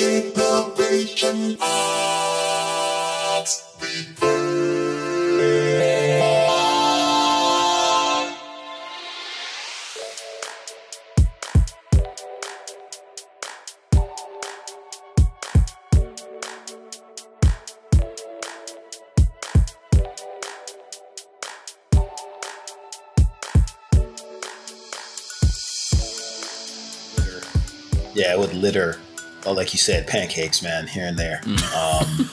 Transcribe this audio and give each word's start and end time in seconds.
Generation 0.00 1.58
X. 1.60 1.66
Yeah, 28.14 28.32
it 28.32 28.38
would 28.38 28.54
litter. 28.54 28.98
Oh, 29.46 29.52
like 29.52 29.72
you 29.72 29.78
said, 29.78 30.06
pancakes, 30.06 30.62
man, 30.62 30.86
here 30.86 31.06
and 31.06 31.18
there. 31.18 31.40
Mm. 31.44 31.72
Um, 31.74 32.30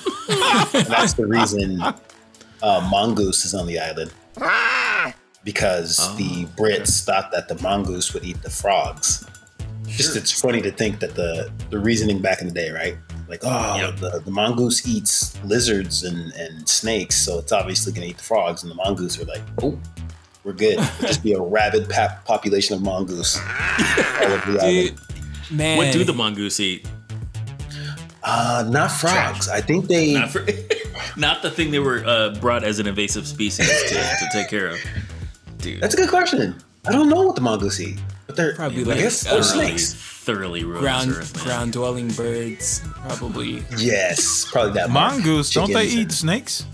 and 0.76 0.86
that's 0.88 1.14
the 1.14 1.26
reason 1.26 1.82
uh, 1.82 2.88
mongoose 2.92 3.46
is 3.46 3.54
on 3.54 3.66
the 3.68 3.80
island 3.80 4.14
because 5.44 5.98
Oh, 6.02 6.16
the 6.18 6.46
Brits 6.58 7.04
thought 7.06 7.32
that 7.32 7.48
the 7.48 7.56
mongoose 7.62 8.14
would 8.14 8.24
eat 8.26 8.42
the 8.42 8.50
frogs. 8.50 9.26
Just 9.86 10.18
it's 10.18 10.38
funny 10.40 10.62
to 10.62 10.72
think 10.72 11.00
that 11.00 11.16
the 11.16 11.50
the 11.70 11.80
reasoning 11.80 12.22
back 12.22 12.42
in 12.42 12.48
the 12.48 12.54
day, 12.54 12.72
right? 12.72 12.98
Like, 13.30 13.40
oh, 13.44 13.76
Yep. 13.78 13.96
the, 13.98 14.22
the 14.26 14.32
mongoose 14.32 14.88
eats 14.88 15.42
lizards 15.44 16.04
and, 16.04 16.32
and 16.34 16.68
snakes, 16.68 17.16
so 17.18 17.40
it's 17.40 17.52
obviously 17.52 17.92
going 17.94 18.04
to 18.04 18.10
eat 18.12 18.18
the 18.18 18.24
frogs. 18.24 18.64
And 18.64 18.72
the 18.72 18.76
mongoose 18.76 19.22
are 19.22 19.26
like, 19.26 19.42
oh, 19.62 19.78
we're 20.46 20.54
good. 20.54 20.80
It'll 20.80 21.08
just 21.08 21.24
be 21.24 21.34
a 21.34 21.42
rabid 21.42 21.90
pap- 21.90 22.24
population 22.26 22.76
of 22.76 22.82
mongoose. 22.84 23.38
all 24.22 24.32
over 24.32 24.52
the 24.54 24.60
Dude, 24.60 24.62
island. 24.62 25.02
man. 25.52 25.78
What 25.78 25.92
do 25.94 26.04
the 26.06 26.14
mongoose 26.14 26.60
eat? 26.62 26.86
Uh, 28.30 28.66
not 28.70 28.92
frogs. 28.92 29.48
I 29.50 29.62
think 29.62 29.88
they. 29.88 30.14
Not, 30.20 30.30
for, 30.32 30.46
not 31.18 31.42
the 31.42 31.50
thing 31.50 31.72
they 31.72 31.80
were 31.80 32.04
uh, 32.06 32.36
brought 32.42 32.64
as 32.64 32.80
an 32.80 32.88
invasive 32.88 33.26
species 33.28 33.68
to, 33.68 33.96
to 33.96 34.28
take 34.34 34.50
care 34.50 34.68
of. 34.68 34.78
Dude, 35.60 35.80
That's 35.82 35.94
a 35.94 35.98
good 35.98 36.10
question. 36.10 36.56
I 36.88 36.92
don't 36.92 37.10
know 37.10 37.24
what 37.24 37.36
the 37.36 37.42
mongoose 37.42 37.80
eat, 37.80 38.00
but 38.28 38.36
they're 38.36 38.54
Probably 38.56 38.84
like, 38.84 38.98
guess 39.00 39.26
uh, 39.26 39.34
they're 39.36 39.44
snakes. 39.44 39.94
thoroughly 39.94 40.64
ruins 40.64 40.80
ground 40.82 41.10
Earth, 41.12 41.44
ground 41.44 41.74
dwelling 41.74 42.10
birds? 42.12 42.82
Probably. 43.08 43.64
Yes, 43.78 44.46
probably 44.52 44.74
that. 44.74 44.90
Mongoose, 44.90 45.52
don't 45.54 45.72
they 45.74 45.86
eat 45.88 46.00
and- 46.04 46.14
snakes? 46.14 46.66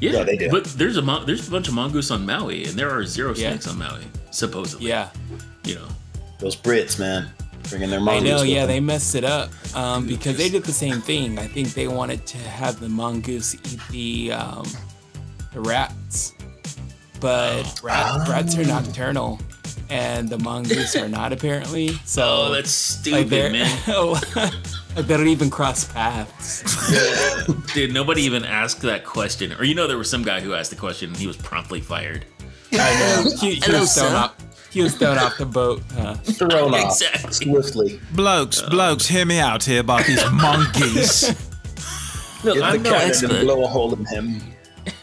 Yeah, 0.00 0.12
Yeah, 0.12 0.24
they 0.24 0.36
do. 0.36 0.50
But 0.50 0.64
there's 0.64 0.96
a 0.96 1.02
mon- 1.02 1.26
there's 1.26 1.46
a 1.46 1.50
bunch 1.50 1.68
of 1.68 1.74
mongoose 1.74 2.10
on 2.10 2.26
Maui, 2.26 2.64
and 2.64 2.74
there 2.74 2.90
are 2.90 3.04
zero 3.04 3.30
Yeah. 3.34 3.50
snakes 3.50 3.68
on 3.68 3.78
Maui, 3.78 4.02
supposedly. 4.32 4.88
Yeah. 4.88 5.08
You 5.64 5.76
know. 5.76 5.88
Those 6.40 6.56
Brits, 6.56 6.98
man, 6.98 7.30
bringing 7.68 7.90
their 7.90 8.00
I 8.00 8.18
know, 8.20 8.42
yeah, 8.42 8.60
them. 8.60 8.68
they 8.68 8.80
messed 8.80 9.14
it 9.14 9.24
up 9.24 9.50
um, 9.76 10.06
because 10.06 10.36
they 10.36 10.48
did 10.48 10.64
the 10.64 10.72
same 10.72 11.00
thing. 11.00 11.38
I 11.38 11.46
think 11.46 11.74
they 11.74 11.88
wanted 11.88 12.26
to 12.26 12.38
have 12.38 12.80
the 12.80 12.88
mongoose 12.88 13.54
eat 13.54 13.80
the 13.90 14.32
um, 14.32 14.66
the 15.52 15.60
rats, 15.60 16.34
but 17.20 17.80
rat, 17.84 18.28
rats 18.28 18.56
are 18.58 18.64
nocturnal, 18.64 19.38
and 19.90 20.28
the 20.28 20.38
mongoose 20.38 20.96
are 20.96 21.08
not 21.08 21.32
apparently. 21.32 21.90
So 22.04 22.22
Oh, 22.48 22.52
that's 22.52 23.06
like 23.06 23.26
stupid, 23.26 23.30
they're 23.30 23.50
man. 23.52 23.78
like 24.96 25.06
they 25.06 25.16
don't 25.16 25.28
even 25.28 25.48
cross 25.50 25.84
paths. 25.90 26.62
Dude, 27.72 27.92
nobody 27.94 28.22
even 28.22 28.44
asked 28.44 28.82
that 28.82 29.04
question. 29.04 29.52
Or 29.54 29.64
you 29.64 29.74
know, 29.74 29.86
there 29.86 29.96
was 29.98 30.10
some 30.10 30.22
guy 30.22 30.40
who 30.40 30.52
asked 30.54 30.70
the 30.70 30.76
question, 30.76 31.08
and 31.10 31.16
he 31.16 31.26
was 31.26 31.36
promptly 31.38 31.80
fired. 31.80 32.26
I 32.74 33.22
know. 33.24 33.30
He, 33.40 33.54
he 33.54 33.60
Hello, 33.60 33.80
was 33.80 33.94
thrown 33.94 34.10
sir. 34.10 34.16
off. 34.16 34.34
He 34.72 34.82
was 34.82 34.96
thrown 34.96 35.18
off 35.18 35.36
the 35.38 35.44
boat. 35.46 35.82
Huh? 35.94 36.14
thrown 36.14 36.74
off 36.74 36.84
Exactly. 36.92 37.32
swiftly. 37.46 38.00
Blokes, 38.14 38.62
blokes, 38.62 39.06
hear 39.06 39.26
me 39.26 39.38
out 39.38 39.62
here 39.64 39.80
about 39.80 40.06
these 40.06 40.22
monkeys. 40.32 41.28
Look, 42.42 42.54
Get 42.56 42.64
I'm 42.64 42.82
the 42.82 42.88
no 42.88 42.90
cannon 42.96 43.08
expert. 43.10 43.30
and 43.32 43.46
blow 43.46 43.64
a 43.64 43.68
hole 43.68 43.92
in 43.94 44.04
him. 44.06 44.42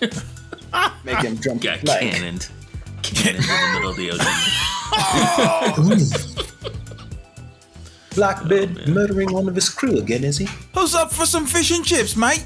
Make 1.04 1.20
him 1.20 1.38
jump 1.40 1.62
Got 1.62 1.84
like. 1.86 2.00
cannoned. 2.02 2.50
Cannoned 3.04 3.44
in 3.46 3.50
the 3.50 3.72
middle 3.74 3.90
of 3.92 3.96
the 3.98 4.12
ocean. 4.12 4.36
Blackbeard 8.16 8.84
oh, 8.88 8.92
murdering 8.92 9.32
one 9.32 9.48
of 9.48 9.56
his 9.56 9.70
crew 9.70 9.98
again, 10.00 10.24
is 10.24 10.38
he? 10.38 10.48
Who's 10.74 10.96
up 10.96 11.12
for 11.12 11.26
some 11.26 11.46
fish 11.46 11.72
and 11.72 11.86
chips, 11.86 12.16
mate? 12.16 12.44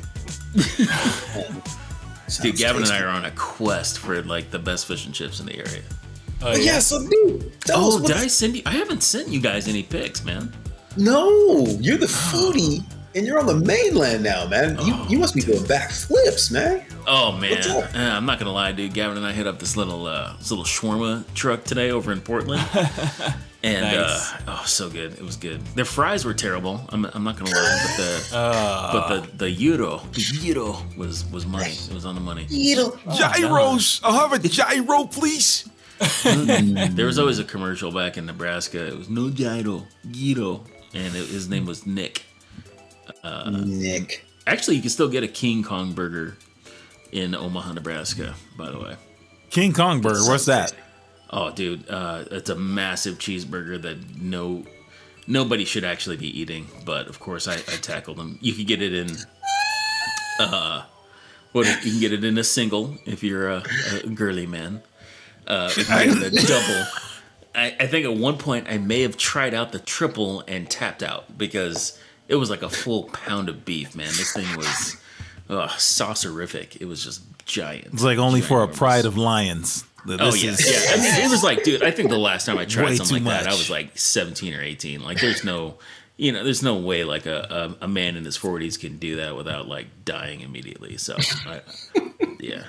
Dude, 2.42 2.58
Gavin 2.58 2.84
and 2.84 2.92
I 2.92 3.00
are 3.02 3.08
on 3.08 3.26
a 3.26 3.32
quest 3.32 4.00
for 4.00 4.22
like 4.24 4.52
the 4.52 4.60
best 4.60 4.86
fish 4.88 5.06
and 5.06 5.14
chips 5.16 5.40
in 5.40 5.46
the 5.46 5.56
area. 5.58 5.82
Oh, 6.46 6.56
Yeah, 6.56 6.80
so 6.80 7.00
dude, 7.08 7.52
tell 7.62 7.88
us 7.88 7.96
Oh, 8.02 8.08
did 8.08 8.18
I 8.18 8.28
send 8.28 8.56
you? 8.58 8.64
I 8.66 8.72
haven't 8.72 9.02
sent 9.04 9.30
you 9.30 9.40
guys 9.40 9.68
any 9.68 9.84
pics, 9.84 10.24
man. 10.26 10.54
No, 10.98 11.66
you're 11.80 11.98
the 11.98 12.06
foodie, 12.06 12.84
and 13.16 13.26
you're 13.26 13.40
on 13.40 13.48
the 13.48 13.56
mainland 13.56 14.24
now, 14.24 14.46
man. 14.48 14.78
You 14.86 14.94
you 15.10 15.18
must 15.18 15.34
be 15.34 15.42
doing 15.42 15.64
backflips, 15.64 16.52
man. 16.52 16.86
Oh 17.08 17.32
man, 17.32 17.58
Uh, 17.68 17.88
I'm 17.96 18.26
not 18.26 18.40
gonna 18.40 18.52
lie, 18.52 18.72
dude. 18.74 18.94
Gavin 18.94 19.18
and 19.18 19.26
I 19.26 19.32
hit 19.32 19.48
up 19.48 19.58
this 19.60 19.76
little 19.76 20.06
uh, 20.06 20.36
this 20.38 20.52
little 20.52 20.66
shawarma 20.66 21.24
truck 21.34 21.64
today 21.64 21.90
over 21.92 22.12
in 22.12 22.22
Portland, 22.22 22.62
and 23.64 23.82
Nice. 23.82 24.34
uh, 24.34 24.38
oh, 24.50 24.64
so 24.66 24.90
good. 24.90 25.14
It 25.14 25.22
was 25.24 25.36
good. 25.36 25.62
Their 25.76 25.86
fries 25.86 26.26
were 26.26 26.34
terrible. 26.34 26.82
I'm, 26.90 27.06
I'm 27.06 27.24
not 27.24 27.38
gonna 27.38 27.52
lie, 27.52 27.80
but 27.88 27.98
the 28.04 28.38
Uh, 28.38 28.92
but 28.94 29.08
the 29.32 29.38
the 29.38 29.50
euro 29.52 30.02
the 30.14 30.22
euro 30.44 30.78
was 30.96 31.26
was 31.32 31.46
money. 31.46 31.72
It 31.72 31.94
was 31.94 32.06
on 32.06 32.14
the 32.16 32.22
money. 32.22 32.46
Gyros. 33.18 34.00
I'll 34.04 34.20
have 34.30 34.34
a 34.34 34.40
gyro, 34.48 35.06
please. 35.06 35.68
There 36.00 37.06
was 37.06 37.20
always 37.20 37.40
a 37.40 37.44
commercial 37.44 37.92
back 37.92 38.18
in 38.18 38.26
Nebraska. 38.26 38.88
It 38.88 38.98
was 38.98 39.10
no 39.10 39.30
gyro, 39.30 39.86
gyro, 40.12 40.64
and 40.94 41.16
it, 41.16 41.28
his 41.28 41.50
name 41.50 41.66
was 41.66 41.86
Nick. 41.86 42.24
Nick. 43.24 44.26
Actually, 44.48 44.76
you 44.76 44.82
can 44.82 44.90
still 44.90 45.10
get 45.10 45.24
a 45.24 45.28
King 45.28 45.64
Kong 45.64 45.94
burger 45.94 46.38
in 47.12 47.36
Omaha, 47.36 47.74
Nebraska. 47.74 48.36
By 48.58 48.72
the 48.72 48.80
way. 48.80 48.96
King 49.50 49.72
Kong 49.74 50.02
burger. 50.02 50.28
What's 50.28 50.46
that? 50.46 50.74
Oh, 51.30 51.52
dude, 51.52 51.90
uh, 51.90 52.26
it's 52.32 52.50
a 52.50 52.56
massive 52.56 53.18
cheeseburger 53.18 53.82
that 53.82 54.18
no 54.18 54.66
nobody 55.26 55.66
should 55.66 55.84
actually 55.84 56.18
be 56.18 56.28
eating. 56.40 56.68
But 56.86 57.08
of 57.08 57.20
course, 57.20 57.48
I, 57.48 57.56
I 57.56 57.78
tackled 57.78 58.18
them. 58.18 58.38
You 58.42 58.54
can 58.54 58.66
get 58.66 58.82
it 58.82 58.94
in. 58.94 59.16
Uh, 60.40 60.84
what 61.54 61.68
you 61.86 61.92
can 61.92 62.00
get 62.00 62.12
it 62.12 62.24
in 62.24 62.38
a 62.38 62.44
single 62.44 62.98
if 63.06 63.24
you're 63.24 63.50
a, 63.50 63.64
a 64.04 64.10
girly 64.10 64.48
man. 64.48 64.82
Uh, 65.48 65.70
if 65.72 65.78
you 65.90 66.14
get 66.24 66.34
it 66.34 66.44
a 66.44 66.48
double. 66.48 66.86
I, 67.56 67.76
I 67.80 67.88
think 67.88 68.06
at 68.06 68.16
one 68.16 68.38
point 68.38 68.68
I 68.70 68.78
may 68.78 69.02
have 69.02 69.18
tried 69.18 69.54
out 69.54 69.72
the 69.72 69.80
triple 69.80 70.44
and 70.48 70.70
tapped 70.70 71.04
out 71.04 71.38
because 71.38 72.00
it 72.28 72.36
was 72.36 72.50
like 72.50 72.64
a 72.64 72.70
full 72.70 73.04
pound 73.06 73.50
of 73.50 73.64
beef, 73.66 73.96
man. 73.96 74.08
This 74.08 74.34
thing 74.34 74.58
was 74.58 74.98
uh, 75.50 75.68
saucerific. 75.68 76.82
It 76.82 76.86
was 76.86 77.04
just 77.04 77.22
giant. 77.46 77.94
It's 77.94 78.04
like 78.04 78.18
only 78.18 78.42
for 78.42 78.64
a 78.64 78.68
pride 78.68 79.06
of 79.06 79.18
lions. 79.18 79.84
Oh 80.08 80.18
this 80.18 80.44
yeah, 80.44 80.52
is- 80.52 80.86
yeah. 80.88 80.94
I 80.94 80.98
mean, 80.98 81.26
it 81.26 81.30
was 81.32 81.44
like, 81.44 81.64
dude. 81.64 81.84
I 81.84 81.92
think 81.92 82.10
the 82.10 82.18
last 82.18 82.46
time 82.46 82.58
I 82.58 82.66
tried 82.66 82.96
something 82.96 83.24
like 83.24 83.44
that, 83.44 83.48
I 83.50 83.56
was 83.56 83.70
like 83.70 83.98
17 83.98 84.54
or 84.54 84.62
18. 84.62 85.02
Like, 85.02 85.22
there's 85.22 85.44
no, 85.46 85.76
you 86.18 86.32
know, 86.32 86.44
there's 86.44 86.62
no 86.64 86.78
way 86.78 87.04
like 87.06 87.26
a 87.26 87.76
a, 87.82 87.86
a 87.86 87.88
man 87.88 88.18
in 88.18 88.26
his 88.26 88.38
40s 88.38 88.80
can 88.80 88.98
do 88.98 89.18
that 89.18 89.36
without 89.38 89.68
like 89.68 89.88
dying 90.04 90.42
immediately. 90.42 90.98
So, 90.98 91.16
I, 91.46 91.62
yeah. 92.40 92.64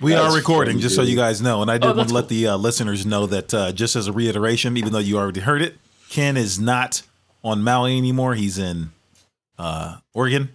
We 0.00 0.12
That's 0.12 0.32
are 0.34 0.36
recording, 0.36 0.74
funny, 0.74 0.82
just 0.82 0.94
so 0.94 1.02
you 1.02 1.16
guys 1.16 1.40
know. 1.40 1.62
And 1.62 1.70
I 1.70 1.78
did 1.78 1.84
Oh, 1.84 1.88
want 1.88 1.96
that's 1.98 2.08
to 2.10 2.14
let 2.14 2.28
the 2.28 2.48
uh, 2.48 2.56
listeners 2.56 3.06
know 3.06 3.26
that 3.26 3.54
uh, 3.54 3.72
just 3.72 3.96
as 3.96 4.06
a 4.08 4.12
reiteration, 4.12 4.76
even 4.76 4.92
though 4.92 4.98
you 4.98 5.16
already 5.16 5.40
heard 5.40 5.62
it, 5.62 5.76
Ken 6.10 6.36
is 6.36 6.58
not 6.60 7.02
on 7.42 7.62
Maui 7.62 7.96
anymore. 7.96 8.34
He's 8.34 8.58
in 8.58 8.90
uh, 9.58 9.96
Oregon. 10.12 10.50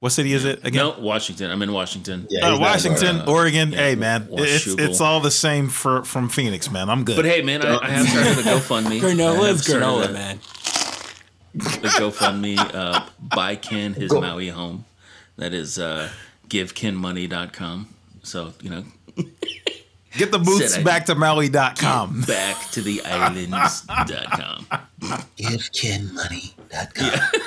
What 0.00 0.10
city 0.10 0.32
is 0.32 0.44
it 0.46 0.64
again? 0.64 0.82
No, 0.86 0.98
Washington. 0.98 1.50
I'm 1.50 1.60
in 1.62 1.72
Washington. 1.72 2.26
Yeah, 2.30 2.46
Uh, 2.46 2.50
he's 2.52 2.60
not 2.60 2.68
Washington, 2.70 3.16
uh, 3.20 3.24
Oregon. 3.30 3.70
yeah, 3.72 3.78
hey, 3.78 3.94
man, 3.96 4.26
it's 4.32 4.66
it's 4.66 5.00
all 5.00 5.20
the 5.20 5.30
same 5.30 5.68
for 5.68 6.02
from 6.04 6.28
Phoenix, 6.30 6.70
man. 6.70 6.88
I'm 6.88 7.04
good. 7.04 7.16
But 7.16 7.26
hey, 7.26 7.42
man, 7.42 7.64
I, 7.64 7.78
I 7.82 7.90
have 7.90 8.08
started 8.08 8.38
a 8.38 8.42
GoFundMe. 8.50 8.96
I 8.96 9.04
granola 9.04 9.46
have 9.46 9.56
is 9.56 9.64
started 9.66 9.84
granola, 9.84 10.08
a- 10.08 10.12
man. 10.12 10.38
The 11.52 11.88
GoFundMe 11.88 12.58
uh, 12.74 13.04
buy 13.20 13.56
Ken 13.56 13.92
his 13.92 14.10
Go. 14.10 14.20
Maui 14.22 14.48
home. 14.48 14.84
That 15.36 15.52
is 15.52 15.78
uh, 15.78 16.08
givekenmoney.com. 16.48 17.88
So 18.22 18.52
you 18.62 18.70
know, 18.70 18.84
Get 20.16 20.32
the 20.32 20.38
boots 20.40 20.72
Said 20.72 20.80
I- 20.80 20.84
back 20.84 21.06
to 21.06 21.14
Maui.com. 21.14 22.22
back 22.22 22.70
to 22.72 22.80
the 22.82 23.00
islands.com. 23.04 24.66
GiveKenMoney.com. 25.38 27.40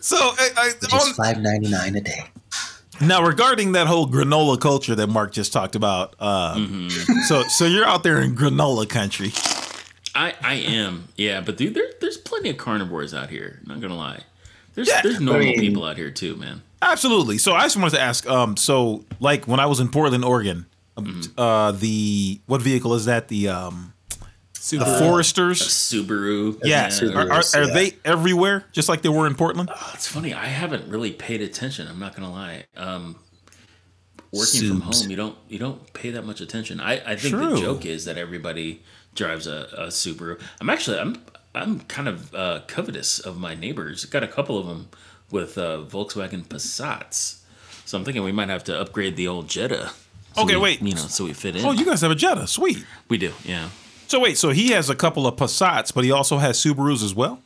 So, 0.00 0.16
I, 0.16 0.48
I, 0.56 0.72
Just 0.90 1.08
on, 1.08 1.14
five 1.14 1.38
ninety 1.40 1.70
nine 1.70 1.94
a 1.96 2.00
day. 2.00 2.24
now 3.00 3.24
regarding 3.24 3.72
that 3.72 3.86
whole 3.86 4.06
granola 4.08 4.60
culture 4.60 4.94
that 4.96 5.06
Mark 5.06 5.32
just 5.32 5.52
talked 5.52 5.76
about, 5.76 6.16
uh, 6.18 6.56
Mm-hmm. 6.56 7.20
so 7.28 7.42
so 7.44 7.66
you're 7.66 7.86
out 7.86 8.02
there 8.02 8.20
in 8.20 8.34
granola 8.34 8.88
country. 8.88 9.32
I, 10.14 10.34
I 10.42 10.54
am, 10.54 11.08
yeah, 11.16 11.40
but 11.40 11.56
dude, 11.56 11.74
there, 11.74 11.90
there's 12.00 12.18
plenty 12.18 12.50
of 12.50 12.56
carnivores 12.58 13.14
out 13.14 13.30
here. 13.30 13.60
Not 13.64 13.80
gonna 13.80 13.96
lie, 13.96 14.22
there's 14.74 14.88
Yeah, 14.88 15.00
there's 15.02 15.20
normal 15.20 15.46
mean- 15.46 15.60
people 15.60 15.84
out 15.84 15.96
here 15.96 16.10
too, 16.10 16.36
man. 16.36 16.62
Absolutely. 16.82 17.38
So 17.38 17.54
I 17.54 17.62
just 17.62 17.76
wanted 17.76 17.92
to 17.92 18.00
ask. 18.00 18.28
Um, 18.28 18.56
so 18.56 19.04
like 19.20 19.46
when 19.46 19.60
I 19.60 19.66
was 19.66 19.80
in 19.80 19.88
Portland, 19.88 20.24
Oregon, 20.24 20.66
um, 20.96 21.04
Mm-hmm. 21.06 21.40
uh, 21.40 21.72
the 21.72 22.40
what 22.46 22.60
vehicle 22.60 22.94
is 22.94 23.06
that? 23.06 23.28
The 23.28 23.48
um, 23.48 23.94
the 24.10 24.58
Subaru. 24.60 24.98
Foresters. 24.98 25.60
Subaru. 25.62 26.60
Yeah, 26.64 26.88
Subaru. 26.88 27.30
are, 27.30 27.32
are, 27.32 27.62
are 27.62 27.68
yeah. 27.68 27.74
they 27.74 27.96
everywhere, 28.04 28.64
just 28.72 28.88
like 28.88 29.02
they 29.02 29.08
were 29.08 29.26
in 29.26 29.34
Portland? 29.34 29.70
It's 29.94 30.06
funny. 30.06 30.34
I 30.34 30.46
haven't 30.46 30.88
really 30.90 31.12
paid 31.12 31.40
attention. 31.40 31.88
I'm 31.88 31.98
not 31.98 32.14
gonna 32.14 32.30
lie. 32.30 32.64
Um, 32.76 33.16
working 34.32 34.68
from 34.68 34.80
home, 34.82 35.10
you 35.10 35.16
don't 35.16 35.36
you 35.48 35.58
don't 35.58 35.92
pay 35.94 36.10
that 36.10 36.24
much 36.26 36.40
attention. 36.40 36.80
I, 36.80 36.94
I 37.12 37.16
think 37.16 37.34
True. 37.34 37.50
the 37.50 37.56
joke 37.60 37.86
is 37.86 38.04
that 38.04 38.16
everybody 38.18 38.82
drives 39.14 39.46
a, 39.46 39.68
a 39.76 39.86
Subaru. 39.88 40.40
I'm 40.60 40.68
actually 40.70 40.98
I'm 40.98 41.16
I'm 41.54 41.80
kind 41.80 42.08
of 42.08 42.34
uh, 42.34 42.60
covetous 42.66 43.18
of 43.18 43.38
my 43.38 43.54
neighbors. 43.54 44.04
Got 44.04 44.22
a 44.22 44.28
couple 44.28 44.58
of 44.58 44.66
them 44.66 44.88
with 45.32 45.58
uh, 45.58 45.78
Volkswagen 45.88 46.44
Passats. 46.46 47.40
So 47.84 47.98
I'm 47.98 48.04
thinking 48.04 48.22
we 48.22 48.30
might 48.32 48.48
have 48.48 48.62
to 48.64 48.78
upgrade 48.80 49.16
the 49.16 49.26
old 49.26 49.48
Jetta. 49.48 49.90
so 50.36 50.42
Okay, 50.44 50.54
we- 50.56 50.62
wait. 50.62 50.82
You 50.82 50.94
know, 50.94 51.00
so 51.00 51.24
we 51.24 51.32
fit 51.32 51.56
in. 51.56 51.64
Oh, 51.64 51.72
you 51.72 51.84
guys 51.84 52.00
have 52.02 52.10
a 52.12 52.14
Jetta, 52.14 52.46
sweet. 52.46 52.84
we 53.08 53.18
do, 53.18 53.32
yeah. 53.44 53.68
So 54.06 54.20
wait, 54.20 54.38
so 54.38 54.50
he 54.50 54.70
has 54.70 54.88
a 54.90 54.94
couple 54.94 55.26
of 55.26 55.36
Passats, 55.36 55.92
but 55.92 56.04
he 56.04 56.12
also 56.12 56.38
has 56.38 56.58
Subarus 56.62 57.02
as 57.02 57.14
well. 57.14 57.40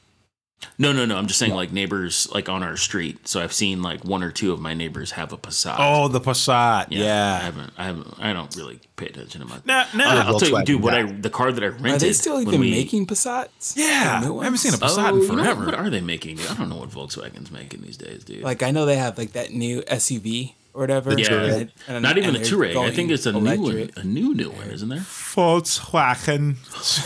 No, 0.78 0.92
no, 0.92 1.04
no. 1.06 1.16
I'm 1.16 1.26
just 1.26 1.38
saying, 1.38 1.54
like 1.54 1.72
neighbors, 1.72 2.28
like 2.32 2.48
on 2.48 2.62
our 2.62 2.76
street. 2.76 3.28
So 3.28 3.40
I've 3.42 3.52
seen 3.52 3.82
like 3.82 4.04
one 4.04 4.22
or 4.22 4.30
two 4.30 4.52
of 4.52 4.60
my 4.60 4.74
neighbors 4.74 5.12
have 5.12 5.32
a 5.32 5.36
Passat. 5.38 5.76
Oh, 5.78 6.08
the 6.08 6.20
Passat, 6.20 6.52
I 6.52 6.86
yeah. 6.90 7.38
haven't. 7.40 7.72
I 7.78 7.84
haven't. 7.84 8.14
I 8.18 8.32
don't 8.32 8.54
really 8.56 8.80
pay 8.96 9.06
attention 9.06 9.42
to 9.42 9.46
my. 9.46 9.58
no, 9.64 9.74
Uh, 10.04 10.24
I'll 10.26 10.38
tell 10.40 10.48
you, 10.58 10.64
dude. 10.64 10.82
What 10.82 10.94
I 10.94 11.02
the 11.04 11.30
car 11.30 11.52
that 11.52 11.62
I 11.62 11.68
rented. 11.68 11.92
Are 11.94 11.98
they 11.98 12.12
still 12.12 12.40
even 12.40 12.60
we- 12.60 12.70
making 12.70 13.06
Passats? 13.06 13.74
yeah, 13.76 14.20
I 14.22 14.44
haven't 14.44 14.58
seen 14.58 14.74
a? 14.74 14.76
Passat 14.76 15.12
Oh, 15.12 15.16
in 15.16 15.22
you 15.22 15.28
know, 15.28 15.34
forever. 15.44 15.64
what 15.66 15.74
are 15.74 15.90
they 15.90 16.00
making? 16.00 16.40
I 16.40 16.54
don't 16.54 16.68
know 16.68 16.76
what 16.76 16.90
Volkswagen's 16.90 17.50
making 17.50 17.82
these 17.82 17.96
days, 17.96 18.24
dude. 18.24 18.42
Like 18.42 18.62
I 18.62 18.70
know 18.70 18.86
they 18.86 18.96
have 18.96 19.18
like 19.18 19.32
that 19.32 19.52
new 19.52 19.82
SUV 19.82 20.54
or 20.76 20.80
whatever. 20.80 21.18
yeah, 21.18 21.32
and- 21.44 21.72
and- 21.88 22.02
not 22.02 22.18
even 22.18 22.36
a 22.36 22.38
they're 22.38 22.46
Touareg. 22.46 22.76
I 22.76 22.90
think 22.90 23.10
it's 23.10 23.26
a 23.26 23.32
new 23.32 23.60
one, 23.60 23.90
a 23.96 24.04
new 24.04 24.34
new 24.34 24.50
one, 24.50 24.68
isn't 24.70 24.88
there? 24.88 24.98
Volkswagen. 25.00 26.56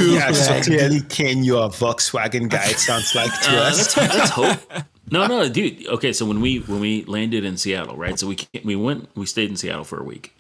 Yeah, 0.01 0.33
so 0.33 0.55
Yeah. 0.55 0.63
clearly, 0.63 1.01
Ken, 1.03 1.45
you're 1.45 1.65
a 1.65 1.69
Volkswagen 1.69 2.49
guy. 2.49 2.69
It 2.71 2.79
sounds 2.79 3.15
like 3.15 3.31
to 3.43 3.51
Uh, 3.57 3.63
us. 3.63 3.97
let's, 3.97 4.15
let's 4.15 4.31
hope. 4.31 4.59
No, 5.13 5.27
no, 5.27 5.49
dude. 5.49 5.89
Okay, 5.89 6.13
so 6.13 6.25
when 6.25 6.41
we 6.41 6.59
when 6.59 6.79
we 6.79 7.03
landed 7.05 7.45
in 7.45 7.57
Seattle, 7.57 7.97
right? 7.97 8.17
So 8.17 8.29
we 8.29 8.37
ca- 8.37 8.61
we 8.65 8.77
went 8.77 9.09
we 9.17 9.27
stayed 9.27 9.51
in 9.51 9.57
Seattle 9.57 9.83
for 9.83 9.99
a 10.01 10.05
week, 10.05 10.37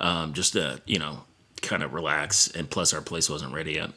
um, 0.00 0.32
just 0.32 0.54
to 0.54 0.80
you 0.86 0.98
know 0.98 1.24
kind 1.60 1.82
of 1.82 1.92
relax, 1.92 2.48
and 2.48 2.70
plus 2.70 2.94
our 2.94 3.02
place 3.02 3.28
wasn't 3.28 3.52
ready 3.52 3.72
yet. 3.74 3.90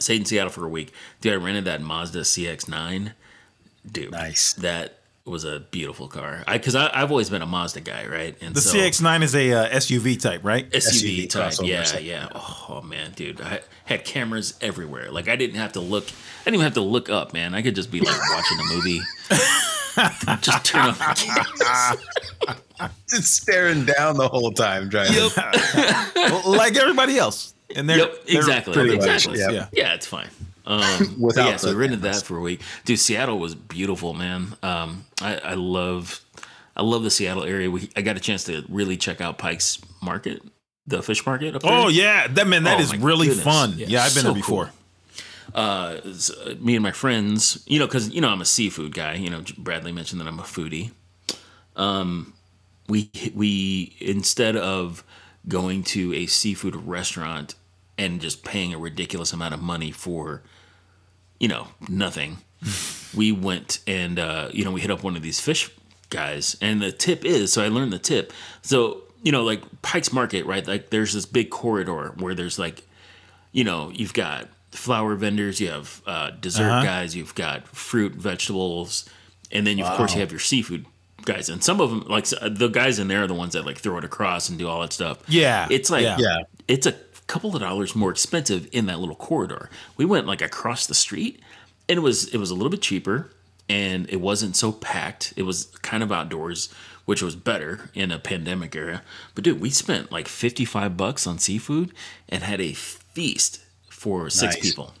Stayed 0.00 0.20
in 0.22 0.24
Seattle 0.24 0.50
for 0.50 0.64
a 0.64 0.68
week. 0.68 0.92
Dude, 1.20 1.32
I 1.34 1.36
rented 1.36 1.66
that 1.66 1.80
Mazda 1.80 2.22
CX-9. 2.22 3.12
Dude, 3.92 4.10
Nice. 4.10 4.54
That 4.54 4.97
was 5.28 5.44
a 5.44 5.60
beautiful 5.60 6.08
car. 6.08 6.42
I 6.46 6.58
because 6.58 6.74
I've 6.74 7.10
always 7.10 7.30
been 7.30 7.42
a 7.42 7.46
Mazda 7.46 7.80
guy, 7.80 8.06
right? 8.06 8.36
And 8.40 8.54
The 8.54 8.60
so, 8.60 8.76
CX-9 8.76 9.22
is 9.22 9.34
a 9.34 9.52
uh, 9.52 9.68
SUV 9.76 10.20
type, 10.20 10.40
right? 10.44 10.68
SUV, 10.70 11.26
SUV 11.26 11.30
type. 11.30 11.54
Yeah, 11.62 11.82
so- 11.84 11.98
yeah. 11.98 12.28
Oh 12.34 12.82
man, 12.84 13.12
dude, 13.12 13.40
I 13.40 13.60
had 13.84 14.04
cameras 14.04 14.54
everywhere. 14.60 15.10
Like 15.10 15.28
I 15.28 15.36
didn't 15.36 15.56
have 15.56 15.72
to 15.72 15.80
look. 15.80 16.04
I 16.04 16.44
didn't 16.44 16.54
even 16.56 16.64
have 16.64 16.74
to 16.74 16.80
look 16.80 17.08
up, 17.10 17.32
man. 17.32 17.54
I 17.54 17.62
could 17.62 17.74
just 17.74 17.90
be 17.90 18.00
like 18.00 18.18
watching 18.30 18.58
a 18.60 18.64
movie. 18.74 19.00
just 20.40 20.64
turn 20.64 20.82
on 20.82 20.94
the 20.94 21.96
camera. 22.76 22.88
Just 23.08 23.34
staring 23.34 23.84
down 23.84 24.16
the 24.16 24.28
whole 24.28 24.52
time 24.52 24.88
driving. 24.88 25.14
Well, 26.14 26.42
like 26.46 26.76
everybody 26.76 27.18
else. 27.18 27.54
And 27.74 27.88
they're, 27.88 27.98
Yep, 27.98 28.24
they're 28.26 28.36
exactly, 28.38 28.94
exactly. 28.94 29.32
much, 29.32 29.40
yeah. 29.40 29.50
yeah. 29.50 29.66
Yeah, 29.72 29.94
it's 29.94 30.06
fine. 30.06 30.28
Um, 30.68 30.82
Without 31.18 31.18
Without 31.18 31.48
yeah, 31.50 31.56
so 31.56 31.68
we 31.70 31.74
rented 31.76 32.00
cameras. 32.02 32.20
that 32.20 32.26
for 32.26 32.36
a 32.36 32.40
week. 32.40 32.60
Dude, 32.84 32.98
Seattle 33.00 33.38
was 33.40 33.54
beautiful, 33.56 34.14
man. 34.14 34.54
Um, 34.62 35.06
I, 35.20 35.36
I 35.38 35.54
love, 35.54 36.20
I 36.76 36.82
love 36.82 37.02
the 37.02 37.10
Seattle 37.10 37.42
area. 37.44 37.70
We, 37.70 37.90
I 37.96 38.02
got 38.02 38.16
a 38.16 38.20
chance 38.20 38.44
to 38.44 38.64
really 38.68 38.96
check 38.96 39.20
out 39.20 39.38
Pike's 39.38 39.78
Market, 40.02 40.42
the 40.86 41.02
fish 41.02 41.24
market 41.26 41.56
up 41.56 41.62
there. 41.62 41.72
Oh 41.72 41.88
yeah, 41.88 42.26
that 42.28 42.46
man, 42.46 42.62
that 42.64 42.78
Oh, 42.78 42.82
is 42.82 42.96
really 42.96 43.26
goodness. 43.28 43.44
fun. 43.44 43.74
Yeah, 43.78 43.86
Yeah, 43.88 44.02
I've 44.04 44.14
been 44.14 44.22
so 44.22 44.28
there 44.28 44.34
before. 44.34 44.70
uh, 45.54 45.96
s- 46.04 46.30
uh, 46.30 46.54
me 46.60 46.76
and 46.76 46.82
my 46.82 46.92
friends, 46.92 47.64
you 47.66 47.78
know, 47.78 47.86
because 47.86 48.10
you 48.10 48.20
know 48.20 48.28
I'm 48.28 48.40
a 48.42 48.44
seafood 48.46 48.94
guy. 48.94 49.14
You 49.14 49.30
know, 49.30 49.42
Bradley 49.56 49.92
mentioned 49.92 50.20
that 50.20 50.28
I'm 50.28 50.38
a 50.38 50.42
foodie. 50.44 50.90
Um, 51.76 52.34
we 52.88 53.10
we 53.34 53.96
instead 54.00 54.56
of 54.56 55.02
going 55.46 55.82
to 55.82 56.12
a 56.14 56.26
seafood 56.26 56.76
restaurant 56.76 57.54
and 57.98 58.20
just 58.20 58.44
paying 58.44 58.72
a 58.72 58.78
ridiculous 58.78 59.32
amount 59.32 59.52
of 59.54 59.60
money 59.60 59.90
for, 59.90 60.42
you 61.40 61.48
know, 61.48 61.68
nothing, 61.88 62.38
we 63.16 63.32
went 63.32 63.80
and 63.86 64.18
uh, 64.18 64.48
you 64.52 64.64
know 64.64 64.70
we 64.70 64.80
hit 64.80 64.90
up 64.90 65.02
one 65.02 65.16
of 65.16 65.22
these 65.22 65.40
fish 65.40 65.70
guys, 66.10 66.56
and 66.60 66.80
the 66.80 66.90
tip 66.92 67.24
is 67.24 67.52
so 67.52 67.62
I 67.62 67.68
learned 67.68 67.92
the 67.92 67.98
tip. 67.98 68.32
So 68.62 69.02
you 69.22 69.32
know, 69.32 69.42
like 69.44 69.62
Pike's 69.82 70.12
Market, 70.12 70.46
right? 70.46 70.66
Like 70.66 70.90
there's 70.90 71.12
this 71.12 71.26
big 71.26 71.50
corridor 71.50 72.14
where 72.18 72.34
there's 72.34 72.58
like 72.58 72.82
you 73.52 73.64
know, 73.64 73.90
you've 73.94 74.12
got 74.14 74.46
flower 74.72 75.14
vendors, 75.14 75.60
you 75.60 75.68
have 75.68 76.02
uh, 76.06 76.30
dessert 76.30 76.68
Uh-huh. 76.70 76.84
guys, 76.84 77.16
you've 77.16 77.34
got 77.34 77.66
fruit, 77.68 78.12
vegetables, 78.12 79.08
and 79.50 79.66
then 79.66 79.78
you, 79.78 79.84
of 79.84 79.96
course 79.96 80.14
you 80.14 80.20
have 80.20 80.30
your 80.30 80.38
seafood 80.38 80.84
guys. 81.24 81.48
And 81.48 81.64
some 81.64 81.80
of 81.80 81.88
them, 81.90 82.04
like 82.08 82.26
the 82.26 82.68
guys 82.68 82.98
in 82.98 83.08
there, 83.08 83.22
are 83.24 83.26
the 83.26 83.34
ones 83.34 83.54
that 83.54 83.64
like 83.64 83.78
throw 83.78 83.96
it 83.98 84.04
across 84.04 84.48
and 84.50 84.58
do 84.58 84.68
all 84.68 84.80
that 84.82 84.92
stuff. 84.92 85.18
Yeah, 85.28 85.66
it's 85.70 85.88
like 85.90 86.02
yeah. 86.02 86.16
Yeah. 86.18 86.38
it's 86.68 86.86
a 86.86 86.94
couple 87.28 87.54
of 87.54 87.60
dollars 87.62 87.94
more 87.94 88.10
expensive 88.10 88.68
in 88.72 88.86
that 88.86 88.98
little 88.98 89.14
corridor. 89.14 89.70
We 89.96 90.04
went 90.04 90.26
like 90.26 90.42
across 90.42 90.86
the 90.86 90.94
street, 90.94 91.40
and 91.88 91.96
it 91.98 92.02
was 92.02 92.26
it 92.34 92.38
was 92.38 92.50
a 92.50 92.54
little 92.54 92.70
bit 92.70 92.82
cheaper, 92.82 93.30
and 93.68 94.08
it 94.10 94.20
wasn't 94.20 94.56
so 94.56 94.72
packed. 94.72 95.32
It 95.36 95.42
was 95.44 95.66
kind 95.82 96.02
of 96.02 96.10
outdoors, 96.10 96.72
which 97.04 97.22
was 97.22 97.36
better 97.36 97.90
in 97.94 98.10
a 98.10 98.18
pandemic 98.18 98.74
era. 98.74 99.02
But 99.34 99.44
dude, 99.44 99.60
we 99.60 99.70
spent 99.70 100.10
like 100.10 100.26
fifty 100.26 100.64
five 100.64 100.96
bucks 100.96 101.26
on 101.26 101.38
seafood 101.38 101.92
and 102.28 102.42
had 102.42 102.60
a 102.60 102.72
feast 102.72 103.60
for 103.88 104.28
six 104.30 104.54
Nice. 104.56 104.62
people. 104.70 104.94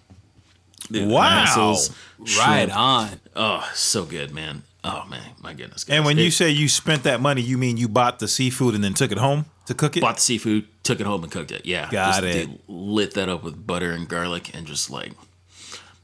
Dude, 0.90 1.08
Wow. 1.08 1.40
mussels, 1.40 1.90
Right 2.18 2.28
shrimp. 2.68 2.76
on. 2.76 3.20
Oh, 3.36 3.68
so 3.74 4.04
good, 4.04 4.32
man. 4.32 4.62
Oh 4.84 5.04
man, 5.10 5.22
my 5.42 5.52
goodness. 5.54 5.84
And 5.88 5.98
guys. 5.98 6.06
when 6.06 6.18
you 6.18 6.30
say 6.30 6.50
you 6.50 6.68
spent 6.68 7.02
that 7.02 7.20
money, 7.20 7.42
you 7.42 7.58
mean 7.58 7.76
you 7.76 7.88
bought 7.88 8.18
the 8.20 8.28
seafood 8.28 8.74
and 8.74 8.82
then 8.84 8.94
took 8.94 9.10
it 9.12 9.18
home 9.18 9.46
to 9.66 9.74
cook 9.74 9.96
it? 9.96 10.00
bought 10.00 10.14
the 10.16 10.20
seafood, 10.20 10.66
took 10.84 11.00
it 11.00 11.06
home 11.06 11.22
and 11.24 11.32
cooked 11.32 11.50
it. 11.50 11.66
Yeah, 11.66 11.88
Got 11.90 12.22
Just, 12.22 12.36
it. 12.36 12.46
dude, 12.46 12.58
lit 12.68 13.14
that 13.14 13.28
up 13.28 13.42
with 13.42 13.66
butter 13.66 13.90
and 13.90 14.08
garlic 14.08 14.54
and 14.54 14.66
just 14.66 14.88
like, 14.90 15.12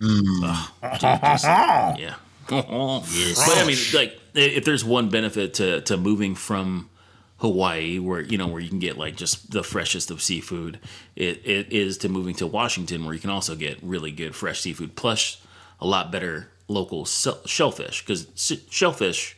Ugh, 0.03 0.69
dude, 0.82 1.00
just- 1.00 1.44
yeah. 1.44 2.15
But 2.49 2.67
I 2.69 3.65
mean, 3.67 3.79
like, 3.94 4.19
if 4.35 4.65
there's 4.67 4.85
one 4.85 5.09
benefit 5.09 5.55
to 5.55 5.81
to 5.82 5.97
moving 5.97 6.35
from 6.35 6.91
Hawaii, 7.38 7.99
where 7.99 8.21
you 8.21 8.37
know 8.37 8.49
where 8.49 8.61
you 8.61 8.69
can 8.69 8.81
get 8.81 8.99
like 8.99 9.17
just 9.17 9.50
the 9.50 9.62
freshest 9.62 10.11
of 10.11 10.21
seafood, 10.21 10.79
it, 11.17 11.41
it 11.47 11.73
is 11.73 11.97
to 11.99 12.09
moving 12.11 12.35
to 12.37 12.47
Washington, 12.47 13.05
where 13.06 13.15
you 13.15 13.21
can 13.21 13.31
also 13.31 13.55
get 13.55 13.79
really 13.82 14.11
good 14.11 14.35
fresh 14.35 14.61
seafood, 14.61 14.94
plus 14.94 15.41
a 15.81 15.87
lot 15.87 16.12
better 16.12 16.49
local 16.69 17.05
shellfish 17.05 18.05
because 18.05 18.26
shellfish 18.70 19.37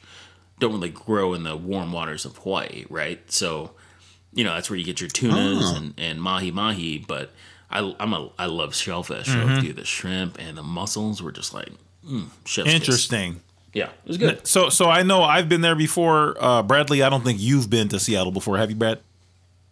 don't 0.58 0.72
really 0.72 0.90
grow 0.90 1.34
in 1.34 1.42
the 1.42 1.56
warm 1.56 1.92
waters 1.92 2.24
of 2.24 2.36
Hawaii, 2.38 2.84
right? 2.88 3.20
So 3.30 3.72
you 4.32 4.44
know 4.44 4.54
that's 4.54 4.70
where 4.70 4.78
you 4.78 4.84
get 4.84 5.00
your 5.00 5.10
tunas 5.10 5.72
and, 5.72 5.94
and 5.98 6.20
mahi 6.20 6.50
mahi. 6.50 6.98
But 6.98 7.30
I 7.70 7.94
I'm 7.98 8.12
a 8.12 8.30
I 8.38 8.46
love 8.46 8.74
shellfish. 8.74 9.26
So 9.26 9.60
dude, 9.60 9.76
the 9.76 9.84
shrimp 9.84 10.38
and 10.38 10.56
the 10.56 10.62
mussels 10.62 11.22
were 11.22 11.32
just 11.32 11.52
like 11.54 11.70
mm, 12.06 12.28
chef's 12.44 12.66
kiss. 12.66 12.74
Interesting. 12.74 13.40
Yeah, 13.76 13.90
it 13.90 14.08
was 14.08 14.16
good. 14.16 14.46
So, 14.46 14.70
so 14.70 14.88
I 14.88 15.02
know 15.02 15.22
I've 15.22 15.50
been 15.50 15.60
there 15.60 15.74
before. 15.74 16.34
Uh, 16.42 16.62
Bradley, 16.62 17.02
I 17.02 17.10
don't 17.10 17.22
think 17.22 17.38
you've 17.38 17.68
been 17.68 17.88
to 17.88 18.00
Seattle 18.00 18.32
before. 18.32 18.56
Have 18.56 18.70
you, 18.70 18.76
Brad? 18.76 19.00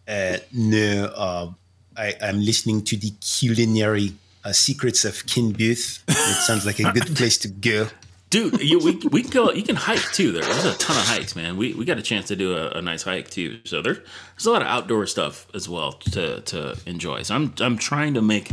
Uh, 0.07 0.37
no, 0.53 1.05
uh, 1.15 1.49
I, 1.97 2.13
I'm 2.21 2.39
listening 2.39 2.83
to 2.83 2.97
the 2.97 3.11
culinary 3.19 4.13
uh, 4.45 4.53
secrets 4.53 5.03
of 5.05 5.25
Ken 5.25 5.51
Booth. 5.51 6.03
It 6.07 6.13
sounds 6.45 6.65
like 6.65 6.79
a 6.79 6.91
good 6.93 7.15
place 7.15 7.37
to 7.39 7.47
go. 7.49 7.87
Dude, 8.31 8.59
you, 8.61 8.79
we, 8.79 8.95
we 9.11 9.21
can 9.21 9.31
go. 9.31 9.51
You 9.51 9.63
can 9.63 9.75
hike 9.75 10.01
too. 10.11 10.31
There- 10.31 10.41
There's 10.43 10.65
a 10.65 10.73
ton 10.77 10.97
of 10.97 11.03
hikes, 11.03 11.35
man. 11.35 11.57
We, 11.57 11.73
we 11.73 11.85
got 11.85 11.97
a 11.97 12.01
chance 12.01 12.27
to 12.29 12.35
do 12.35 12.55
a, 12.57 12.71
a 12.71 12.81
nice 12.81 13.03
hike 13.03 13.29
too. 13.29 13.59
So 13.65 13.81
there, 13.81 13.93
there's 13.93 14.45
a 14.45 14.51
lot 14.51 14.61
of 14.61 14.67
outdoor 14.67 15.05
stuff 15.07 15.47
as 15.53 15.69
well 15.69 15.93
to 16.11 16.41
to 16.41 16.77
enjoy. 16.85 17.21
So 17.23 17.35
I'm 17.35 17.53
I'm 17.59 17.77
trying 17.77 18.13
to 18.15 18.21
make 18.21 18.51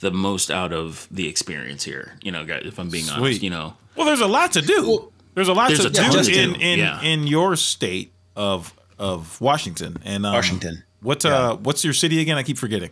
the 0.00 0.10
most 0.10 0.50
out 0.50 0.72
of 0.72 1.08
the 1.10 1.28
experience 1.28 1.82
here. 1.84 2.18
You 2.22 2.32
know, 2.32 2.44
guys, 2.44 2.62
if 2.66 2.78
I'm 2.78 2.90
being 2.90 3.08
honest, 3.08 3.42
you 3.42 3.50
know, 3.50 3.74
Well, 3.96 4.06
there's 4.06 4.20
a 4.20 4.26
lot 4.26 4.52
to 4.52 4.60
do. 4.62 5.10
there's 5.34 5.48
a 5.48 5.52
lot 5.54 5.68
there's 5.68 5.80
to 5.80 5.86
a 5.88 5.90
do 5.90 6.22
to 6.22 6.42
in 6.42 6.52
do, 6.52 6.60
in 6.60 6.78
yeah. 6.78 7.00
in 7.02 7.26
your 7.26 7.56
state 7.56 8.12
of 8.36 8.72
of 8.98 9.40
Washington 9.40 9.96
and 10.04 10.24
um, 10.26 10.34
Washington. 10.34 10.84
What 11.00 11.24
uh, 11.24 11.56
what's 11.56 11.82
your 11.84 11.94
city 11.94 12.20
again? 12.20 12.36
I 12.38 12.42
keep 12.44 12.58
forgetting. 12.58 12.90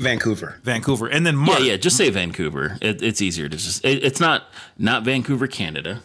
Vancouver. 0.00 0.58
Vancouver, 0.64 1.06
and 1.06 1.24
then 1.26 1.34
yeah, 1.34 1.44
Mark. 1.44 1.60
yeah. 1.62 1.76
Just 1.76 1.96
say 1.96 2.10
Vancouver. 2.10 2.78
It, 2.80 3.02
it's 3.02 3.20
easier 3.22 3.48
to 3.48 3.56
just. 3.56 3.84
It, 3.84 4.02
it's 4.04 4.20
not 4.20 4.44
not 4.78 5.02
Vancouver, 5.04 5.46
Canada. 5.46 6.00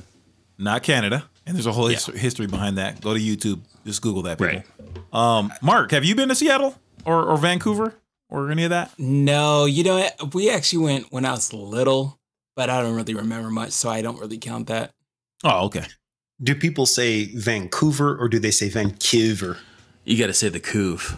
not 0.57 0.83
Canada. 0.83 1.25
And 1.47 1.55
there's 1.55 1.65
a 1.67 1.71
whole 1.71 1.89
Yeah. 1.91 1.97
his- 1.97 2.19
history 2.21 2.47
behind 2.47 2.77
that. 2.77 3.01
Go 3.01 3.13
to 3.13 3.19
YouTube. 3.19 3.59
Just 3.85 4.01
Google 4.01 4.23
that, 4.23 4.37
people. 4.39 4.55
Right. 4.55 4.67
Um, 5.13 5.53
Mark, 5.61 5.91
have 5.91 6.03
you 6.03 6.15
been 6.15 6.29
to 6.29 6.35
Seattle 6.35 6.75
or, 7.05 7.21
or 7.23 7.37
Vancouver 7.37 7.93
or 8.29 8.49
any 8.49 8.63
of 8.63 8.71
that? 8.71 8.91
No, 8.97 9.65
you 9.65 9.83
know, 9.83 10.07
we 10.33 10.49
actually 10.49 10.83
went 10.83 11.11
when 11.11 11.23
I 11.23 11.31
was 11.33 11.53
little, 11.53 12.17
but 12.55 12.69
I 12.71 12.81
don't 12.81 12.95
really 12.95 13.13
remember 13.13 13.51
much, 13.51 13.71
so 13.71 13.89
I 13.89 14.01
don't 14.01 14.19
really 14.19 14.39
count 14.39 14.67
that. 14.67 14.89
Oh, 15.43 15.65
okay. 15.65 15.85
Do 16.41 16.55
people 16.55 16.85
say 16.87 17.25
Vancouver 17.35 18.17
or 18.17 18.27
do 18.27 18.39
they 18.39 18.49
say 18.51 18.69
Vancouver? 18.69 19.57
You 20.03 20.17
got 20.17 20.27
to 20.27 20.33
say 20.33 20.49
the 20.49 20.59
couve. 20.59 21.15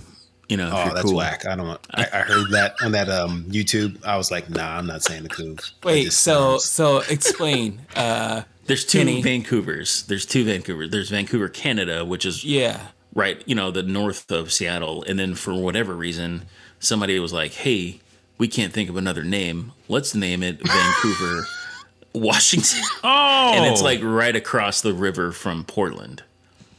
You 0.50 0.56
know, 0.58 0.68
if 0.70 0.74
Oh, 0.74 0.86
you're 0.86 0.94
that's 0.94 1.06
cool. 1.08 1.16
whack. 1.18 1.46
I 1.46 1.56
don't 1.56 1.68
want. 1.68 1.82
I, 1.92 2.04
I 2.14 2.20
heard 2.22 2.52
that 2.52 2.76
on 2.82 2.92
that 2.94 3.10
um 3.10 3.44
YouTube. 3.50 4.04
I 4.06 4.16
was 4.18 4.32
like, 4.32 4.50
nah, 4.50 4.78
I'm 4.78 4.88
not 4.88 5.04
saying 5.04 5.24
the 5.24 5.30
couve. 5.30 5.58
That 5.58 5.74
Wait, 5.84 6.14
so 6.14 6.58
sounds- 6.58 6.66
so 6.66 6.98
explain. 7.10 7.82
Uh, 7.96 8.44
There's 8.66 8.86
two 8.86 9.00
Kenny. 9.00 9.22
Vancouvers. 9.24 10.06
There's 10.08 10.26
two 10.26 10.44
Vancouver. 10.46 10.88
There's 10.88 11.10
Vancouver, 11.10 11.48
Canada, 11.50 12.04
which 12.04 12.26
is 12.26 12.44
yeah. 12.44 12.88
right, 13.14 13.42
you 13.46 13.56
know, 13.56 13.72
the 13.72 13.82
north 13.84 14.30
of 14.30 14.52
Seattle. 14.52 15.04
And 15.04 15.18
then 15.18 15.36
for 15.36 15.54
whatever 15.54 15.96
reason, 15.96 16.44
somebody 16.80 17.18
was 17.20 17.32
like, 17.32 17.54
"Hey, 17.54 18.02
we 18.38 18.48
can't 18.50 18.74
think 18.74 18.90
of 18.90 18.98
another 18.98 19.24
name. 19.24 19.72
Let's 19.88 20.14
name 20.16 20.44
it 20.44 20.60
Vancouver, 20.68 21.46
Washington." 22.14 22.82
Oh, 23.04 23.52
And 23.56 23.66
it's 23.72 23.82
like 23.82 24.00
right 24.04 24.36
across 24.36 24.82
the 24.82 24.94
river 24.94 25.32
from 25.32 25.64
Portland. 25.64 26.24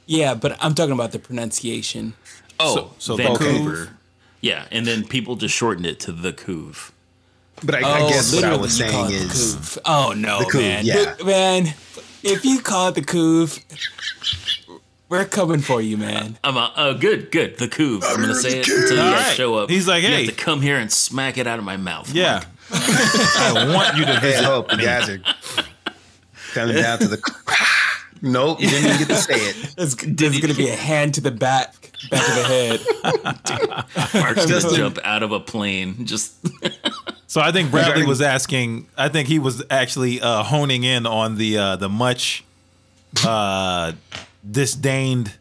Yeah, 0.06 0.34
but 0.34 0.56
I'm 0.60 0.74
talking 0.74 0.92
about 0.94 1.12
the 1.12 1.18
pronunciation. 1.18 2.14
Oh, 2.60 2.92
so 2.98 3.16
the 3.16 3.22
Vancouver. 3.24 3.90
Yeah, 4.40 4.66
and 4.70 4.86
then 4.86 5.04
people 5.06 5.36
just 5.36 5.54
shortened 5.54 5.86
it 5.86 5.98
to 6.00 6.12
the 6.12 6.32
Couve. 6.32 6.92
but 7.64 7.74
I, 7.74 8.04
I 8.04 8.08
guess 8.08 8.32
what 8.34 8.44
I 8.44 8.56
was 8.56 8.76
saying 8.76 9.10
is, 9.12 9.54
couve. 9.56 9.78
oh 9.84 10.12
no, 10.16 10.44
couve, 10.48 10.60
man, 10.62 10.84
yeah. 10.86 11.14
But, 11.18 11.26
man, 11.26 11.66
if 12.22 12.44
you 12.44 12.60
call 12.60 12.88
it 12.88 12.94
the 12.94 13.02
couve, 13.02 13.58
we're 15.08 15.24
coming 15.24 15.60
for 15.60 15.80
you, 15.80 15.96
man. 15.96 16.38
I'm 16.44 16.56
uh, 16.56 16.70
oh, 16.76 16.94
good, 16.94 17.30
good. 17.32 17.58
The 17.58 17.66
Couve. 17.68 18.04
I'm 18.06 18.20
gonna 18.20 18.34
say 18.34 18.60
it 18.60 18.68
until 18.68 18.96
you 18.96 19.02
All 19.02 19.10
guys 19.12 19.26
right. 19.26 19.36
show 19.36 19.54
up. 19.56 19.70
He's 19.70 19.88
like, 19.88 20.02
you 20.02 20.08
"Hey." 20.08 20.26
have 20.26 20.36
to 20.36 20.40
come 20.44 20.60
here 20.60 20.76
and 20.76 20.92
smack 20.92 21.38
it 21.38 21.46
out 21.46 21.58
of 21.58 21.64
my 21.64 21.76
mouth. 21.76 22.12
yeah. 22.14 22.44
I 22.70 23.72
want 23.74 23.96
you 23.96 24.04
to 24.04 24.14
hey, 24.20 24.32
visit. 24.32 24.44
hope 24.44 24.70
you 24.72 24.78
guys 24.78 25.08
are 25.08 25.20
coming 26.52 26.76
down 26.76 26.98
to 26.98 27.08
the. 27.08 27.32
nope, 28.22 28.60
you 28.60 28.68
didn't 28.68 28.84
even 28.86 28.98
get 28.98 29.08
to 29.08 29.16
say 29.16 29.34
it. 29.34 29.56
There's, 29.76 29.94
there's 29.96 30.40
gonna 30.40 30.54
be 30.54 30.68
a 30.68 30.76
hand 30.76 31.14
to 31.14 31.20
the 31.20 31.30
back, 31.30 31.74
back 32.10 32.28
of 32.28 32.34
the 32.36 32.44
head. 32.44 34.14
Mark's 34.14 34.46
Just 34.46 34.66
gonna 34.66 34.76
jump 34.76 34.98
out 35.04 35.22
of 35.22 35.32
a 35.32 35.40
plane. 35.40 36.04
Just 36.06 36.34
So 37.26 37.40
I 37.40 37.52
think 37.52 37.70
Bradley 37.70 38.06
was 38.06 38.20
asking. 38.22 38.86
I 38.96 39.08
think 39.08 39.28
he 39.28 39.38
was 39.38 39.62
actually 39.70 40.20
uh, 40.20 40.42
honing 40.42 40.84
in 40.84 41.06
on 41.06 41.36
the 41.36 41.58
uh, 41.58 41.76
the 41.76 41.88
much 41.88 42.44
uh, 43.26 43.92
disdained, 44.48 45.34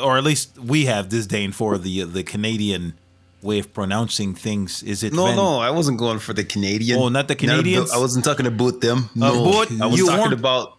or 0.00 0.16
at 0.18 0.24
least 0.24 0.58
we 0.58 0.86
have 0.86 1.08
disdain 1.08 1.52
for 1.52 1.78
the 1.78 2.04
the 2.04 2.22
Canadian 2.22 2.94
way 3.42 3.58
of 3.58 3.72
pronouncing 3.74 4.34
things. 4.34 4.82
Is 4.82 5.02
it 5.02 5.12
No, 5.12 5.26
Van- 5.26 5.36
no, 5.36 5.58
I 5.58 5.70
wasn't 5.70 5.98
going 5.98 6.18
for 6.18 6.32
the 6.32 6.44
Canadian. 6.44 6.98
Oh, 6.98 7.08
not 7.08 7.28
the 7.28 7.34
Canadians? 7.36 7.92
I 7.92 7.98
wasn't 7.98 8.24
talking 8.24 8.46
about 8.46 8.80
them. 8.80 9.10
No, 9.14 9.42
what? 9.42 9.70
I 9.80 9.86
was 9.86 9.98
You 9.98 10.06
talking 10.06 10.22
weren't- 10.22 10.32
about. 10.40 10.78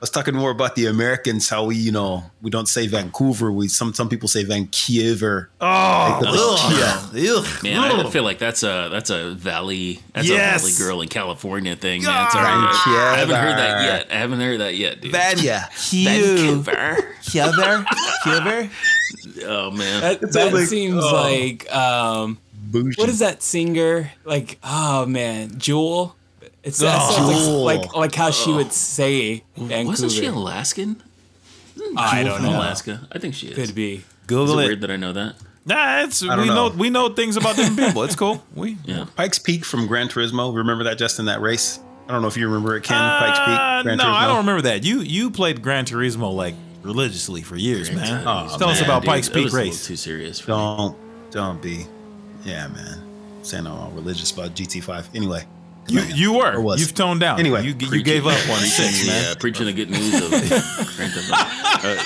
I 0.00 0.04
was 0.04 0.08
talking 0.08 0.34
more 0.34 0.50
about 0.50 0.76
the 0.76 0.86
Americans. 0.86 1.50
How 1.50 1.66
we, 1.66 1.76
you 1.76 1.92
know, 1.92 2.24
we 2.40 2.48
don't 2.48 2.66
say 2.68 2.86
Vancouver. 2.86 3.52
We 3.52 3.68
some 3.68 3.92
some 3.92 4.08
people 4.08 4.28
say 4.28 4.44
Vancouver. 4.44 5.50
Oh, 5.60 6.20
Ugh. 6.24 7.12
yeah. 7.14 7.32
Ugh. 7.36 7.62
man, 7.62 7.78
I 8.06 8.08
feel 8.08 8.22
like 8.22 8.38
that's 8.38 8.62
a 8.62 8.88
that's 8.90 9.10
a 9.10 9.32
valley 9.32 10.00
that's 10.14 10.26
Yes. 10.26 10.62
a 10.62 10.66
valley 10.66 10.78
girl 10.78 11.02
in 11.02 11.08
California 11.10 11.76
thing. 11.76 12.02
Man. 12.02 12.12
Yeah. 12.14 12.24
It's 12.26 12.34
already- 12.34 12.50
I 12.56 13.16
haven't 13.18 13.36
heard 13.36 13.58
that 13.58 13.84
yet. 13.84 14.06
I 14.10 14.14
haven't 14.14 14.40
heard 14.40 14.60
that 14.60 14.74
yet, 14.74 15.02
dude. 15.02 15.12
Vanya. 15.12 15.68
Vancouver. 15.92 17.14
Kiver, 17.22 17.84
Kiver. 18.24 18.70
Oh 19.44 19.70
man. 19.70 20.00
That, 20.00 20.32
that 20.32 20.54
like- 20.54 20.66
seems 20.66 21.04
oh. 21.04 21.12
like 21.12 21.70
um, 21.74 22.38
what 22.72 23.10
is 23.10 23.18
that 23.18 23.42
singer? 23.42 24.10
Like, 24.24 24.58
oh 24.64 25.04
man, 25.04 25.58
Jewel. 25.58 26.16
It's 26.62 26.82
Oh. 26.82 27.62
like, 27.64 27.80
like 27.80 27.96
like 27.96 28.14
how 28.14 28.30
she 28.30 28.52
would 28.52 28.72
say 28.72 29.44
Vancouver. 29.56 29.88
Wasn't 29.88 30.12
she 30.12 30.26
Alaskan? 30.26 31.02
I 31.96 32.22
don't 32.22 32.36
from 32.36 32.44
know. 32.44 32.50
Alaska. 32.58 33.08
I 33.10 33.18
think 33.18 33.34
she 33.34 33.48
is. 33.48 33.54
Could 33.56 33.74
be. 33.74 33.94
Is 33.94 34.00
it 34.00 34.06
Google 34.26 34.58
it. 34.60 34.66
weird 34.66 34.80
that 34.82 34.90
I 34.90 34.96
know 34.96 35.12
that? 35.12 35.34
Nah, 35.66 36.02
it's 36.02 36.20
we 36.22 36.28
don't 36.28 36.46
know. 36.46 36.68
know. 36.68 36.74
we 36.76 36.90
know 36.90 37.08
things 37.10 37.36
about 37.36 37.56
different 37.56 37.78
people. 37.78 38.02
It's 38.04 38.16
cool. 38.16 38.42
We 38.54 38.76
Yeah. 38.84 39.06
Pikes 39.16 39.38
Peak 39.38 39.64
from 39.64 39.86
Gran 39.86 40.08
Turismo. 40.08 40.54
Remember 40.54 40.84
that 40.84 40.98
just 40.98 41.18
in 41.18 41.26
that 41.26 41.40
race? 41.40 41.80
I 42.08 42.12
don't 42.12 42.22
know 42.22 42.28
if 42.28 42.36
you 42.36 42.46
remember 42.46 42.76
it, 42.76 42.82
Ken. 42.82 42.96
Pikes 42.98 43.38
Uh, 43.38 43.44
Peak. 43.44 43.84
Gran 43.84 43.96
no, 43.98 44.04
Turismo. 44.04 44.12
I 44.12 44.26
don't 44.26 44.36
remember 44.38 44.62
that. 44.62 44.84
You 44.84 45.00
you 45.00 45.30
played 45.30 45.62
Gran 45.62 45.84
Turismo 45.86 46.34
like 46.34 46.54
religiously 46.82 47.42
for 47.42 47.56
years, 47.56 47.90
man. 47.90 48.26
Oh, 48.26 48.56
Tell 48.58 48.68
us 48.68 48.80
about 48.82 49.02
Dude, 49.02 49.08
Pikes 49.10 49.28
Peak 49.28 49.44
was 49.44 49.52
a 49.54 49.56
little 49.56 49.70
race. 49.70 49.86
Too 49.86 49.96
serious. 49.96 50.40
For. 50.40 50.48
Don't 50.48 50.96
don't 51.30 51.62
be. 51.62 51.86
Yeah, 52.44 52.68
man. 52.68 53.02
Saying 53.42 53.66
I'm 53.66 53.72
all 53.72 53.90
religious 53.92 54.30
about 54.32 54.54
GT5. 54.54 55.14
Anyway. 55.14 55.44
You 55.90 56.00
you 56.14 56.32
were. 56.34 56.60
Was. 56.60 56.80
You've 56.80 56.94
toned 56.94 57.20
down. 57.20 57.38
Anyway, 57.40 57.64
you 57.64 57.74
you 57.78 58.02
gave 58.02 58.26
up 58.26 58.32
on 58.48 58.58
six, 58.60 59.06
man. 59.06 59.24
Yeah, 59.28 59.34
preaching 59.38 59.66
the 59.66 59.72
good 59.72 59.90
news 59.90 60.14
of 60.14 60.30
Grand 60.30 61.12
Theft 61.12 61.30
Auto. 61.32 61.96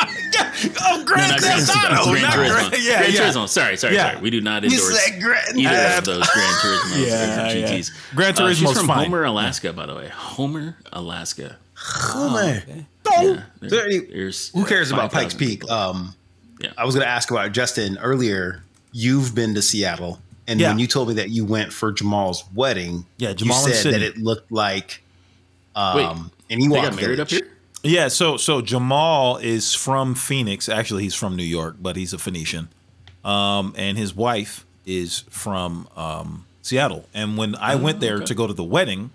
Oh, 0.80 0.98
No, 0.98 1.04
Grand 1.04 1.30
not 1.30 1.40
Grand 1.40 1.66
Theft 1.66 1.90
Auto. 1.92 2.10
Gran 2.12 2.32
Turismo. 2.32 2.70
Yeah, 2.82 2.98
Gran 3.00 3.12
yeah. 3.12 3.20
Turismo. 3.20 3.48
Sorry, 3.48 3.76
sorry, 3.76 3.94
Yeah. 3.94 4.10
sorry. 4.12 4.22
We 4.22 4.30
do 4.30 4.40
not 4.40 4.62
You 4.62 4.70
endorse 4.70 5.00
said 5.04 5.20
Gran. 5.22 5.58
either 5.58 5.68
Uh, 5.76 5.98
of 5.98 6.04
those 6.04 6.28
Gran 6.30 6.48
Turismos 6.54 6.96
Yeah, 7.06 7.52
or 7.52 7.54
yeah. 7.56 7.66
GTs. 7.68 7.90
Gran 8.14 8.34
Uh, 8.38 8.54
she's 8.54 8.72
from 8.72 8.86
fine. 8.86 9.04
Homer, 9.04 9.24
Alaska, 9.24 9.72
by 9.72 9.86
the 9.86 9.94
way. 9.94 10.08
Homer, 10.08 10.76
Alaska. 10.92 11.56
Homer. 11.74 12.62
Oh, 13.06 13.22
man. 13.34 13.42
Yeah, 13.60 13.68
there- 13.68 13.84
any- 13.86 13.98
there's 13.98 14.48
Who 14.54 14.64
cares 14.64 14.90
about 14.90 15.12
Pikes 15.12 15.34
Peak? 15.34 15.68
Um, 15.70 16.14
Yeah. 16.60 16.70
I 16.78 16.84
was 16.84 16.94
going 16.94 17.04
to 17.04 17.10
ask 17.10 17.30
about 17.30 17.52
Justin 17.52 17.98
earlier. 17.98 18.62
You've 18.92 19.34
been 19.34 19.54
to 19.56 19.60
Seattle, 19.62 20.20
and 20.46 20.60
Yeah. 20.60 20.68
when 20.70 20.78
you 20.78 20.86
told 20.86 21.08
me 21.08 21.14
that 21.14 21.30
you 21.30 21.44
went 21.44 21.72
for 21.72 21.92
Jamal's 21.92 22.44
wedding, 22.54 23.06
Yeah, 23.18 23.32
Jamal 23.32 23.66
you 23.66 23.72
said 23.74 23.82
Sydney. 23.82 23.98
that 24.00 24.04
it 24.06 24.18
looked 24.18 24.50
like 24.52 25.02
um, 25.76 25.96
Wait, 26.48 26.54
an 26.54 26.68
they 26.70 26.80
got 26.80 26.94
married 26.96 27.20
up 27.20 27.30
here? 27.30 27.48
Yeah, 27.82 28.08
so 28.08 28.36
so 28.36 28.62
Jamal 28.62 29.36
is 29.38 29.74
from 29.74 30.14
Phoenix. 30.14 30.68
Actually, 30.68 31.02
he's 31.02 31.14
from 31.14 31.36
New 31.36 31.42
York, 31.44 31.76
but 31.80 31.96
he's 31.96 32.12
a 32.12 32.18
Phoenician. 32.18 32.68
Um, 33.24 33.74
and 33.76 33.98
his 33.98 34.14
wife 34.14 34.64
is 34.86 35.24
from 35.30 35.88
um, 35.96 36.46
Seattle. 36.62 37.06
And 37.12 37.36
when 37.36 37.56
I 37.56 37.74
went 37.74 38.00
there 38.00 38.16
okay. 38.16 38.24
to 38.26 38.34
go 38.34 38.46
to 38.46 38.52
the 38.54 38.64
wedding, 38.64 39.10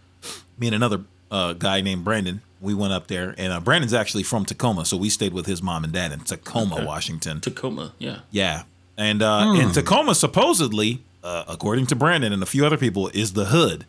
me 0.58 0.68
and 0.68 0.76
another 0.76 1.02
uh, 1.32 1.54
guy 1.54 1.82
named 1.82 2.04
Brandon, 2.04 2.42
we 2.62 2.74
went 2.74 2.92
up 2.94 3.08
there. 3.08 3.34
And 3.38 3.54
uh, 3.54 3.60
Brandon's 3.60 3.94
actually 3.94 4.24
from 4.24 4.46
Tacoma, 4.46 4.86
so 4.86 4.98
we 4.98 5.10
stayed 5.10 5.34
with 5.34 5.46
his 5.46 5.62
mom 5.64 5.84
and 5.84 5.94
dad 5.94 6.12
in 6.12 6.20
Tacoma, 6.20 6.76
Okay. 6.76 6.86
Washington. 6.86 7.40
Tacoma, 7.42 7.94
yeah. 8.00 8.20
Yeah, 8.32 8.64
and 8.98 9.22
uh, 9.24 9.54
and 9.58 9.74
Tacoma 9.74 10.14
supposedly, 10.14 11.02
uh, 11.30 11.44
according 11.48 11.86
to 11.88 11.96
Brandon 11.96 12.34
and 12.34 12.42
a 12.42 12.46
few 12.46 12.66
other 12.66 12.78
people, 12.78 13.10
is 13.14 13.34
the 13.34 13.46
hood. 13.46 13.86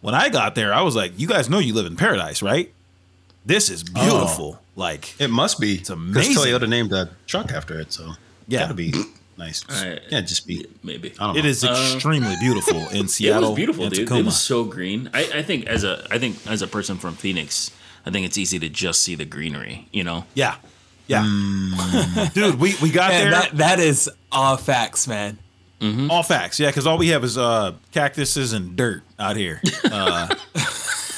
When 0.00 0.14
I 0.14 0.28
got 0.28 0.54
there, 0.54 0.72
I 0.74 0.82
was 0.82 0.94
like, 0.94 1.12
"You 1.16 1.26
guys 1.26 1.48
know 1.48 1.58
you 1.58 1.72
live 1.74 1.86
in 1.86 1.96
paradise, 1.96 2.42
right? 2.42 2.72
This 3.46 3.70
is 3.70 3.82
beautiful. 3.82 4.60
Like, 4.76 5.18
It 5.20 5.28
must 5.30 5.60
be. 5.60 5.74
It's 5.76 5.88
'cause 5.88 5.98
amazing. 5.98 6.34
Toyota 6.36 6.68
named 6.68 6.92
a 6.92 7.10
truck 7.26 7.52
after 7.52 7.78
it, 7.80 7.92
so 7.92 8.12
Yeah. 8.48 8.60
gotta 8.60 8.74
be 8.74 8.92
nice. 9.38 9.64
I- 9.68 9.98
yeah, 10.10 10.20
just 10.22 10.46
be. 10.46 10.66
Maybe. 10.82 11.12
I 11.18 11.26
don't 11.26 11.34
know. 11.34 11.38
it 11.38 11.44
is 11.46 11.62
extremely 11.64 12.34
beautiful 12.40 12.80
in 12.98 13.04
It 13.06 13.10
Seattle. 13.10 13.50
was 13.50 13.56
beautiful, 13.56 13.84
and 13.84 13.94
dude. 13.94 14.06
Tacoma. 14.06 14.20
It 14.20 14.26
was 14.26 14.40
so 14.40 14.64
green. 14.64 15.08
I, 15.14 15.22
I 15.40 15.42
think 15.42 15.66
as 15.66 15.84
a 15.84 16.06
I 16.10 16.18
think 16.18 16.36
as 16.46 16.60
a 16.62 16.66
person 16.66 16.98
from 16.98 17.14
Phoenix, 17.16 17.70
I 18.06 18.10
think 18.10 18.26
it's 18.26 18.36
easy 18.38 18.58
to 18.58 18.68
just 18.68 19.00
see 19.00 19.14
the 19.14 19.24
greenery. 19.24 19.88
You 19.92 20.04
know, 20.04 20.24
yeah, 20.34 20.56
yeah, 21.06 21.24
dude. 22.34 22.56
We 22.60 22.74
we 22.82 22.90
got 22.90 23.10
Man, 23.10 23.22
there. 23.22 23.30
that 23.40 23.56
that 23.56 23.78
is 23.78 24.10
all 24.32 24.56
facts, 24.56 25.06
man. 25.06 25.38
All 26.10 26.22
facts, 26.22 26.58
yeah, 26.58 26.68
because 26.70 26.86
all 26.86 26.96
we 26.98 27.08
have 27.08 27.24
is 27.24 27.36
uh, 27.36 27.72
cactuses 27.92 28.52
and 28.52 28.74
dirt 28.76 29.02
out 29.18 29.36
here. 29.36 29.60
Uh, 29.84 30.28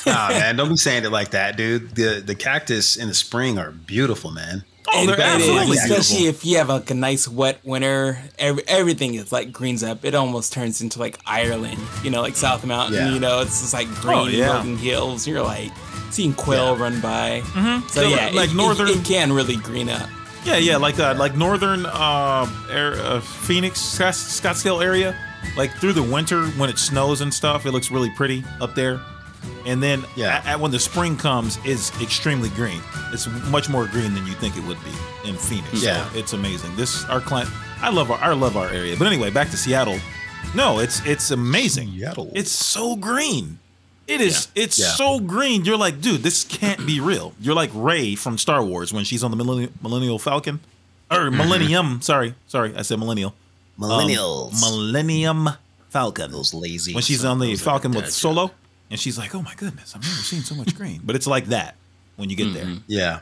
Nah, 0.07 0.29
man, 0.29 0.55
don't 0.55 0.69
be 0.69 0.77
saying 0.77 1.05
it 1.05 1.11
like 1.11 1.31
that, 1.33 1.57
dude. 1.57 1.97
The 1.97 2.23
the 2.25 2.37
cactus 2.37 2.97
in 2.97 3.09
the 3.09 3.15
spring 3.15 3.59
are 3.59 3.73
beautiful, 3.73 4.31
man. 4.31 4.63
oh, 4.89 5.03
It- 5.03 5.07
they're 5.07 5.15
it 5.17 5.19
is, 5.19 5.49
absolutely 5.49 5.77
especially 5.79 6.17
beautiful. 6.19 6.29
if 6.41 6.45
you 6.47 6.59
have 6.59 6.69
like 6.69 6.91
a 6.91 6.95
nice 6.95 7.27
wet 7.27 7.59
winter. 7.65 8.19
Every, 8.39 8.63
everything 8.69 9.15
is 9.15 9.33
like 9.33 9.51
greens 9.53 9.83
up. 9.83 10.05
It 10.05 10.15
almost 10.15 10.53
turns 10.53 10.81
into 10.81 11.01
like 11.01 11.19
Ireland, 11.27 11.79
you 12.05 12.11
know, 12.11 12.21
like 12.23 12.37
South 12.37 12.65
Mountain. 12.65 12.95
Yeah. 12.95 13.11
You 13.13 13.19
know, 13.19 13.41
it's 13.41 13.61
just 13.63 13.75
like 13.75 13.89
green 13.97 14.17
Oh, 14.19 14.27
yeah. 14.27 14.53
rolling 14.55 14.79
hills. 14.79 15.27
You're 15.27 15.43
like 15.43 15.73
seeing 16.13 16.35
quail 16.35 16.77
run 16.77 17.01
by. 17.01 17.43
So 17.91 18.03
So, 18.03 18.09
yeah, 18.09 18.31
like 18.33 18.51
it, 18.51 18.55
northern- 18.57 18.87
it, 18.89 18.99
it 18.99 19.05
can 19.05 19.33
really 19.33 19.57
green 19.57 19.89
up. 19.89 20.09
Yeah, 20.47 20.59
yeah, 20.59 20.77
like 20.77 20.99
uh, 21.01 21.15
like 21.19 21.35
northern 21.37 21.87
uh, 21.87 22.47
air, 22.71 22.95
uh, 22.95 23.21
Phoenix, 23.21 23.81
Scottsdale 23.81 24.83
area. 24.83 25.17
Like 25.57 25.73
through 25.81 25.93
the 25.95 26.03
winter 26.03 26.47
when 26.51 26.71
it 26.71 26.79
snows 26.79 27.21
and 27.21 27.33
stuff, 27.35 27.67
it 27.67 27.73
looks 27.73 27.91
really 27.91 28.11
pretty 28.11 28.45
up 28.61 28.75
there. 28.75 29.01
And 29.65 29.83
then 29.83 30.05
Yeah. 30.17 30.43
a- 30.53 30.55
a- 30.55 30.59
when 30.59 30.71
the 30.71 30.79
spring 30.79 31.17
comes, 31.17 31.59
it's 31.65 31.91
extremely 32.01 32.49
green. 32.51 32.81
It's 33.13 33.27
much 33.51 33.69
more 33.69 33.87
green 33.87 34.15
than 34.15 34.27
you 34.27 34.35
think 34.35 34.57
it 34.57 34.65
would 34.65 34.79
be 34.85 35.29
in 35.29 35.37
Phoenix. 35.37 35.81
So 35.81 35.87
Yeah. 35.87 36.05
it's 36.15 36.33
amazing. 36.33 36.75
This 36.77 37.05
our 37.07 37.21
client. 37.21 37.51
I 37.83 37.91
love 37.91 38.11
our 38.11 38.19
I 38.23 38.33
love 38.33 38.57
our 38.57 38.69
area. 38.69 38.97
But 38.97 39.07
anyway, 39.09 39.31
back 39.31 39.51
to 39.51 39.57
Seattle. 39.57 39.99
No, 40.55 40.79
it's 40.79 41.01
it's 41.05 41.31
amazing. 41.33 41.91
Seattle. 41.93 42.31
It's 42.35 42.53
so 42.53 42.95
green. 42.97 43.59
It 44.07 44.21
is. 44.21 44.49
It's 44.55 44.79
Yeah. 44.79 44.91
so 44.93 45.19
green. 45.21 45.65
You're 45.65 45.77
like, 45.77 46.01
dude, 46.01 46.23
this 46.23 46.45
can't 46.45 46.87
be 46.87 47.01
real. 47.01 47.35
You're 47.41 47.55
like 47.57 47.71
Rey 47.75 48.15
from 48.15 48.39
Star 48.39 48.63
Wars 48.65 48.93
when 48.93 49.05
she's 49.05 49.25
on 49.25 49.31
the 49.33 49.37
Millennial, 49.37 49.71
Millennial 49.83 50.19
Falcon, 50.19 50.61
or 51.11 51.31
Millennium. 51.43 52.01
Sorry, 52.03 52.35
sorry, 52.47 52.73
I 52.77 52.83
said 52.83 52.99
Millennial. 52.99 53.35
Um, 53.81 53.89
Millennials. 53.91 54.61
Millennium 54.61 55.49
Falcon. 55.91 56.31
Those 56.31 56.55
lazy. 56.55 56.95
when 56.95 57.03
she's 57.03 57.25
on 57.25 57.41
the 57.41 57.57
Falcon 57.57 57.91
with 57.93 58.05
dad 58.05 58.13
Solo, 58.13 58.53
and 58.91 58.99
she's 59.01 59.19
like, 59.19 59.35
"Oh 59.35 59.43
my 59.43 59.55
goodness, 59.57 59.95
I've 59.97 60.03
never 60.03 60.15
seen 60.15 60.43
so 60.43 60.55
much 60.55 60.75
green." 60.77 61.01
But 61.05 61.17
it's 61.17 61.27
like 61.27 61.47
that 61.47 61.75
when 62.17 62.31
you 62.31 62.37
get 62.37 62.55
there. 62.55 62.69
Yeah. 62.87 63.21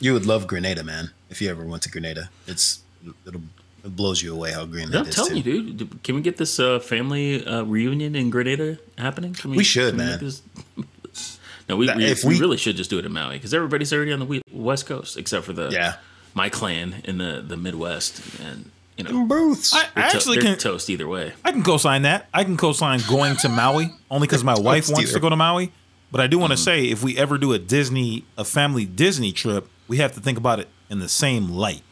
You 0.00 0.12
would 0.12 0.26
love 0.26 0.46
Grenada, 0.46 0.84
man. 0.84 1.10
If 1.30 1.40
you 1.40 1.50
ever 1.50 1.64
went 1.64 1.82
to 1.84 1.90
Grenada, 1.90 2.30
it's 2.46 2.80
it'll 3.26 3.40
It 3.84 3.94
blows 3.96 4.22
you 4.22 4.34
away 4.34 4.52
how 4.52 4.64
green 4.66 4.86
I'm 4.86 4.90
that 4.92 5.08
is. 5.08 5.14
telling 5.14 5.42
too. 5.42 5.50
you, 5.52 5.72
dude. 5.72 6.02
Can 6.02 6.14
we 6.16 6.20
get 6.20 6.36
this 6.36 6.58
uh, 6.58 6.78
family 6.80 7.44
uh, 7.46 7.62
reunion 7.62 8.14
in 8.16 8.28
Grenada 8.30 8.78
happening? 8.98 9.34
Can 9.34 9.52
We 9.52 9.64
should, 9.64 9.90
can 9.90 9.96
man. 9.98 10.10
make 10.12 10.20
this- 10.20 10.42
no, 11.68 11.76
we, 11.76 11.86
That- 11.86 11.96
we, 11.96 12.04
if 12.06 12.24
we 12.24 12.34
we- 12.34 12.40
really 12.40 12.56
should 12.56 12.76
just 12.76 12.90
do 12.90 12.98
it 12.98 13.06
in 13.06 13.12
Maui 13.12 13.36
because 13.36 13.54
everybody's 13.54 13.92
already 13.92 14.12
on 14.12 14.20
the 14.20 14.42
West 14.52 14.86
Coast 14.86 15.16
except 15.16 15.44
for 15.46 15.52
the 15.52 15.68
Yeah. 15.70 15.94
my 16.34 16.48
clan 16.48 16.96
in 17.04 17.18
the 17.18 17.42
the 17.46 17.56
Midwest, 17.56 18.20
and 18.40 18.70
you 18.96 19.04
know 19.04 19.24
Booths. 19.26 19.72
I, 19.74 19.78
I 19.78 19.82
they're, 19.82 20.10
to- 20.10 20.16
actually 20.16 20.38
can. 20.38 20.58
toast 20.58 20.90
either 20.90 21.06
way. 21.06 21.32
I 21.44 21.52
can 21.52 21.62
co-sign 21.62 22.02
that. 22.02 22.26
I 22.34 22.42
can 22.44 22.56
co-sign 22.56 23.00
going 23.08 23.36
to 23.36 23.48
Maui 23.48 23.90
only 24.10 24.26
because 24.26 24.42
my 24.44 24.58
wife 24.58 24.88
wants 24.90 25.12
to 25.12 25.20
go 25.20 25.28
to 25.28 25.36
Maui. 25.36 25.72
But 26.10 26.20
I 26.22 26.26
do 26.26 26.36
Mm-hmm. 26.36 26.40
want 26.40 26.52
to 26.52 26.56
say, 26.56 26.84
if 26.86 27.02
we 27.04 27.16
ever 27.18 27.36
do 27.38 27.52
a 27.52 27.58
Disney, 27.58 28.24
a 28.38 28.44
family 28.44 28.86
Disney 28.86 29.30
trip, 29.30 29.68
we 29.88 29.98
have 29.98 30.12
to 30.14 30.20
think 30.20 30.38
about 30.38 30.58
it 30.58 30.68
in 30.90 31.00
the 31.00 31.08
same 31.08 31.50
light. 31.50 31.82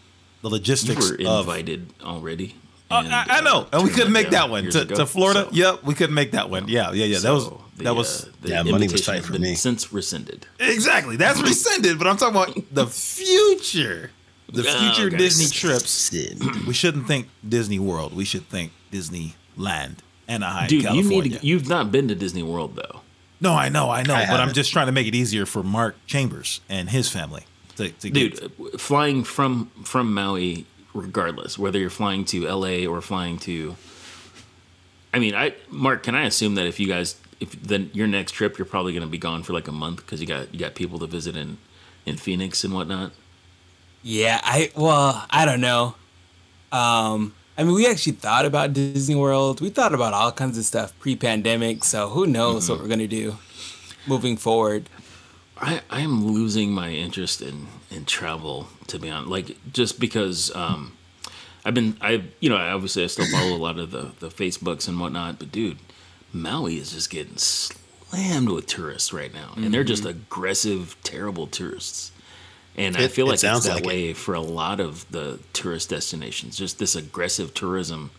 The 0.46 0.50
You 0.50 0.58
logistics 0.58 1.10
were 1.10 1.16
of. 1.26 1.46
invited 1.48 1.92
already. 2.02 2.54
Uh, 2.88 3.02
and, 3.04 3.12
I, 3.12 3.24
I 3.28 3.40
know, 3.40 3.62
uh, 3.62 3.68
and 3.72 3.82
we 3.82 3.90
couldn't 3.90 4.12
make 4.12 4.30
that 4.30 4.48
one 4.48 4.70
to, 4.70 4.82
ago, 4.82 4.94
to 4.94 5.06
Florida. 5.06 5.46
so- 5.46 5.50
Yep, 5.52 5.82
we 5.82 5.94
couldn't 5.94 6.14
make 6.14 6.30
that 6.32 6.50
one. 6.50 6.68
Yeah, 6.68 6.92
yeah, 6.92 7.04
yeah. 7.06 7.18
that 7.18 7.32
was 7.32 7.48
the, 7.76 7.82
that 7.84 7.96
was 7.96 8.26
uh, 8.26 8.30
the 8.42 8.48
Yeah, 8.50 8.62
money 8.62 8.72
was 8.72 8.82
invitation 8.82 9.04
tight 9.06 9.16
has 9.16 9.26
for 9.26 9.32
been 9.32 9.42
me. 9.42 9.54
since 9.56 9.92
rescinded. 9.92 10.46
exactly 10.60 11.16
that's 11.16 11.40
rescinded. 11.42 11.98
But 11.98 12.06
I'm 12.06 12.16
talking 12.16 12.36
about 12.36 12.64
the 12.72 12.86
future, 12.86 14.12
the 14.52 14.64
Oh, 14.68 14.78
future 14.94 15.08
okay. 15.08 15.16
Disney 15.16 15.46
trips. 15.46 16.12
We 16.64 16.72
shouldn't 16.72 17.08
think 17.08 17.26
Disney 17.46 17.80
World. 17.80 18.14
We 18.14 18.24
should 18.24 18.48
think 18.48 18.70
Disneyland, 18.92 19.96
Anaheim, 20.28 20.68
Dude, 20.68 20.84
California. 20.84 21.16
you 21.16 21.22
need 21.22 21.40
to, 21.40 21.46
you've 21.46 21.68
not 21.68 21.90
been 21.90 22.06
to 22.08 22.14
Disney 22.14 22.44
World 22.44 22.76
though. 22.76 23.00
No, 23.40 23.52
I 23.52 23.68
know, 23.68 23.90
I 23.90 24.02
know, 24.04 24.14
I 24.14 24.26
but 24.26 24.38
I'm 24.40 24.52
just 24.52 24.72
trying 24.72 24.86
to 24.86 24.92
make 24.92 25.06
it 25.08 25.14
easier 25.14 25.44
for 25.44 25.62
Mark 25.64 25.96
Chambers 26.06 26.60
and 26.68 26.88
his 26.90 27.10
family 27.10 27.42
to, 27.76 27.90
to 27.90 28.10
dude 28.10 28.40
get. 28.40 28.80
flying 28.80 29.24
from 29.24 29.66
from 29.84 30.12
maui 30.12 30.66
regardless 30.94 31.58
whether 31.58 31.78
you're 31.78 31.90
flying 31.90 32.24
to 32.24 32.46
la 32.48 32.86
or 32.86 33.00
flying 33.00 33.38
to 33.38 33.76
i 35.12 35.18
mean 35.18 35.34
i 35.34 35.54
mark 35.68 36.02
can 36.02 36.14
i 36.14 36.24
assume 36.24 36.54
that 36.54 36.66
if 36.66 36.80
you 36.80 36.86
guys 36.86 37.16
if 37.40 37.52
then 37.62 37.90
your 37.92 38.06
next 38.06 38.32
trip 38.32 38.58
you're 38.58 38.64
probably 38.64 38.92
going 38.92 39.02
to 39.02 39.08
be 39.08 39.18
gone 39.18 39.42
for 39.42 39.52
like 39.52 39.68
a 39.68 39.72
month 39.72 39.98
because 39.98 40.20
you 40.20 40.26
got 40.26 40.52
you 40.52 40.58
got 40.58 40.74
people 40.74 40.98
to 40.98 41.06
visit 41.06 41.36
in 41.36 41.58
in 42.06 42.16
phoenix 42.16 42.64
and 42.64 42.72
whatnot 42.72 43.12
Yeah, 44.02 44.40
I 44.44 44.70
well, 44.76 45.26
I 45.30 45.44
don't 45.44 45.60
know. 45.60 45.96
Um, 46.70 47.34
I 47.58 47.64
mean, 47.64 47.74
we 47.74 47.88
actually 47.88 48.12
thought 48.12 48.44
about 48.46 48.72
Disney 48.72 49.16
World. 49.16 49.60
We 49.60 49.70
thought 49.70 49.94
about 49.94 50.12
all 50.12 50.30
kinds 50.30 50.56
of 50.58 50.64
stuff 50.64 50.96
pre-pandemic. 51.00 51.82
So 51.82 52.08
who 52.10 52.24
knows 52.26 52.70
what 52.70 52.78
we're 52.80 52.86
gonna 52.88 53.08
do 53.08 53.36
moving 54.06 54.36
forward? 54.36 54.88
I, 55.58 55.80
I 55.90 56.00
am 56.00 56.26
losing 56.26 56.72
my 56.72 56.90
interest 56.90 57.40
in, 57.40 57.66
in 57.90 58.04
travel 58.04 58.68
to 58.88 58.98
be 58.98 59.08
honest. 59.10 59.30
Like 59.30 59.72
just 59.72 59.98
because 59.98 60.54
um, 60.54 60.92
I've 61.64 61.74
been 61.74 61.96
I 62.00 62.24
you 62.40 62.48
know 62.50 62.56
obviously 62.56 63.04
I 63.04 63.06
still 63.06 63.26
follow 63.26 63.54
a 63.56 63.58
lot 63.58 63.78
of 63.78 63.90
the 63.90 64.12
the 64.20 64.28
Facebooks 64.28 64.86
and 64.88 65.00
whatnot, 65.00 65.38
but 65.38 65.50
dude, 65.52 65.78
Maui 66.32 66.76
is 66.78 66.92
just 66.92 67.10
getting 67.10 67.36
slammed 67.38 68.48
with 68.50 68.66
tourists 68.66 69.12
right 69.12 69.32
now, 69.32 69.52
and 69.56 69.72
they're 69.72 69.84
just 69.84 70.04
aggressive, 70.04 70.96
terrible 71.02 71.46
tourists. 71.46 72.12
And 72.78 72.94
I 72.96 73.04
It- 73.04 73.12
feel 73.12 73.24
it 73.26 73.30
like 73.30 73.34
it's 73.42 73.64
that 73.66 73.74
like 73.74 73.84
it. 73.84 73.86
way 73.86 74.12
for 74.12 74.34
a 74.34 74.40
lot 74.40 74.80
of 74.80 75.10
the 75.10 75.38
tourist 75.54 75.88
destinations. 75.88 76.58
Just 76.58 76.78
this 76.78 76.94
aggressive 76.94 77.54
tourism 77.54 78.10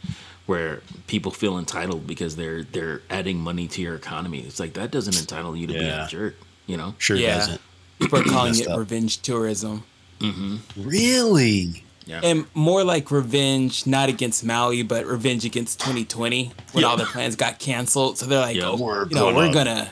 where 0.47 0.81
people 1.05 1.31
feel 1.31 1.59
entitled 1.59 2.07
because 2.07 2.35
they're 2.35 2.63
they're 2.63 3.03
adding 3.11 3.39
money 3.39 3.67
to 3.67 3.81
your 3.83 3.93
economy. 3.93 4.39
It's 4.39 4.59
like 4.59 4.73
that 4.73 4.89
doesn't 4.89 5.15
entitle 5.19 5.55
you 5.55 5.67
to 5.67 5.73
be 5.73 5.79
a 5.79 6.07
jerk, 6.09 6.35
you 6.67 6.77
know? 6.77 6.93
Sure 6.99 7.17
Yeah. 7.17 7.37
doesn't. 7.39 7.61
People 7.99 8.19
are 8.19 8.23
calling 8.35 8.55
it 8.59 8.67
up. 8.67 8.77
revenge 8.77 9.21
tourism, 9.23 9.83
mm-hmm. 10.19 10.57
Really? 10.79 11.83
Yeah. 12.05 12.21
and 12.23 12.45
more 12.53 12.83
like 12.85 13.11
revenge, 13.11 13.85
not 13.85 14.07
against 14.07 14.45
Maui, 14.45 14.81
but 14.83 15.05
revenge 15.05 15.43
against 15.43 15.79
2020 15.81 16.51
when 16.71 16.85
all 16.85 16.95
their 16.95 17.05
plans 17.05 17.35
got 17.35 17.59
canceled. 17.59 18.17
So 18.17 18.25
they're 18.27 18.39
like, 18.39 18.55
Yeah. 18.55 18.69
oh, 18.69 18.77
We're 18.77 19.07
you 19.09 19.15
know, 19.15 19.25
gonna 19.31 19.35
we're 19.35 19.53
gonna, 19.53 19.89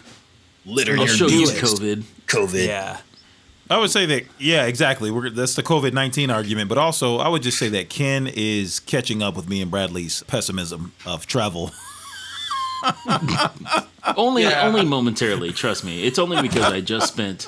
Litter 0.65 0.93
I'll 0.93 0.99
your 0.99 1.07
show 1.09 1.27
you. 1.27 1.45
COVID. 1.47 2.03
COVID. 2.27 2.65
yeah. 2.67 2.99
I 3.69 3.77
would 3.79 3.89
say 3.89 4.05
that, 4.05 4.23
yeah, 4.39 4.65
exactly. 4.65 5.09
We're, 5.11 5.29
that's 5.31 5.55
the 5.55 5.63
COVID 5.63 5.91
19 5.93 6.29
argument. 6.29 6.69
But 6.69 6.77
also, 6.77 7.17
I 7.17 7.27
would 7.27 7.41
just 7.41 7.57
say 7.57 7.67
that 7.69 7.89
Ken 7.89 8.27
is 8.33 8.79
catching 8.79 9.21
up 9.23 9.35
with 9.35 9.49
me 9.49 9.61
and 9.61 9.69
Bradley's 9.71 10.23
pessimism 10.23 10.93
of 11.05 11.25
travel. 11.27 11.71
Only 14.17 14.45
only 14.45 14.85
momentarily, 14.85 15.51
trust 15.51 15.83
me. 15.83 16.03
It's 16.03 16.19
only 16.19 16.39
because 16.41 16.71
I 16.71 16.79
just 16.81 17.11
spent 17.11 17.47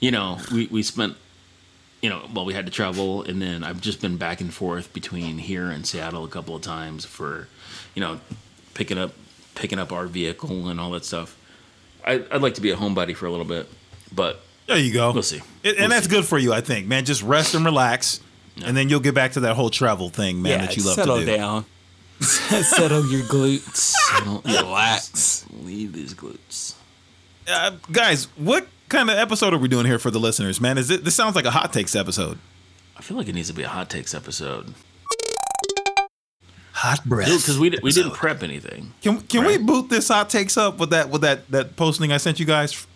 you 0.00 0.10
know, 0.10 0.38
we, 0.52 0.66
we 0.66 0.82
spent 0.82 1.16
you 2.02 2.10
know, 2.10 2.22
well 2.34 2.44
we 2.44 2.52
had 2.54 2.66
to 2.66 2.72
travel 2.72 3.22
and 3.22 3.40
then 3.40 3.64
I've 3.64 3.80
just 3.80 4.00
been 4.00 4.16
back 4.18 4.40
and 4.40 4.52
forth 4.52 4.92
between 4.92 5.38
here 5.38 5.70
and 5.70 5.86
Seattle 5.86 6.24
a 6.24 6.28
couple 6.28 6.54
of 6.54 6.62
times 6.62 7.04
for, 7.04 7.48
you 7.94 8.00
know, 8.02 8.20
picking 8.74 8.98
up 8.98 9.12
picking 9.54 9.78
up 9.78 9.90
our 9.92 10.06
vehicle 10.06 10.68
and 10.68 10.78
all 10.78 10.90
that 10.90 11.04
stuff. 11.04 11.36
I 12.06 12.22
I'd 12.30 12.42
like 12.42 12.54
to 12.54 12.60
be 12.60 12.70
a 12.70 12.76
homebody 12.76 13.16
for 13.16 13.26
a 13.26 13.30
little 13.30 13.46
bit, 13.46 13.66
but 14.14 14.40
There 14.66 14.78
you 14.78 14.92
go. 14.92 15.12
We'll 15.12 15.22
see. 15.22 15.40
It- 15.62 15.70
and 15.70 15.78
We'll 15.80 15.88
that's 15.88 16.06
see. 16.06 16.10
good 16.14 16.26
for 16.26 16.38
you, 16.38 16.52
I 16.52 16.60
think, 16.60 16.86
man. 16.86 17.04
Just 17.06 17.22
rest 17.22 17.54
and 17.54 17.64
relax. 17.64 18.20
And 18.64 18.76
then 18.76 18.88
you'll 18.88 19.00
get 19.00 19.14
back 19.14 19.32
to 19.32 19.40
that 19.40 19.54
whole 19.54 19.70
travel 19.70 20.08
thing, 20.10 20.42
man, 20.42 20.50
yeah, 20.60 20.66
that 20.66 20.76
you 20.76 20.82
love 20.84 20.96
settle 20.96 21.20
to 21.20 21.24
do. 21.24 21.36
down. 21.36 21.64
settle 22.62 23.06
your 23.06 23.22
glutes. 23.22 23.94
Relax. 24.44 25.46
leave 25.62 25.92
these 25.92 26.14
glutes. 26.14 26.74
Uh, 27.46 27.72
guys, 27.90 28.24
what 28.36 28.68
kind 28.88 29.10
of 29.10 29.16
episode 29.16 29.54
are 29.54 29.58
we 29.58 29.68
doing 29.68 29.86
here 29.86 29.98
for 29.98 30.10
the 30.10 30.20
listeners, 30.20 30.60
man? 30.60 30.78
Is 30.78 30.90
it 30.90 31.04
this 31.04 31.14
sounds 31.14 31.34
like 31.34 31.44
a 31.44 31.50
hot 31.50 31.72
takes 31.72 31.94
episode? 31.96 32.38
I 32.96 33.02
feel 33.02 33.16
like 33.16 33.28
it 33.28 33.34
needs 33.34 33.48
to 33.48 33.54
be 33.54 33.62
a 33.62 33.68
hot 33.68 33.88
takes 33.88 34.14
episode. 34.14 34.74
Hot 36.72 37.04
breath. 37.04 37.26
Because 37.26 37.58
we, 37.58 37.76
we 37.82 37.90
didn't 37.90 38.12
prep 38.12 38.42
anything. 38.42 38.92
Can 39.02 39.20
can 39.22 39.44
we 39.44 39.58
boot 39.58 39.88
this 39.88 40.08
hot 40.08 40.30
takes 40.30 40.56
up 40.56 40.78
with 40.78 40.90
that 40.90 41.10
with 41.10 41.22
that 41.22 41.50
that 41.50 41.76
posting 41.76 42.12
I 42.12 42.18
sent 42.18 42.38
you 42.38 42.46
guys 42.46 42.86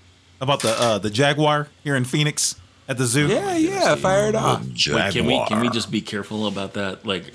about 0.40 0.60
the 0.60 0.70
uh 0.70 0.98
the 0.98 1.10
jaguar 1.10 1.68
here 1.82 1.96
in 1.96 2.04
Phoenix 2.04 2.60
at 2.88 2.98
the 2.98 3.06
zoo? 3.06 3.28
Yeah, 3.28 3.56
yeah, 3.56 3.94
fire 3.96 4.28
it 4.28 4.34
off. 4.34 4.62
Wait, 4.64 5.12
can 5.12 5.26
we 5.26 5.44
can 5.46 5.60
we 5.60 5.68
just 5.70 5.90
be 5.90 6.00
careful 6.00 6.46
about 6.46 6.74
that? 6.74 7.04
Like, 7.06 7.32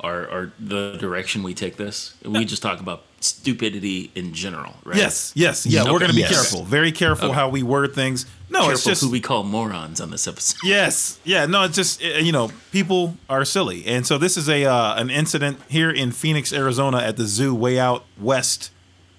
our 0.00 0.28
our 0.30 0.52
the 0.58 0.96
direction 0.98 1.42
we 1.42 1.54
take 1.54 1.76
this. 1.76 2.14
We 2.24 2.44
just 2.44 2.62
talk 2.62 2.80
about 2.80 3.04
stupidity 3.20 4.10
in 4.14 4.32
general, 4.32 4.74
right? 4.84 4.96
Yes, 4.96 5.32
yes, 5.34 5.66
yeah. 5.66 5.84
We're 5.84 5.98
gonna 5.98 6.12
be 6.14 6.20
Yes. 6.20 6.30
careful, 6.30 6.64
very 6.64 6.90
careful 6.92 7.26
Okay. 7.28 7.34
how 7.34 7.48
we 7.48 7.62
word 7.62 7.94
things. 7.94 8.26
No, 8.48 8.70
it's 8.70 8.82
just 8.84 9.02
who 9.02 9.10
we 9.10 9.20
call 9.20 9.44
morons 9.44 10.00
on 10.00 10.10
this 10.10 10.26
episode. 10.26 10.58
Yes, 10.64 11.18
yeah, 11.24 11.46
no, 11.46 11.62
it's 11.64 11.76
just 11.76 12.02
uh, 12.02 12.06
you 12.18 12.32
know 12.32 12.50
people 12.72 13.16
are 13.28 13.44
silly, 13.44 13.84
and 13.86 14.06
so 14.06 14.18
this 14.18 14.36
is 14.36 14.48
a 14.48 14.64
uh, 14.64 14.94
an 14.96 15.10
incident 15.10 15.58
here 15.68 15.90
in 15.90 16.12
Phoenix, 16.12 16.52
Arizona, 16.52 16.98
at 16.98 17.16
the 17.16 17.26
zoo 17.26 17.54
way 17.54 17.78
out 17.78 18.04
west 18.18 18.70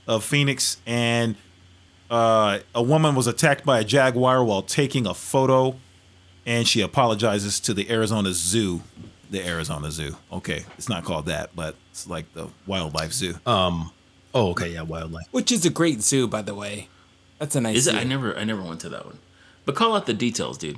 of 0.08 0.24
Phoenix, 0.24 0.78
and 0.86 1.36
uh, 2.10 2.60
a 2.76 2.82
woman 2.84 3.16
was 3.16 3.28
attacked 3.28 3.66
by 3.66 3.80
a 3.80 3.84
jaguar 3.84 4.44
while 4.44 4.62
taking 4.64 5.06
a 5.08 5.14
photo, 5.14 5.76
and 6.46 6.68
she 6.68 6.82
apologizes 6.82 7.60
to 7.62 7.74
the 7.74 7.90
Arizona 7.90 8.34
Zoo, 8.34 8.82
the 9.32 9.44
Arizona 9.46 9.90
Zoo. 9.90 10.16
Okay, 10.32 10.64
it's 10.78 10.88
not 10.90 11.04
called 11.04 11.26
that, 11.26 11.56
but 11.56 11.76
it's 11.90 12.06
like 12.08 12.32
the 12.34 12.48
wildlife 12.68 13.12
zoo. 13.14 13.36
Um. 13.48 13.92
Oh, 14.34 14.52
okay. 14.52 14.70
Yeah, 14.74 14.84
wildlife. 14.84 15.26
Which 15.32 15.52
is 15.52 15.66
a 15.66 15.70
great 15.70 16.02
zoo, 16.02 16.28
by 16.28 16.42
the 16.42 16.54
way. 16.56 16.88
That's 17.40 17.56
a 17.56 17.62
nice 17.62 17.78
Is 17.78 17.84
zoo. 17.86 17.92
it? 17.92 17.96
I 17.96 18.04
never 18.04 18.38
I 18.38 18.44
never 18.44 18.62
went 18.62 18.80
to 18.82 18.90
that 18.90 19.06
one. 19.06 19.18
But 19.66 19.76
call 19.76 19.96
out 19.96 20.06
the 20.06 20.14
details, 20.14 20.58
dude. 20.58 20.78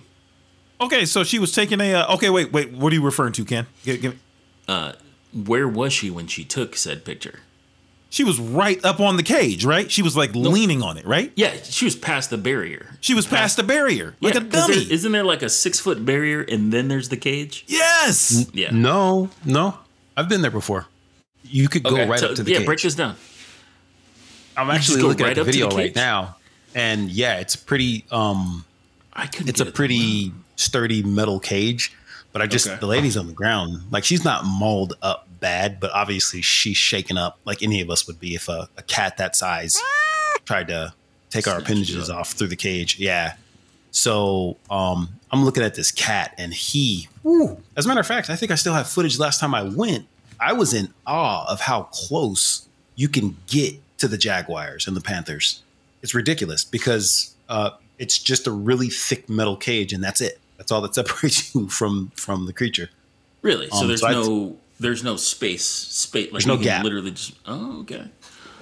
Okay, 0.82 1.06
so 1.06 1.24
she 1.24 1.38
was 1.40 1.52
taking 1.52 1.80
a. 1.82 1.94
Uh, 1.94 2.14
okay, 2.16 2.30
wait, 2.30 2.52
wait. 2.52 2.72
What 2.72 2.92
are 2.92 2.96
you 2.96 3.04
referring 3.04 3.34
to, 3.34 3.46
Ken? 3.46 3.68
Give- 3.84 4.02
give- 4.02 4.20
Where 5.34 5.68
was 5.68 5.94
she 5.94 6.10
when 6.10 6.28
she 6.28 6.44
took 6.44 6.76
said 6.76 7.06
picture? 7.06 7.40
She 8.14 8.24
was 8.24 8.40
right 8.40 8.84
up 8.86 9.00
on 9.00 9.18
the 9.18 9.24
cage, 9.24 9.66
right? 9.66 9.90
She 9.92 10.04
was 10.04 10.16
like 10.16 10.36
leaning 10.36 10.84
on 10.84 11.00
it, 11.00 11.06
right? 11.08 11.32
Yeah, 11.36 11.52
she 11.64 11.86
was 11.86 11.96
past 11.96 12.30
the 12.30 12.38
barrier. 12.38 12.92
She 13.02 13.16
was 13.16 13.26
past 13.26 13.58
the 13.58 13.64
barrier, 13.64 14.14
like 14.22 14.36
yeah, 14.36 14.42
a 14.42 14.44
'cause 14.44 14.68
dummy. 14.68 14.84
there- 14.84 14.94
isn't 14.94 15.12
there 15.12 15.24
like 15.24 15.42
a 15.42 15.50
six 15.50 15.80
foot 15.80 16.06
barrier 16.06 16.42
and 16.42 16.72
then 16.72 16.90
there's 16.90 17.10
the 17.10 17.18
cage? 17.18 17.64
yes. 17.68 18.46
Yeah. 18.54 18.70
No, 18.72 19.32
no. 19.46 19.80
I've 20.16 20.30
been 20.30 20.44
there 20.44 20.52
before. 20.52 20.86
You 21.44 21.68
could 21.68 21.82
go 21.84 21.96
Okay, 21.96 22.08
right 22.08 22.20
so- 22.20 22.30
up 22.30 22.36
to 22.36 22.44
the 22.44 22.52
yeah, 22.52 22.58
cage. 22.60 22.66
break 22.68 22.82
this 22.84 22.94
down. 22.94 23.16
I'm 24.56 24.68
just 24.68 24.78
actually 24.90 25.02
go 25.02 25.08
looking 25.08 25.26
right 25.26 25.32
at 25.32 25.36
the 25.36 25.42
up 25.42 25.48
to 25.48 25.52
the 25.52 25.66
video 25.66 25.76
right 25.76 25.96
now, 25.96 26.36
and 26.76 27.10
yeah, 27.10 27.40
it's 27.40 27.56
pretty. 27.56 28.06
Um, 28.12 28.64
I 29.14 29.26
couldn't. 29.26 29.50
it's 29.50 29.60
a 29.60 29.64
get 29.64 29.70
it 29.70 29.76
pretty 29.76 30.32
sturdy 30.56 31.02
metal 31.02 31.40
cage, 31.40 31.92
but 32.32 32.44
I 32.44 32.46
just 32.48 32.68
Okay. 32.68 32.78
the 32.80 32.86
lady's 32.86 33.18
on 33.18 33.26
the 33.26 33.34
ground. 33.34 33.82
Like 33.90 34.04
she's 34.04 34.24
not 34.24 34.46
mauled 34.46 34.94
up 35.02 35.28
bad, 35.44 35.82
but 35.82 35.92
obviously 35.92 36.42
she's 36.42 36.78
shaken 36.78 37.18
up 37.18 37.38
like 37.44 37.62
any 37.62 37.82
of 37.82 37.90
us 37.90 38.08
would 38.08 38.18
be 38.18 38.34
if 38.34 38.48
a, 38.48 38.70
a 38.78 38.82
cat 38.84 39.18
that 39.18 39.36
size 39.36 39.78
tried 40.46 40.70
to 40.70 40.94
take 41.30 41.50
our 41.50 41.60
appendages 41.60 42.10
off 42.10 42.32
through 42.32 42.48
the 42.48 42.56
cage. 42.56 42.98
Yeah. 42.98 43.36
So 43.92 44.56
um, 44.72 45.10
I'm 45.32 45.44
looking 45.44 45.62
at 45.62 45.76
this 45.76 45.92
cat, 45.92 46.34
and 46.38 46.54
he. 46.54 47.10
whew, 47.24 47.62
as 47.76 47.86
a 47.86 47.88
matter 47.90 48.00
of 48.00 48.08
fact, 48.08 48.30
I 48.30 48.38
think 48.38 48.52
I 48.52 48.56
still 48.56 48.74
have 48.74 48.88
footage. 48.88 49.20
Last 49.20 49.40
time 49.42 49.54
I 49.54 49.64
went, 49.64 50.08
I 50.40 50.54
was 50.54 50.74
in 50.74 50.88
awe 51.06 51.46
of 51.52 51.60
how 51.60 51.84
close 51.92 52.68
you 52.96 53.10
can 53.10 53.36
get 53.48 53.76
to 53.98 54.08
the 54.08 54.18
Jaguars 54.18 54.88
and 54.88 54.96
the 54.96 55.02
Panthers. 55.02 55.62
It's 56.02 56.16
ridiculous 56.16 56.64
because 56.64 57.36
uh, 57.50 57.72
it's 58.00 58.18
just 58.18 58.48
a 58.48 58.52
really 58.52 58.90
thick 58.90 59.30
metal 59.30 59.58
cage, 59.58 59.92
and 59.92 60.02
that's 60.02 60.22
it. 60.22 60.40
That's 60.58 60.72
all 60.72 60.82
that 60.82 60.96
separates 60.96 61.54
you 61.56 61.68
from 61.68 62.12
from 62.16 62.46
the 62.46 62.54
creature. 62.54 62.90
Really? 63.42 63.70
So 63.70 63.82
Um, 63.82 63.88
there's 63.90 64.02
so 64.02 64.10
no 64.10 64.58
there's 64.80 65.04
no 65.04 65.16
space 65.16 65.66
space 65.66 66.26
like 66.26 66.32
There's 66.44 66.48
no 66.48 66.58
gap. 66.58 66.84
literally 66.84 67.12
just 67.12 67.34
oh 67.46 67.82
okay. 67.82 68.06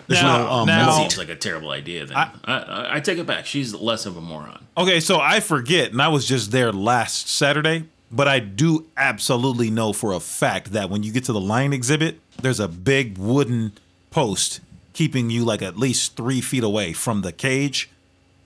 There's 0.08 0.22
Now- 0.22 0.38
no 0.40 0.50
um, 0.50 0.68
now- 0.68 0.86
That 0.88 0.98
seems 0.98 1.18
like 1.18 1.30
a 1.30 1.36
terrible 1.36 1.72
idea. 1.72 2.06
Then 2.06 2.18
I, 2.18 2.32
I, 2.44 2.88
I 2.98 3.00
take 3.00 3.18
it 3.18 3.26
back. 3.26 3.46
She's 3.46 3.74
less 3.74 4.06
of 4.06 4.18
a 4.18 4.22
moron. 4.22 4.66
Okay, 4.78 5.00
so 5.00 5.20
I 5.20 5.40
forget, 5.40 5.92
and 5.92 6.02
I 6.02 6.08
was 6.10 6.26
just 6.28 6.52
there 6.52 6.72
last 6.74 7.30
Saturday, 7.30 7.86
but 8.12 8.28
I 8.28 8.40
do 8.40 8.88
absolutely 8.98 9.70
know 9.70 9.94
for 9.94 10.12
a 10.14 10.20
fact 10.20 10.74
that 10.74 10.90
when 10.90 11.04
you 11.04 11.12
get 11.14 11.24
to 11.26 11.34
the 11.34 11.40
lion 11.40 11.72
exhibit, 11.72 12.20
there's 12.42 12.60
a 12.60 12.68
big 12.68 13.18
wooden 13.18 13.74
post 14.10 14.60
keeping 14.94 15.30
you 15.30 15.46
like 15.46 15.62
at 15.62 15.78
least 15.78 16.18
three 16.18 16.42
feet 16.42 16.64
away 16.64 16.92
from 16.94 17.22
the 17.22 17.32
cage, 17.32 17.90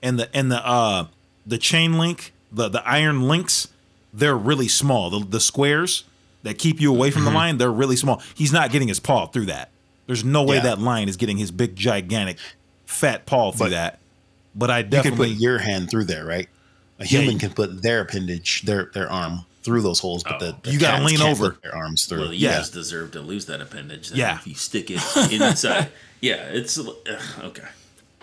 and 0.02 0.18
the 0.20 0.34
and 0.36 0.52
the 0.52 0.64
uh 0.64 1.06
the 1.44 1.58
chain 1.58 1.98
link, 1.98 2.32
the 2.52 2.68
the 2.68 2.86
iron 2.86 3.26
links, 3.26 3.68
they're 4.14 4.36
really 4.36 4.68
small. 4.68 5.10
The 5.10 5.24
the 5.26 5.40
squares 5.40 6.04
that 6.46 6.58
keep 6.58 6.80
you 6.80 6.92
away 6.92 7.10
from 7.10 7.24
the 7.24 7.30
mm-hmm. 7.30 7.36
lion, 7.36 7.58
they're 7.58 7.70
really 7.70 7.96
small. 7.96 8.22
He's 8.34 8.52
not 8.52 8.70
getting 8.70 8.88
his 8.88 9.00
paw 9.00 9.26
through 9.26 9.46
that. 9.46 9.70
There's 10.06 10.24
no 10.24 10.44
way 10.44 10.56
Yeah. 10.56 10.62
that 10.62 10.78
lion 10.78 11.08
is 11.08 11.16
getting 11.16 11.36
his 11.36 11.50
big 11.50 11.76
gigantic 11.76 12.38
fat 12.86 13.26
paw 13.26 13.52
through 13.52 13.66
But 13.66 13.70
that. 13.70 13.98
But 14.54 14.70
I 14.70 14.78
You 14.78 14.84
can 14.84 14.90
definitely 14.90 15.34
put 15.34 15.42
your 15.42 15.58
hand 15.58 15.90
through 15.90 16.04
there, 16.04 16.24
right? 16.24 16.48
A 16.98 17.04
human 17.04 17.32
you- 17.32 17.38
can 17.38 17.50
put 17.50 17.82
their 17.82 18.00
appendage, 18.00 18.62
their 18.62 18.90
their 18.94 19.10
arm 19.10 19.44
through 19.62 19.82
those 19.82 19.98
holes, 19.98 20.22
but 20.22 20.38
the, 20.38 20.56
the 20.62 20.70
oh. 20.70 20.70
You 20.70 20.78
gotta 20.78 21.04
lean 21.04 21.20
over. 21.20 21.58
their 21.60 21.74
arms 21.74 22.06
through. 22.06 22.20
Well, 22.20 22.32
you 22.32 22.46
Yeah. 22.46 22.58
guys 22.58 22.70
deserve 22.70 23.10
to 23.12 23.20
lose 23.20 23.46
that 23.46 23.60
appendage. 23.60 24.10
Then 24.10 24.18
Yeah. 24.18 24.36
If 24.36 24.46
you 24.46 24.54
stick 24.54 24.90
it 24.90 25.02
inside. 25.32 25.88
yeah, 26.20 26.36
it's 26.52 26.78
ugh, 26.78 26.94
okay. 27.42 27.66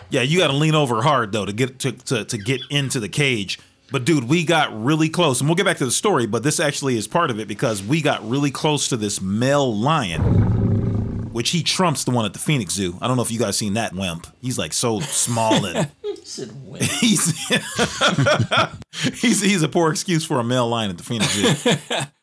Yeah, 0.09 0.21
you 0.21 0.39
got 0.39 0.47
to 0.47 0.53
lean 0.53 0.75
over 0.75 1.01
hard 1.01 1.31
though 1.31 1.45
to 1.45 1.53
get 1.53 1.79
to, 1.79 1.91
to 1.91 2.23
to 2.25 2.37
get 2.37 2.61
into 2.69 2.99
the 2.99 3.09
cage. 3.09 3.59
But 3.93 4.05
dude, 4.05 4.23
we 4.23 4.43
got 4.43 4.73
really 4.83 5.07
close, 5.07 5.39
and 5.39 5.47
we'll 5.47 5.55
get 5.55 5.65
back 5.67 5.77
to 5.77 5.85
the 5.85 5.91
story. 5.91 6.25
But 6.25 6.41
this 6.41 6.59
actually 6.59 6.97
is 6.97 7.07
part 7.07 7.29
of 7.29 7.39
it 7.39 7.47
because 7.47 7.83
we 7.83 8.01
got 8.01 8.27
really 8.27 8.49
close 8.49 8.87
to 8.89 8.97
this 8.97 9.21
male 9.21 9.71
lion, 9.71 11.31
which 11.31 11.51
he 11.51 11.61
trumps 11.61 12.03
the 12.03 12.09
one 12.09 12.25
at 12.25 12.33
the 12.33 12.39
Phoenix 12.39 12.73
Zoo. 12.73 12.97
I 13.01 13.07
don't 13.07 13.17
know 13.17 13.21
if 13.23 13.31
you 13.31 13.37
guys 13.37 13.55
seen 13.55 13.75
that 13.75 13.93
wimp. 13.93 14.25
He's 14.41 14.57
like 14.57 14.73
so 14.73 14.99
small 14.99 15.63
and 15.63 15.91
he's 16.23 17.47
he's 19.21 19.41
he's 19.41 19.61
a 19.61 19.67
poor 19.69 19.91
excuse 19.91 20.25
for 20.25 20.39
a 20.39 20.43
male 20.43 20.67
lion 20.69 20.89
at 20.89 20.97
the 20.97 21.03
Phoenix 21.03 21.31
Zoo. 21.33 21.75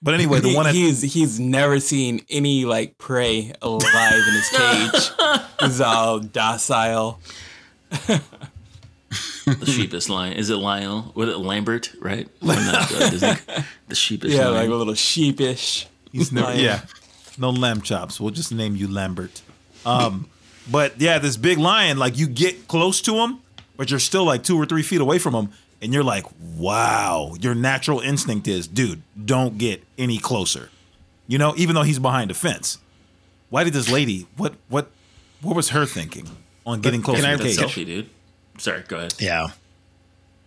But 0.02 0.14
anyway, 0.14 0.40
the 0.40 0.48
He- 0.48 0.56
one 0.56 0.66
at 0.66 0.74
he's 0.74 1.02
he's 1.02 1.38
never 1.38 1.78
seen 1.78 2.24
any 2.28 2.64
like 2.64 2.98
prey 2.98 3.52
alive 3.62 4.14
in 4.26 4.35
his 4.35 4.48
cage. 4.48 5.11
he's 5.61 5.80
all 5.80 6.18
docile. 6.18 7.20
The 9.46 9.66
sheepish 9.66 10.09
lion. 10.09 10.35
Is 10.35 10.50
it 10.50 10.57
Lionel? 10.57 11.12
Was 11.14 11.29
it 11.29 11.38
Lambert? 11.38 11.92
Right? 12.00 12.29
From 12.38 12.48
that, 12.48 12.92
uh, 12.92 13.11
Disney- 13.11 13.64
the 13.88 13.94
sheepish 13.94 14.33
Yeah, 14.33 14.48
like 14.48 14.68
a 14.68 14.74
little 14.74 14.94
sheepish. 14.94 15.87
He's 16.12 16.33
never, 16.33 16.48
Lion. 16.48 16.61
yeah, 16.61 16.81
no 17.38 17.50
lamb 17.50 17.81
chops. 17.83 18.20
We'll 18.20 18.31
just 18.33 18.53
name 18.53 18.74
you 18.76 18.88
Lambert. 18.88 19.42
Um, 19.87 20.29
but 20.70 21.00
yeah, 21.00 21.18
this 21.18 21.37
big 21.37 21.59
lion, 21.59 21.96
like 21.98 22.18
you 22.18 22.26
get 22.26 22.68
close 22.68 23.00
to 23.03 23.14
him, 23.14 23.38
but 23.76 23.90
you're 23.90 24.00
still 24.00 24.24
like 24.24 24.42
two 24.42 24.57
or 24.61 24.66
three 24.66 24.83
feet 24.83 25.00
away 25.00 25.18
from 25.18 25.35
him, 25.35 25.50
and 25.81 25.92
you're 25.92 26.05
like, 26.05 26.26
wow. 26.57 27.35
Your 27.40 27.55
natural 27.55 28.00
instinct 28.00 28.46
is, 28.48 28.66
dude, 28.68 29.03
don't 29.24 29.57
get 29.57 29.83
any 29.96 30.18
closer. 30.18 30.68
You 31.29 31.38
know, 31.38 31.55
even 31.57 31.74
though 31.76 31.83
he's 31.85 31.98
behind 32.00 32.31
a 32.31 32.35
fence. 32.35 32.79
Why 33.50 33.64
did 33.64 33.72
this 33.72 33.90
lady? 33.90 34.26
What 34.37 34.55
what 34.68 34.90
what 35.42 35.57
was 35.57 35.70
her 35.70 35.87
thinking 35.87 36.29
on 36.66 36.81
getting 36.81 37.03
closer 37.03 37.22
can 37.22 37.31
I 37.31 37.37
to 37.37 37.42
That 37.42 37.48
the 37.48 37.57
cage? 37.57 37.74
selfie, 37.74 37.87
dude. 37.87 38.11
Sorry, 38.61 38.83
go 38.87 38.99
ahead. 38.99 39.14
Yeah. 39.18 39.49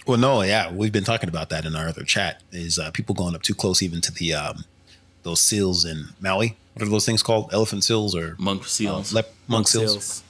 Well, 0.05 0.17
no, 0.19 0.41
yeah, 0.43 0.71
we've 0.71 0.91
been 0.91 1.03
talking 1.03 1.29
about 1.29 1.49
that 1.49 1.65
in 1.65 1.75
our 1.75 1.87
other 1.87 2.03
chat. 2.03 2.43
Is 2.51 2.77
uh, 2.77 2.91
people 2.91 3.15
going 3.15 3.33
up 3.35 3.41
too 3.41 3.55
close, 3.55 3.81
even 3.81 4.01
to 4.01 4.11
the 4.11 4.33
um, 4.35 4.65
those 5.23 5.41
seals 5.41 5.83
in 5.83 6.09
Maui? 6.21 6.55
What 6.73 6.83
are 6.85 6.89
those 6.89 7.05
things 7.05 7.23
called? 7.23 7.49
Elephant 7.53 7.83
seals 7.83 8.15
or 8.15 8.35
Monk 8.37 8.65
seals. 8.65 9.13
uh, 9.13 9.17
lep- 9.17 9.33
monk 9.47 9.67
seals? 9.67 10.23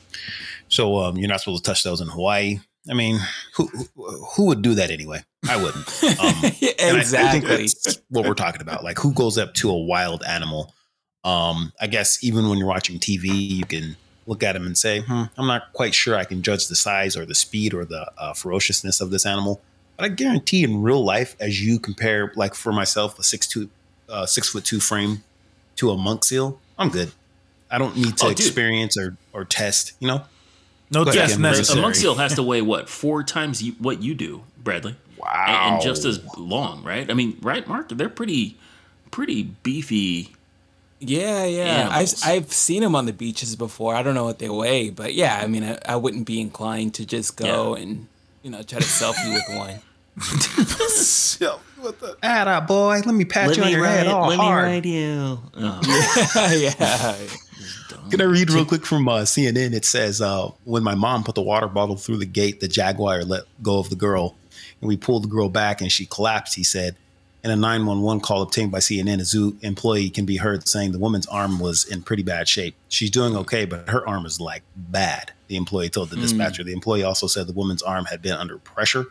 So 0.69 0.97
um, 0.99 1.17
you're 1.17 1.27
not 1.27 1.41
supposed 1.41 1.65
to 1.65 1.69
touch 1.69 1.83
those 1.83 1.99
in 2.01 2.07
Hawaii. 2.07 2.59
I 2.89 2.93
mean, 2.93 3.19
who 3.55 3.67
who, 3.95 4.25
who 4.35 4.45
would 4.47 4.61
do 4.61 4.75
that 4.75 4.89
anyway? 4.89 5.23
I 5.49 5.61
wouldn't. 5.61 5.87
Um, 6.03 6.19
and 6.19 6.97
I- 6.97 6.99
I, 6.99 7.31
think 7.31 7.43
exactly. 7.45 7.57
that's 7.57 7.99
what 8.09 8.25
we're 8.25 8.33
talking 8.33 8.61
about. 8.61 8.83
Like, 8.83 8.97
who 8.99 9.13
goes 9.13 9.37
up 9.37 9.53
to 9.55 9.69
a 9.69 9.77
wild 9.77 10.23
animal? 10.23 10.73
Um, 11.25 11.73
I 11.81 11.87
guess 11.87 12.23
even 12.23 12.47
when 12.49 12.57
you're 12.59 12.67
watching 12.67 12.99
TV, 12.99 13.25
you 13.49 13.65
can 13.65 13.95
look 14.25 14.43
at 14.43 14.53
them 14.53 14.65
and 14.65 14.77
say, 14.77 15.01
hmm, 15.01 15.23
"I'm 15.37 15.47
not 15.47 15.73
quite 15.73 15.93
sure 15.93 16.15
I 16.15 16.23
can 16.23 16.41
judge 16.41 16.67
the 16.67 16.75
size 16.75 17.15
or 17.17 17.25
the 17.25 17.35
speed 17.35 17.73
or 17.73 17.85
the 17.85 18.11
uh, 18.17 18.33
ferociousness 18.33 19.01
of 19.01 19.11
this 19.11 19.25
animal." 19.25 19.61
But 19.97 20.05
I 20.05 20.09
guarantee, 20.09 20.63
in 20.63 20.81
real 20.81 21.03
life, 21.03 21.35
as 21.39 21.63
you 21.63 21.79
compare, 21.79 22.31
like 22.35 22.55
for 22.55 22.71
myself, 22.73 23.19
a 23.19 23.23
six 23.23 23.47
two, 23.47 23.69
uh, 24.09 24.25
six 24.25 24.49
foot 24.49 24.65
two 24.65 24.79
frame 24.79 25.23
to 25.75 25.91
a 25.91 25.97
monk 25.97 26.23
seal, 26.23 26.59
I'm 26.77 26.89
good. 26.89 27.11
I 27.69 27.77
don't 27.77 27.95
need 27.95 28.17
to 28.17 28.27
Oh, 28.27 28.29
experience 28.29 28.97
or 28.97 29.17
or 29.33 29.45
test. 29.45 29.93
You 29.99 30.07
know, 30.07 30.23
No 30.91 31.05
But 31.05 31.13
test 31.13 31.37
again, 31.37 31.77
A 31.77 31.81
monk 31.81 31.95
seal 31.95 32.15
has 32.15 32.35
to 32.35 32.43
weigh 32.43 32.61
what 32.61 32.87
four 32.89 33.23
times 33.23 33.61
you, 33.63 33.73
what 33.73 34.01
you 34.01 34.13
do, 34.15 34.43
Bradley. 34.57 34.95
wow, 35.17 35.45
and, 35.47 35.73
and 35.75 35.81
just 35.83 36.05
as 36.05 36.19
long, 36.37 36.83
right? 36.83 37.09
I 37.09 37.13
mean, 37.13 37.37
right, 37.41 37.67
Mark? 37.67 37.89
They're 37.89 38.09
pretty, 38.09 38.57
pretty 39.11 39.43
beefy. 39.63 40.33
Yeah, 41.09 41.45
yeah. 41.45 41.89
Animals. 41.89 42.23
I've 42.23 42.43
I've 42.43 42.53
seen 42.53 42.81
them 42.81 42.95
on 42.95 43.05
the 43.05 43.13
beaches 43.13 43.55
before. 43.55 43.95
I 43.95 44.03
don't 44.03 44.15
know 44.15 44.25
what 44.25 44.39
they 44.39 44.49
weigh, 44.49 44.89
but 44.89 45.13
yeah, 45.13 45.39
I 45.41 45.47
mean, 45.47 45.63
I, 45.63 45.77
I 45.87 45.95
wouldn't 45.95 46.25
be 46.25 46.39
inclined 46.41 46.93
to 46.95 47.05
just 47.05 47.37
go 47.37 47.75
and 47.75 48.07
you 48.41 48.51
know 48.51 48.61
try 48.63 48.79
to 48.79 48.85
selfie 48.85 49.33
with 49.33 49.57
one. 49.57 49.79
What 51.83 51.99
the? 51.99 52.15
Atta 52.23 52.61
boy, 52.65 53.01
let 53.05 53.13
me 53.13 53.25
pat 53.25 53.57
you 53.57 53.63
on 53.63 53.71
your 53.71 53.85
head 53.85 54.07
all 54.07 54.31
hard. 54.31 54.85
you. 54.85 55.39
Oh, 55.57 56.53
yeah, 56.55 57.15
Can 58.09 58.21
I 58.21 58.25
read 58.25 58.51
real 58.51 58.65
quick 58.65 58.85
from 58.85 59.07
uh, 59.09 59.21
CNN? 59.21 59.73
It 59.73 59.83
says, 59.85 60.21
uh, 60.21 60.49
when 60.63 60.83
my 60.83 60.95
mom 60.95 61.23
put 61.23 61.35
the 61.35 61.41
water 61.41 61.67
bottle 61.67 61.97
through 61.97 62.17
the 62.17 62.25
gate, 62.25 62.59
the 62.59 62.67
Jaguar 62.67 63.23
let 63.23 63.43
go 63.61 63.79
of 63.79 63.89
the 63.89 63.95
girl, 63.95 64.35
and 64.81 64.87
we 64.87 64.95
pulled 64.95 65.23
the 65.23 65.27
girl 65.27 65.49
back, 65.49 65.81
and 65.81 65.91
she 65.91 66.05
collapsed. 66.05 66.55
He 66.55 66.63
said, 66.63 66.95
in 67.43 67.51
a 67.51 67.55
911 67.55 68.21
call 68.21 68.41
obtained 68.41 68.71
by 68.71 68.79
CNN, 68.79 69.19
a 69.19 69.25
zoo 69.25 69.57
employee 69.61 70.09
can 70.09 70.25
be 70.25 70.37
heard 70.37 70.67
saying 70.67 70.91
the 70.93 70.99
woman's 70.99 71.27
arm 71.27 71.59
was 71.59 71.83
in 71.85 72.01
pretty 72.01 72.23
bad 72.23 72.47
shape. 72.47 72.75
She's 72.87 73.11
doing 73.11 73.35
okay, 73.35 73.65
but 73.65 73.89
her 73.89 74.07
arm 74.07 74.25
is 74.25 74.39
like 74.39 74.63
bad. 74.75 75.33
The 75.47 75.57
employee 75.57 75.89
told 75.89 76.09
the 76.09 76.15
dispatcher. 76.15 76.63
The 76.63 76.71
employee 76.73 77.03
also 77.03 77.27
said 77.27 77.47
the 77.47 77.53
woman's 77.53 77.81
arm 77.83 78.05
had 78.05 78.21
been 78.21 78.33
under 78.33 78.57
pressure. 78.59 79.07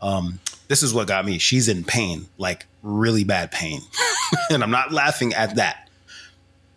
Um, 0.00 0.38
this 0.68 0.82
is 0.82 0.94
what 0.94 1.06
got 1.06 1.26
me. 1.26 1.38
She's 1.38 1.68
in 1.68 1.84
pain, 1.84 2.26
like 2.38 2.66
really 2.82 3.24
bad 3.24 3.50
pain, 3.50 3.82
and 4.50 4.62
I'm 4.62 4.70
not 4.70 4.92
laughing 4.92 5.34
at 5.34 5.56
that 5.56 5.86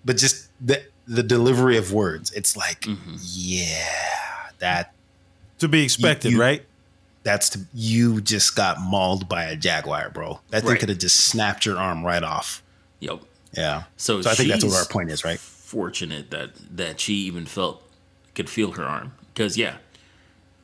but 0.06 0.18
just 0.18 0.50
the 0.60 0.84
the 1.08 1.24
delivery 1.24 1.78
of 1.78 1.94
words 1.94 2.30
it's 2.32 2.58
like 2.58 2.86
yeah 3.22 3.88
that 4.60 4.92
to 5.60 5.70
be 5.70 5.82
expected, 5.84 6.32
You- 6.32 6.38
you- 6.38 6.42
right? 6.44 6.66
That's 7.24 7.50
to, 7.50 7.60
you 7.74 8.20
just 8.22 8.56
got 8.56 8.80
mauled 8.82 9.28
by 9.30 9.46
a 9.46 9.56
jaguar 9.56 10.10
bro 10.10 10.40
that 10.50 10.62
thing 10.62 10.72
Right. 10.72 10.80
could 10.80 10.90
have 10.90 10.98
just 11.00 11.16
snapped 11.22 11.66
your 11.66 11.78
arm 11.78 12.06
right 12.06 12.24
off 12.24 12.62
Yep. 13.00 13.22
yeah 13.58 13.84
So, 13.98 14.22
so 14.22 14.30
i 14.30 14.34
think 14.36 14.50
that's 14.50 14.64
what 14.66 14.76
our 14.76 14.86
point 14.86 15.10
is 15.12 15.24
right 15.24 15.40
Fortunate 15.40 16.30
that 16.32 16.52
that 16.78 17.00
she 17.00 17.14
even 17.14 17.46
felt 17.48 17.82
could 18.36 18.48
feel 18.50 18.74
her 18.74 18.84
arm 18.84 19.14
because 19.34 19.58
yeah, 19.58 19.78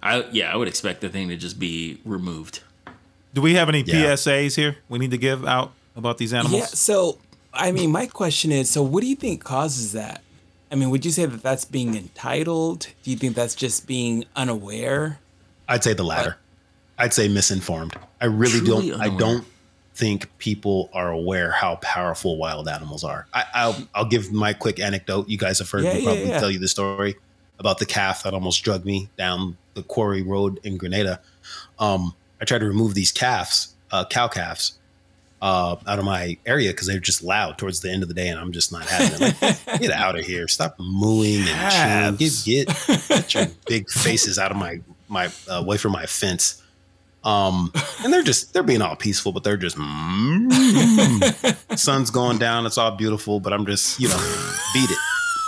I 0.04 0.24
yeah 0.32 0.54
I 0.54 0.56
would 0.56 0.68
expect 0.68 1.02
the 1.02 1.10
thing 1.10 1.30
to 1.30 1.36
just 1.36 1.58
be 1.60 2.00
removed. 2.06 2.62
Do 3.34 3.42
we 3.42 3.56
have 3.56 3.70
any 3.70 3.82
Yeah. 3.82 4.14
PSAs 4.14 4.56
here 4.56 4.78
we 4.88 5.00
need 5.00 5.10
to 5.12 5.18
give 5.18 5.46
out 5.46 5.72
about 5.96 6.20
these 6.20 6.32
animals? 6.32 6.60
yeah. 6.60 6.66
So, 6.68 7.18
I 7.52 7.72
mean, 7.72 7.92
my 7.92 8.06
question 8.06 8.52
is, 8.52 8.70
so 8.70 8.84
what 8.84 9.02
do 9.02 9.08
you 9.08 9.16
think 9.16 9.44
causes 9.44 9.94
that? 9.94 10.22
I 10.72 10.76
mean, 10.76 10.92
would 10.92 11.04
you 11.06 11.12
say 11.12 11.26
that 11.26 11.42
that's 11.42 11.66
being 11.66 11.96
entitled? 11.96 12.88
Do 13.02 13.10
you 13.10 13.18
think 13.18 13.36
that's 13.36 13.56
just 13.56 13.88
being 13.88 14.26
unaware? 14.36 15.20
i'd 15.68 15.84
say 15.84 15.94
the 15.94 16.04
latter 16.04 16.38
i'd 17.00 17.14
say 17.14 17.28
misinformed 17.28 17.96
i 18.22 18.26
really 18.26 18.60
Truly 18.60 18.90
don't 18.92 19.02
i 19.02 19.10
don't 19.18 19.46
think 19.96 20.30
people 20.38 20.90
are 20.94 21.12
aware 21.12 21.52
how 21.52 21.76
powerful 21.78 22.38
wild 22.38 22.70
animals 22.70 23.04
are 23.04 23.28
I, 23.34 23.44
I'll, 23.54 23.76
I'll 23.94 24.06
give 24.06 24.32
my 24.32 24.54
quick 24.54 24.80
anecdote 24.80 25.28
you 25.28 25.38
guys 25.38 25.60
have 25.60 25.70
heard 25.70 25.84
Yeah, 25.84 25.94
me 25.96 26.00
yeah, 26.00 26.06
probably 26.06 26.30
yeah. 26.30 26.40
tell 26.40 26.50
you 26.52 26.60
the 26.60 26.70
story 26.70 27.16
about 27.60 27.80
the 27.80 27.86
calf 27.86 28.24
that 28.24 28.34
almost 28.34 28.64
drugged 28.64 28.86
me 28.86 29.10
down 29.18 29.58
the 29.74 29.84
quarry 29.84 30.22
road 30.22 30.60
in 30.64 30.78
grenada 30.78 31.20
um, 31.80 32.14
I 32.42 32.46
tried 32.46 32.60
to 32.60 32.68
remove 32.68 32.94
these 32.94 33.12
calves, 33.12 33.74
uh, 33.92 34.06
cow 34.06 34.28
calves, 34.30 34.74
uh, 35.42 35.76
out 35.88 36.00
of 36.00 36.06
my 36.06 36.38
area 36.46 36.72
because 36.72 36.88
they're 36.88 37.00
just 37.00 37.24
loud 37.24 37.58
towards 37.58 37.80
the 37.82 37.90
end 37.92 38.02
of 38.04 38.10
the 38.10 38.16
day, 38.16 38.28
and 38.30 38.40
I'm 38.40 38.52
just 38.52 38.72
not 38.72 38.86
having 38.86 39.28
it. 39.28 39.42
Like, 39.42 39.80
get 39.82 39.92
out 39.92 40.18
of 40.18 40.26
here! 40.26 40.48
Stop 40.48 40.76
mooing 40.80 41.44
and 41.48 42.18
chewing. 42.18 42.32
Get, 42.46 42.68
get 42.68 43.08
get 43.08 43.34
your 43.34 43.48
big 43.68 43.90
faces 43.90 44.38
out 44.40 44.52
of 44.52 44.58
my 44.58 44.80
my 45.08 45.28
uh, 45.50 45.56
away 45.56 45.78
from 45.78 45.92
my 45.94 46.06
fence. 46.06 46.59
Um, 47.24 47.72
and 48.04 48.14
they're 48.14 48.24
just 48.24 48.54
they're 48.54 48.64
being 48.64 48.82
all 48.82 48.96
peaceful, 48.96 49.32
but 49.34 49.44
they're 49.44 49.58
just 49.58 49.76
mm, 49.78 51.78
sun's 51.78 52.12
going 52.12 52.38
down. 52.38 52.66
It's 52.66 52.78
all 52.78 52.92
beautiful, 52.92 53.40
but 53.40 53.54
I'm 53.54 53.66
just 53.66 54.00
you 54.00 54.08
know 54.08 54.18
beat 54.74 54.90
it. 54.90 54.98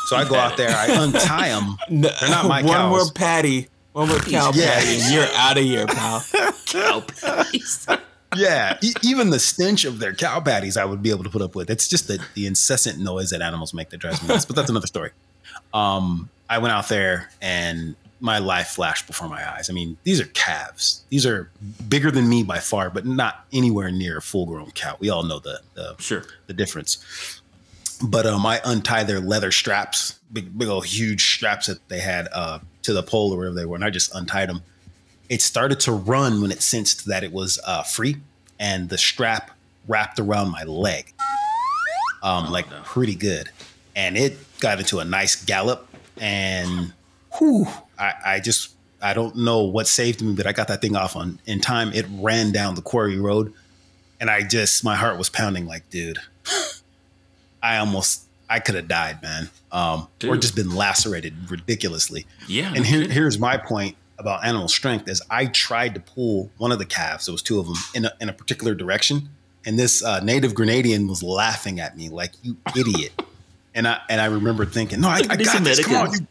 So 0.07 0.17
I 0.17 0.27
go 0.27 0.35
out 0.35 0.57
there, 0.57 0.75
I 0.75 0.87
untie 0.89 1.49
them. 1.49 1.77
They're 1.89 2.29
not 2.29 2.45
my 2.47 2.61
One 2.63 2.73
cows. 2.73 2.89
more 3.05 3.13
patty. 3.13 3.69
One 3.93 4.09
more 4.09 4.19
cow 4.19 4.51
Yeah. 4.53 4.73
patty, 4.73 4.99
and 5.01 5.13
you're 5.13 5.27
out 5.35 5.57
of 5.57 5.63
here, 5.63 5.87
pal. 5.87 6.23
Cow 6.65 7.01
patties. 7.01 7.87
yeah, 8.35 8.77
e- 8.81 8.93
even 9.03 9.29
the 9.29 9.39
stench 9.39 9.85
of 9.85 9.99
their 9.99 10.13
cow 10.13 10.39
patties, 10.41 10.75
I 10.77 10.83
would 10.85 11.01
be 11.01 11.11
able 11.11 11.23
to 11.23 11.29
put 11.29 11.41
up 11.41 11.55
with. 11.55 11.69
It's 11.69 11.87
just 11.87 12.07
the, 12.07 12.21
the 12.33 12.45
incessant 12.47 12.99
noise 12.99 13.29
that 13.29 13.41
animals 13.41 13.73
make 13.73 13.89
that 13.91 13.97
drives 13.97 14.21
me 14.21 14.29
nuts. 14.29 14.45
But 14.45 14.55
that's 14.57 14.69
another 14.69 14.87
story. 14.87 15.11
Um, 15.73 16.29
I 16.49 16.57
went 16.57 16.73
out 16.73 16.89
there 16.89 17.29
and 17.41 17.95
my 18.21 18.37
life 18.37 18.67
flashed 18.67 19.07
before 19.07 19.27
my 19.27 19.49
eyes. 19.55 19.69
I 19.69 19.73
mean, 19.73 19.97
these 20.03 20.21
are 20.21 20.27
calves. 20.27 21.03
These 21.09 21.25
are 21.25 21.49
bigger 21.89 22.11
than 22.11 22.29
me 22.29 22.43
by 22.43 22.59
far, 22.59 22.89
but 22.89 23.05
not 23.05 23.45
anywhere 23.51 23.91
near 23.91 24.19
a 24.19 24.21
full 24.21 24.45
grown 24.45 24.71
cow. 24.71 24.95
We 24.99 25.09
all 25.09 25.23
know 25.23 25.39
the, 25.39 25.59
the 25.73 25.95
Sure. 25.99 26.23
the 26.47 26.53
difference. 26.53 27.03
But 28.03 28.25
um, 28.25 28.45
I 28.45 28.61
untied 28.63 29.07
their 29.07 29.19
leather 29.19 29.51
straps, 29.51 30.19
big, 30.31 30.57
big 30.57 30.67
old 30.67 30.85
huge 30.85 31.33
straps 31.35 31.67
that 31.67 31.87
they 31.89 31.99
had 31.99 32.27
uh, 32.33 32.59
to 32.83 32.93
the 32.93 33.03
pole 33.03 33.33
or 33.33 33.37
wherever 33.37 33.55
they 33.55 33.65
were, 33.65 33.75
and 33.75 33.83
I 33.85 33.89
just 33.89 34.13
untied 34.15 34.49
them. 34.49 34.61
It 35.29 35.41
started 35.41 35.79
to 35.81 35.91
run 35.91 36.41
when 36.41 36.51
it 36.51 36.61
sensed 36.61 37.05
that 37.07 37.23
it 37.23 37.31
was 37.31 37.59
uh, 37.65 37.83
free, 37.83 38.17
and 38.59 38.89
the 38.89 38.97
strap 38.97 39.51
wrapped 39.87 40.19
around 40.19 40.51
my 40.51 40.63
leg, 40.63 41.13
um, 42.23 42.51
like 42.51 42.69
pretty 42.85 43.15
good, 43.15 43.49
and 43.95 44.17
it 44.17 44.37
got 44.59 44.79
into 44.79 44.99
a 44.99 45.05
nice 45.05 45.35
gallop, 45.43 45.87
and 46.19 46.93
whew, 47.37 47.67
I, 48.01 48.13
I 48.25 48.39
just 48.39 48.73
I 49.01 49.13
don't 49.13 49.35
know 49.35 49.63
what 49.63 49.87
saved 49.87 50.21
me, 50.21 50.33
but 50.33 50.47
I 50.47 50.51
got 50.51 50.67
that 50.67 50.81
thing 50.81 50.95
off 50.95 51.15
on 51.15 51.39
in 51.45 51.59
time. 51.61 51.93
It 51.93 52.05
ran 52.09 52.51
down 52.51 52.75
the 52.75 52.81
quarry 52.81 53.19
road, 53.19 53.53
and 54.19 54.29
I 54.29 54.41
just 54.41 54.83
my 54.83 54.95
heart 54.95 55.17
was 55.17 55.29
pounding 55.29 55.67
like, 55.67 55.89
dude. 55.89 56.17
I 57.63 57.77
almost 57.77 58.23
I 58.49 58.59
could 58.59 58.73
have 58.73 58.87
died, 58.87 59.21
man. 59.21 59.49
Um, 59.71 60.07
or 60.27 60.35
just 60.35 60.55
been 60.55 60.75
lacerated 60.75 61.49
ridiculously. 61.49 62.25
Yeah. 62.47 62.73
And 62.75 62.85
here, 62.85 63.07
here's 63.07 63.37
my 63.37 63.55
point 63.55 63.95
about 64.17 64.43
animal 64.43 64.67
strength: 64.67 65.07
is 65.07 65.21
I 65.29 65.45
tried 65.45 65.93
to 65.93 65.99
pull 65.99 66.49
one 66.57 66.71
of 66.71 66.79
the 66.79 66.85
calves, 66.85 67.27
there 67.27 67.33
was 67.33 67.43
two 67.43 67.59
of 67.59 67.67
them, 67.67 67.75
in 67.93 68.05
a, 68.05 68.13
in 68.19 68.29
a 68.29 68.33
particular 68.33 68.73
direction, 68.73 69.29
and 69.63 69.77
this 69.77 70.03
uh, 70.03 70.21
native 70.21 70.53
Grenadian 70.53 71.07
was 71.07 71.21
laughing 71.21 71.79
at 71.79 71.95
me 71.95 72.09
like, 72.09 72.33
"You 72.41 72.57
idiot!" 72.75 73.21
And 73.75 73.87
I 73.87 74.01
and 74.09 74.19
I 74.19 74.25
remember 74.25 74.65
thinking, 74.65 75.01
"No, 75.01 75.09
I, 75.09 75.21
I 75.29 75.35
got 75.35 75.63
this. 75.63 75.85
Come 75.85 75.95
on, 75.95 76.13
you 76.13 76.27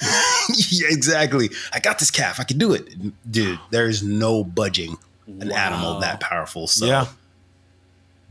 yeah, 0.70 0.88
exactly. 0.90 1.50
I 1.72 1.80
got 1.80 1.98
this 1.98 2.10
calf. 2.10 2.40
I 2.40 2.44
can 2.44 2.58
do 2.58 2.72
it, 2.72 2.88
dude. 3.30 3.58
There's 3.70 4.02
no 4.02 4.44
budging 4.44 4.96
an 5.26 5.52
animal 5.52 6.00
that 6.00 6.20
powerful. 6.20 6.66
So, 6.66 6.86
Yeah. 6.86 7.06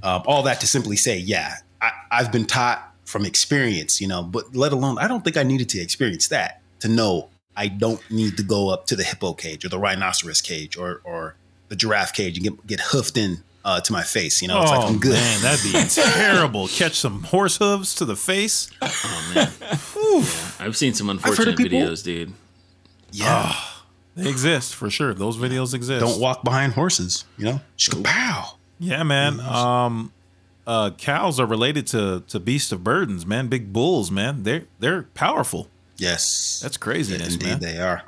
um, 0.03 0.23
all 0.25 0.43
that 0.43 0.59
to 0.61 0.67
simply 0.67 0.95
say, 0.95 1.17
yeah, 1.17 1.55
I, 1.81 1.91
I've 2.11 2.31
been 2.31 2.45
taught 2.45 2.93
from 3.05 3.25
experience, 3.25 4.01
you 4.01 4.07
know, 4.07 4.23
but 4.23 4.55
let 4.55 4.71
alone, 4.73 4.97
I 4.97 5.07
don't 5.07 5.23
think 5.23 5.37
I 5.37 5.43
needed 5.43 5.69
to 5.69 5.79
experience 5.79 6.27
that 6.29 6.61
to 6.79 6.87
know 6.87 7.29
I 7.55 7.67
don't 7.67 8.01
need 8.11 8.37
to 8.37 8.43
go 8.43 8.69
up 8.69 8.85
to 8.87 8.95
the 8.95 9.03
hippo 9.03 9.33
cage 9.33 9.65
or 9.65 9.69
the 9.69 9.79
rhinoceros 9.79 10.41
cage 10.41 10.77
or 10.77 11.01
or 11.03 11.35
the 11.69 11.75
giraffe 11.75 12.13
cage 12.13 12.37
and 12.37 12.43
get 12.43 12.67
get 12.67 12.79
hoofed 12.79 13.17
in 13.17 13.43
uh, 13.67 13.81
to 13.81 13.91
my 13.91 14.01
face. 14.01 14.41
You 14.41 14.47
know, 14.47 14.61
it's 14.61 14.71
like 14.71 14.79
oh 14.79 14.87
I'm 14.87 14.97
good. 14.99 15.13
man, 15.13 15.41
that'd 15.41 15.61
be 15.71 15.77
terrible. 15.89 16.67
Catch 16.69 16.95
some 16.95 17.23
horse 17.23 17.57
hooves 17.57 17.93
to 17.95 18.05
the 18.05 18.15
face. 18.15 18.69
Oh 18.81 19.31
man. 19.35 19.51
I've 20.59 20.77
seen 20.77 20.93
some 20.93 21.09
unfortunate 21.09 21.57
people- 21.57 21.77
videos, 21.77 22.03
dude. 22.03 22.33
Yeah, 23.11 23.53
They 24.15 24.29
exist 24.29 24.75
for 24.75 24.89
sure. 24.89 25.13
Those 25.13 25.37
videos 25.37 25.73
exist. 25.73 26.01
don't 26.05 26.19
walk 26.19 26.43
behind 26.43 26.73
horses. 26.73 27.25
You 27.37 27.45
know, 27.45 27.61
just 27.77 27.95
go 27.95 28.01
pow. 28.03 28.57
Yeah, 28.79 29.03
man. 29.03 29.39
Um, 29.39 30.11
uh, 30.67 30.91
cows 30.97 31.39
are 31.39 31.45
related 31.45 31.87
to 31.87 32.23
to 32.27 32.39
beasts 32.39 32.71
of 32.71 32.83
burdens, 32.83 33.25
man. 33.25 33.47
Big 33.47 33.71
bulls, 33.73 34.11
man. 34.11 34.43
They're 34.43 34.65
they're 34.79 35.03
powerful. 35.13 35.69
Yes, 35.97 36.59
That's 36.61 36.77
craziness, 36.77 37.33
Indeed, 37.33 37.47
man. 37.47 37.59
they 37.59 37.79
are. 37.79 38.03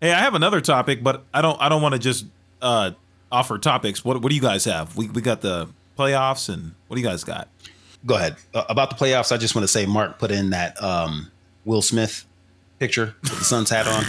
Hey, 0.00 0.12
I 0.12 0.18
have 0.20 0.34
another 0.34 0.60
topic, 0.62 1.02
but 1.02 1.24
I 1.34 1.42
don't 1.42 1.60
I 1.60 1.68
don't 1.68 1.82
want 1.82 1.94
to 1.94 1.98
just 1.98 2.24
uh 2.62 2.92
offer 3.30 3.58
topics. 3.58 4.04
What 4.04 4.20
what 4.22 4.30
do 4.30 4.34
you 4.34 4.40
guys 4.42 4.64
have? 4.64 4.96
We 4.96 5.08
we 5.08 5.22
got 5.22 5.40
the 5.40 5.68
playoffs, 5.98 6.52
and 6.52 6.74
what 6.88 6.96
do 6.96 7.02
you 7.02 7.06
guys 7.06 7.24
got? 7.24 7.48
Go 8.06 8.16
ahead 8.16 8.36
uh, 8.54 8.64
about 8.68 8.90
the 8.90 8.96
playoffs. 8.96 9.32
I 9.32 9.36
just 9.36 9.54
want 9.54 9.64
to 9.64 9.68
say, 9.68 9.86
Mark 9.86 10.18
put 10.18 10.30
in 10.30 10.50
that 10.50 10.82
um, 10.82 11.30
Will 11.64 11.82
Smith 11.82 12.24
picture 12.78 13.14
with 13.22 13.38
the 13.38 13.44
Suns 13.44 13.70
hat 13.70 13.86
on. 13.86 14.04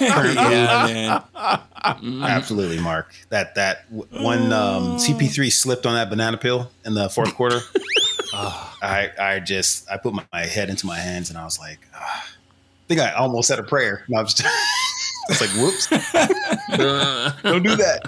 yeah, 0.50 1.22
man. 1.34 2.22
Absolutely, 2.22 2.80
Mark. 2.80 3.12
That 3.28 3.56
that 3.56 3.84
when 3.90 4.52
um, 4.52 4.96
CP3 4.96 5.52
slipped 5.52 5.84
on 5.84 5.94
that 5.94 6.08
banana 6.08 6.38
peel 6.38 6.70
in 6.86 6.94
the 6.94 7.10
fourth 7.10 7.34
quarter, 7.34 7.60
I 8.32 9.10
I 9.20 9.40
just 9.40 9.90
I 9.90 9.96
put 9.98 10.14
my, 10.14 10.24
my 10.32 10.46
head 10.46 10.70
into 10.70 10.86
my 10.86 10.98
hands 10.98 11.28
and 11.28 11.38
I 11.38 11.44
was 11.44 11.58
like, 11.58 11.80
ah. 11.94 12.28
I 12.28 12.94
think 12.94 13.00
I 13.00 13.12
almost 13.12 13.48
said 13.48 13.58
a 13.58 13.62
prayer. 13.62 14.04
And 14.06 14.16
I 14.16 14.22
was 14.22 14.34
just, 14.34 14.48
I 14.48 15.26
was 15.28 15.40
like, 15.40 15.50
whoops, 15.50 15.86
don't 17.42 17.62
do 17.62 17.76
that. 17.76 18.02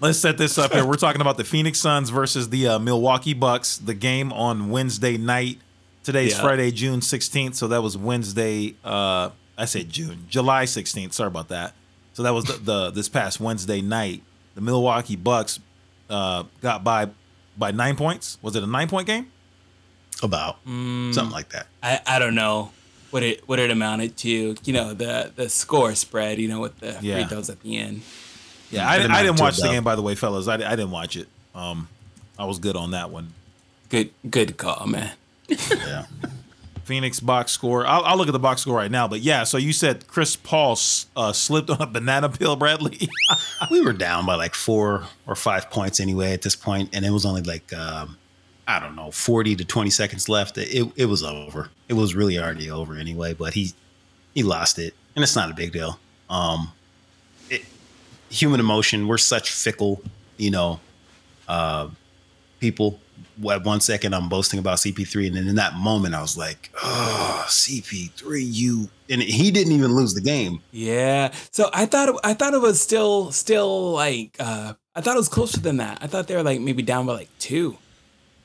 Let's 0.00 0.18
set 0.18 0.36
this 0.36 0.58
up 0.58 0.72
here. 0.72 0.84
We're 0.84 0.96
talking 0.96 1.22
about 1.22 1.38
the 1.38 1.44
Phoenix 1.44 1.78
Suns 1.80 2.10
versus 2.10 2.50
the 2.50 2.68
uh, 2.68 2.78
Milwaukee 2.78 3.32
Bucks. 3.32 3.78
The 3.78 3.94
game 3.94 4.30
on 4.32 4.68
Wednesday 4.70 5.16
night. 5.16 5.58
Today's 6.04 6.32
Yeah. 6.36 6.42
Friday, 6.42 6.70
June 6.70 7.00
16th. 7.00 7.54
So 7.54 7.68
that 7.68 7.82
was 7.82 7.96
Wednesday. 7.96 8.74
Uh, 8.84 9.30
I 9.56 9.64
said 9.64 9.88
June, 9.88 10.26
July 10.28 10.64
16th. 10.64 11.14
Sorry 11.14 11.28
about 11.28 11.48
that. 11.48 11.72
So 12.12 12.22
that 12.22 12.34
was 12.34 12.44
the, 12.44 12.52
the 12.54 12.90
this 12.90 13.08
past 13.08 13.40
Wednesday 13.40 13.80
night. 13.80 14.22
The 14.54 14.60
Milwaukee 14.60 15.16
Bucks 15.16 15.60
uh, 16.10 16.44
got 16.62 16.84
by 16.84 17.08
by 17.58 17.70
nine 17.72 17.96
points. 17.96 18.38
Was 18.42 18.54
it 18.56 18.62
a 18.62 18.66
nine 18.66 18.88
point 18.88 19.06
game? 19.06 19.30
About 20.22 20.56
something 20.64 21.30
like 21.30 21.50
that. 21.50 21.66
I, 21.82 22.00
I 22.06 22.18
don't 22.18 22.34
know 22.34 22.70
what 23.10 23.22
it 23.22 23.46
what 23.46 23.58
it 23.58 23.70
amounted 23.70 24.16
to. 24.18 24.56
You 24.64 24.72
know 24.72 24.94
the 24.94 25.30
the 25.34 25.48
score 25.50 25.94
spread. 25.94 26.38
You 26.38 26.48
know 26.48 26.60
with 26.60 26.78
the 26.80 26.96
Yeah. 27.02 27.16
free 27.16 27.24
throws 27.24 27.50
at 27.50 27.60
the 27.60 27.76
end. 27.76 28.00
Yeah, 28.70 28.88
I, 28.88 28.96
didn't- 28.98 29.12
I 29.12 29.22
didn't 29.22 29.40
watch 29.40 29.56
the 29.56 29.62
dub. 29.62 29.72
game 29.72 29.84
by 29.84 29.94
the 29.96 30.02
way, 30.02 30.14
fellas. 30.14 30.48
I, 30.48 30.54
I 30.54 30.58
didn't 30.76 30.90
watch 30.90 31.16
it. 31.16 31.28
Um, 31.54 31.88
I 32.38 32.44
was 32.44 32.58
good 32.58 32.76
on 32.76 32.90
that 32.92 33.10
one. 33.10 33.32
Good 33.88 34.10
good 34.28 34.56
call, 34.56 34.86
man. 34.86 35.12
Yeah. 35.48 36.06
Phoenix 36.84 37.18
box 37.18 37.50
score. 37.50 37.84
I'll, 37.84 38.04
I'll 38.04 38.16
look 38.16 38.28
at 38.28 38.32
the 38.32 38.38
box 38.38 38.60
score 38.62 38.76
right 38.76 38.90
now. 38.90 39.08
But 39.08 39.20
yeah, 39.20 39.42
so 39.42 39.58
you 39.58 39.72
said 39.72 40.06
Chris 40.06 40.36
Paul 40.36 40.78
uh, 41.16 41.32
slipped 41.32 41.68
on 41.68 41.80
a 41.82 41.86
banana 41.86 42.28
peel, 42.28 42.54
Bradley. 42.54 43.08
we 43.72 43.80
were 43.80 43.92
down 43.92 44.24
by 44.24 44.36
like 44.36 44.54
four 44.54 45.04
or 45.26 45.34
five 45.34 45.68
points 45.70 45.98
anyway 45.98 46.32
at 46.32 46.42
this 46.42 46.54
point, 46.54 46.90
and 46.94 47.04
it 47.04 47.10
was 47.10 47.26
only 47.26 47.42
like 47.42 47.72
um, 47.72 48.16
I 48.68 48.78
don't 48.78 48.94
know, 48.94 49.10
forty 49.10 49.56
to 49.56 49.64
twenty 49.64 49.90
seconds 49.90 50.28
left. 50.28 50.58
It 50.58 50.92
it 50.96 51.06
was 51.06 51.22
over. 51.24 51.70
It 51.88 51.94
was 51.94 52.14
really 52.14 52.38
already 52.38 52.70
over 52.70 52.94
anyway. 52.96 53.34
But 53.34 53.54
he 53.54 53.72
he 54.34 54.42
lost 54.44 54.78
it, 54.78 54.94
and 55.16 55.22
it's 55.24 55.34
not 55.34 55.50
a 55.50 55.54
big 55.54 55.72
deal. 55.72 55.98
Um, 56.30 56.70
it, 57.50 57.64
human 58.30 58.60
emotion. 58.60 59.08
We're 59.08 59.18
such 59.18 59.50
fickle, 59.50 60.02
you 60.36 60.50
know, 60.50 60.80
uh, 61.48 61.88
people. 62.60 63.00
At 63.50 63.64
one 63.64 63.80
second, 63.80 64.14
I'm 64.14 64.30
boasting 64.30 64.58
about 64.58 64.78
CP3, 64.78 65.26
and 65.26 65.36
then 65.36 65.46
in 65.46 65.56
that 65.56 65.74
moment, 65.74 66.14
I 66.14 66.22
was 66.22 66.38
like, 66.38 66.70
"Oh, 66.82 67.44
CP3, 67.48 68.42
you!" 68.42 68.88
And 69.10 69.22
he 69.22 69.50
didn't 69.50 69.72
even 69.72 69.94
lose 69.94 70.14
the 70.14 70.22
game. 70.22 70.60
Yeah. 70.70 71.32
So 71.50 71.68
I 71.74 71.84
thought 71.84 72.18
I 72.24 72.32
thought 72.32 72.54
it 72.54 72.62
was 72.62 72.80
still 72.80 73.30
still 73.32 73.92
like 73.92 74.36
uh 74.40 74.72
I 74.94 75.00
thought 75.02 75.16
it 75.16 75.18
was 75.18 75.28
closer 75.28 75.60
than 75.60 75.76
that. 75.76 75.98
I 76.00 76.06
thought 76.06 76.28
they 76.28 76.34
were 76.34 76.42
like 76.42 76.60
maybe 76.60 76.82
down 76.82 77.04
by 77.06 77.12
like 77.12 77.38
two 77.38 77.76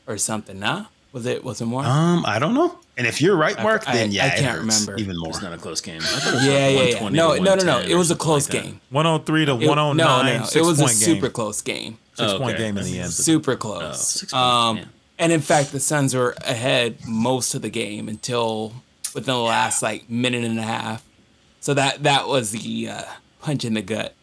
or 0.08 0.18
something. 0.18 0.60
Nah, 0.60 0.86
was 1.12 1.26
it 1.26 1.44
was 1.44 1.62
it 1.62 1.66
more? 1.66 1.84
Um, 1.84 2.24
I 2.26 2.40
don't 2.40 2.54
know. 2.54 2.78
And 2.98 3.08
if 3.08 3.22
you're 3.22 3.36
right, 3.36 3.58
Mark, 3.64 3.88
I- 3.88 3.94
then 3.94 4.12
yeah, 4.12 4.26
I 4.26 4.28
it 4.28 4.40
can't 4.40 4.60
remember. 4.60 4.98
even 4.98 5.18
more. 5.18 5.30
It's 5.30 5.42
not 5.42 5.54
a 5.54 5.58
close 5.58 5.82
game. 5.82 6.02
I 6.02 6.06
thought 6.06 6.34
it 6.34 6.36
was 6.36 6.46
yeah, 6.46 6.54
like 6.54 6.92
yeah, 6.94 7.02
yeah. 7.04 7.10
No, 7.10 7.36
no, 7.36 7.56
no, 7.56 7.64
no. 7.64 7.80
It 7.80 7.96
was 7.96 8.12
a 8.12 8.16
close 8.16 8.48
like 8.50 8.62
that. 8.64 8.68
game. 8.70 8.82
103 8.92 9.46
to 9.46 9.52
It- 9.54 9.68
109. 9.68 9.96
no, 9.98 10.22
no, 10.24 10.38
no. 10.40 10.46
It 10.54 10.62
was 10.66 10.80
a 10.82 10.88
super 10.88 11.22
game. 11.28 11.32
close 11.32 11.62
game. 11.62 11.98
Six 12.16 12.32
Oh, 12.34 12.38
point 12.40 12.56
okay. 12.56 12.64
game 12.64 12.78
in 12.78 12.84
the 12.84 13.00
end. 13.00 13.12
Super 13.12 13.54
Oh, 13.54 13.58
close. 13.58 14.06
six 14.08 14.32
points, 14.32 14.34
um, 14.34 14.76
man. 14.76 14.90
and 15.18 15.32
in 15.32 15.42
fact, 15.42 15.72
the 15.72 15.80
Suns 15.80 16.14
were 16.14 16.36
ahead 16.46 16.98
most 17.08 17.56
of 17.56 17.62
the 17.62 17.70
game 17.70 18.08
until 18.10 18.74
within 19.14 19.34
the 19.34 19.40
last 19.40 19.82
like 19.82 20.10
minute 20.10 20.44
and 20.44 20.60
a 20.60 20.64
half. 20.64 21.04
So 21.62 21.74
that 21.74 22.04
that 22.04 22.28
was 22.28 22.52
the 22.52 22.90
uh, 22.90 23.04
punch 23.42 23.64
in 23.66 23.74
the 23.74 23.82
gut. 23.82 24.14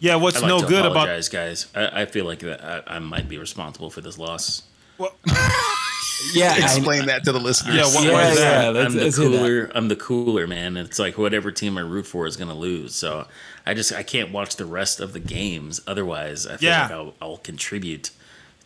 Yeah, 0.00 0.16
what's 0.16 0.36
I'd 0.38 0.42
like 0.42 0.48
no 0.48 0.60
to 0.62 0.66
good 0.66 0.80
about 0.86 0.92
apologize, 0.92 1.28
guys. 1.28 1.66
I, 1.74 2.02
I 2.02 2.06
feel 2.06 2.24
like 2.24 2.38
that 2.40 2.64
I, 2.88 2.96
I 2.96 2.98
might 2.98 3.28
be 3.28 3.38
responsible 3.38 3.90
for 3.90 4.00
this 4.00 4.18
loss. 4.18 4.62
Yeah, 6.32 6.52
I- 6.56 6.62
Explain 6.64 7.06
that 7.06 7.24
to 7.24 7.32
the 7.32 7.40
listeners. 7.40 7.76
Yeah, 7.76 7.84
what- 7.84 8.04
yeah, 8.04 8.12
why 8.12 8.28
is 8.30 8.38
that? 8.38 8.62
yeah. 8.64 8.68
Let's, 8.70 8.86
I'm 8.86 8.98
the 8.98 9.04
let's 9.04 9.16
that. 9.16 9.22
cooler. 9.22 9.70
I'm 9.74 9.88
the 9.88 9.96
cooler 9.96 10.46
man. 10.46 10.76
It's 10.76 10.98
like 10.98 11.18
whatever 11.18 11.50
team 11.50 11.78
I 11.78 11.82
root 11.82 12.06
for 12.06 12.26
is 12.26 12.36
going 12.36 12.48
to 12.50 12.54
lose. 12.56 12.94
So 12.94 13.26
I 13.66 13.74
just 13.74 13.92
I 13.92 14.02
can't 14.02 14.32
watch 14.32 14.56
the 14.56 14.64
rest 14.66 15.00
of 15.00 15.12
the 15.12 15.20
games. 15.20 15.80
Otherwise, 15.86 16.46
I 16.46 16.56
feel 16.56 16.68
Yeah. 16.70 16.82
like 16.82 16.90
I'll, 16.92 17.14
I'll 17.20 17.36
contribute 17.38 18.10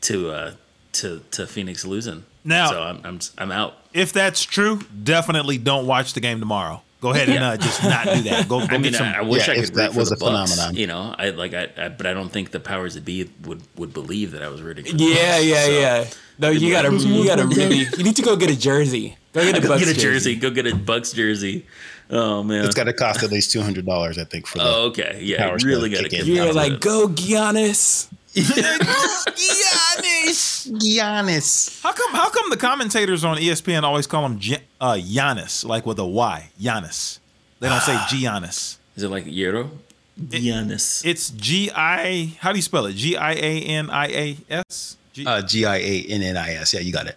to 0.03 0.31
uh 0.31 0.53
to 0.93 1.23
to 1.33 1.47
Phoenix 1.47 1.85
losing. 1.85 2.25
Now- 2.45 2.69
so 2.71 2.83
I'm 2.83 3.01
I'm 3.05 3.19
I'm 3.39 3.53
out. 3.53 3.75
If 3.93 4.13
that's 4.13 4.43
true, 4.43 4.81
definitely 5.05 5.57
don't 5.59 5.87
watch 5.87 6.15
the 6.15 6.21
game 6.21 6.41
tomorrow. 6.41 6.83
Go 7.01 7.11
ahead 7.11 7.29
and 7.29 7.41
Yeah. 7.41 7.51
uh, 7.51 7.57
just 7.59 7.83
not 7.85 8.05
do 8.07 8.23
that. 8.23 8.49
Go, 8.49 8.61
go 8.61 8.65
I 8.65 8.69
get 8.69 8.81
mean, 8.81 8.93
some. 8.95 9.07
I, 9.09 9.19
I 9.19 9.21
wish 9.23 9.47
Yeah, 9.47 9.55
I 9.55 9.57
could 9.61 9.75
that 9.75 9.95
was 9.95 10.11
a 10.11 10.17
Bucks, 10.17 10.53
phenomenon. 10.55 10.75
You 10.75 10.87
know, 10.87 11.15
I 11.19 11.31
like 11.31 11.53
I, 11.53 11.69
I, 11.77 11.89
but 11.91 12.07
I 12.07 12.15
don't 12.15 12.31
think 12.31 12.51
the 12.51 12.61
powers 12.61 12.95
that 12.95 13.05
be 13.05 13.31
would 13.45 13.61
would 13.77 13.93
believe 13.93 14.31
that 14.33 14.43
I 14.43 14.49
was 14.49 14.63
rooting. 14.63 14.87
for 14.87 14.93
the 14.97 15.05
Yeah, 15.05 15.33
Bucks. 15.37 15.45
yeah, 15.45 15.65
So, 15.65 15.71
yeah. 15.71 16.05
No, 16.39 16.51
you 16.51 16.73
gotta, 16.73 16.93
you 16.95 17.27
gotta 17.27 17.47
really, 17.47 17.87
you 17.97 18.03
need 18.05 18.17
to 18.17 18.23
go 18.23 18.37
get 18.37 18.51
a 18.51 18.59
jersey. 18.59 19.17
Go 19.33 19.43
get 19.43 19.57
a 19.57 19.61
Go 19.63 19.69
Bucks 19.69 19.85
get 19.85 19.97
a 19.97 20.01
jersey. 20.01 20.37
Go 20.37 20.51
get 20.51 20.67
a 20.67 20.75
Bucks 20.75 21.13
jersey. 21.13 21.67
Oh 22.11 22.43
man. 22.43 22.65
It's 22.65 22.75
got 22.75 22.85
to 22.85 22.93
cost 22.93 23.23
at 23.23 23.31
least 23.31 23.51
two 23.53 23.63
hundred 23.63 23.87
dollars, 23.87 24.19
I 24.19 24.25
think, 24.25 24.47
for 24.47 24.59
the 24.59 24.65
oh, 24.65 24.87
okay. 24.89 25.21
Yeah. 25.23 25.39
powers 25.47 25.63
You 25.63 25.71
really 25.71 25.89
to 25.91 25.97
got 25.97 26.03
to 26.03 26.09
kick 26.09 26.25
get. 26.25 26.27
You're 26.27 26.53
like, 26.53 26.81
go 26.81 27.09
Giannis. 27.09 28.09
Giannis. 29.35 30.71
Giannis. 30.73 31.83
How 31.83 31.93
come? 31.93 32.13
How 32.13 32.31
come 32.31 32.51
the 32.51 32.57
commentators 32.57 33.25
on 33.25 33.37
ESPN 33.37 33.83
always 33.83 34.07
call 34.07 34.27
him 34.27 34.39
Gi- 34.39 34.59
uh, 34.81 34.95
Giannis, 34.95 35.65
like 35.65 35.87
with 35.87 35.99
a 35.99 36.05
Y? 36.05 36.51
Giannis. 36.61 37.19
They 37.61 37.69
don't 37.69 37.81
say 37.81 37.95
Giannis. 38.09 38.79
Is 38.97 39.03
it 39.03 39.09
like 39.09 39.25
Euro? 39.27 39.71
Giannis. 40.21 41.05
It's 41.05 41.31
G 41.31 41.71
I. 41.75 42.37
How 42.41 42.53
do 42.53 42.59
you 42.59 42.63
spell 42.63 42.87
it? 42.87 42.95
G 42.95 43.17
I 43.17 43.33
A 43.33 43.61
N 43.63 43.91
I 43.91 44.07
A 44.09 44.37
S. 44.69 44.97
G- 45.15 45.25
Uh, 45.27 45.41
G 45.43 45.65
I 45.65 45.77
A 45.77 46.03
N 46.11 46.23
N 46.23 46.37
I 46.37 46.55
S. 46.57 46.75
Yeah, 46.75 46.81
you 46.81 46.93
got 46.93 47.07
it. 47.07 47.17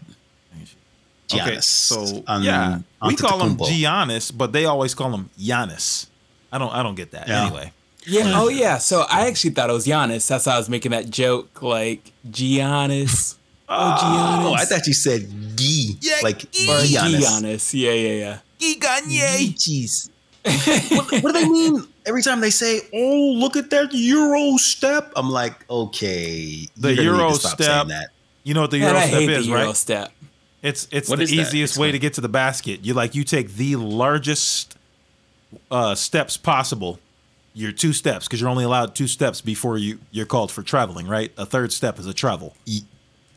Giannis. 1.28 1.42
Okay, 1.42 1.60
so 1.62 2.24
Um, 2.28 2.42
yeah, 2.44 2.80
we 3.06 3.16
call 3.18 3.42
him 3.44 3.58
Antetokounmpo. 3.58 3.68
Giannis, 3.68 4.32
but 4.36 4.54
they 4.54 4.64
always 4.66 4.94
call 4.96 5.12
him 5.14 5.30
Giannis. 5.38 6.08
I 6.52 6.58
don't. 6.58 6.72
I 6.74 6.82
don't 6.84 6.96
get 6.96 7.12
that. 7.12 7.28
Yeah. 7.28 7.46
Anyway, 7.48 7.74
Yeah. 8.06 8.32
Oh 8.40 8.48
yeah. 8.48 8.78
So 8.78 9.02
I 9.10 9.28
actually 9.28 9.50
thought 9.52 9.70
it 9.70 9.74
was 9.74 9.86
Giannis. 9.86 10.26
That's 10.28 10.46
why 10.46 10.54
I 10.54 10.58
was 10.58 10.70
making 10.70 10.92
that 10.92 11.10
joke, 11.10 11.62
like 11.62 12.12
Giannis. 12.30 13.36
Oh, 13.70 13.74
Giannis. 14.00 14.46
Oh, 14.48 14.54
I 14.54 14.64
thought 14.64 14.88
you 14.88 14.94
said 14.94 15.28
Gi. 15.58 15.98
Yeah, 16.00 16.20
like 16.24 16.50
Gi. 16.52 16.68
Giannis. 16.68 17.20
Giannis. 17.20 17.74
Yeah, 17.74 17.92
yeah, 17.92 18.14
yeah. 18.24 18.38
Giganye. 18.58 19.54
Jeez. 19.60 20.10
what, 20.96 21.12
what 21.22 21.34
do 21.36 21.42
they 21.42 21.50
mean 21.50 21.86
every 22.08 22.24
time 22.24 22.40
they 22.42 22.50
say, 22.50 22.82
"Oh, 22.94 23.34
look 23.38 23.56
at 23.56 23.70
that 23.70 23.90
Euro 23.94 24.58
step"? 24.58 25.12
I'm 25.16 25.30
like, 25.30 25.70
okay, 25.70 26.68
The 26.78 26.94
you're 26.94 26.98
need 26.98 27.04
Euro 27.20 27.30
to 27.30 27.36
stop 27.36 27.62
step 27.62 27.88
that. 27.88 28.08
You 28.44 28.54
know 28.54 28.62
what 28.62 28.72
the 28.72 28.80
Man, 28.80 28.88
Euro 28.90 29.00
I 29.00 29.08
step 29.08 29.20
hate 29.20 29.30
is, 29.30 29.46
the 29.46 29.52
Euro 29.52 29.66
right? 29.68 29.76
step. 29.76 30.12
It's 30.64 30.88
it's 30.92 31.10
What 31.10 31.18
the 31.18 31.24
is 31.24 31.30
that? 31.32 31.36
easiest 31.36 31.78
way 31.78 31.92
to 31.92 32.00
get 32.00 32.14
to 32.14 32.22
the 32.22 32.30
basket. 32.30 32.84
You 32.84 32.94
like 32.94 33.14
you 33.14 33.24
take 33.24 33.54
the 33.54 33.76
largest 33.76 34.76
uh, 35.70 35.96
steps 35.96 36.38
possible. 36.38 37.00
Your 37.54 37.72
two 37.72 37.92
steps 37.94 38.28
because 38.28 38.40
you're 38.40 38.50
only 38.50 38.64
allowed 38.64 38.94
two 38.96 39.08
steps 39.08 39.42
before 39.42 39.78
you 39.78 40.00
you're 40.12 40.26
called 40.28 40.52
for 40.52 40.62
traveling. 40.64 41.08
Right, 41.08 41.32
a 41.38 41.46
third 41.46 41.72
step 41.74 42.00
is 42.00 42.06
a 42.06 42.14
travel. 42.14 42.56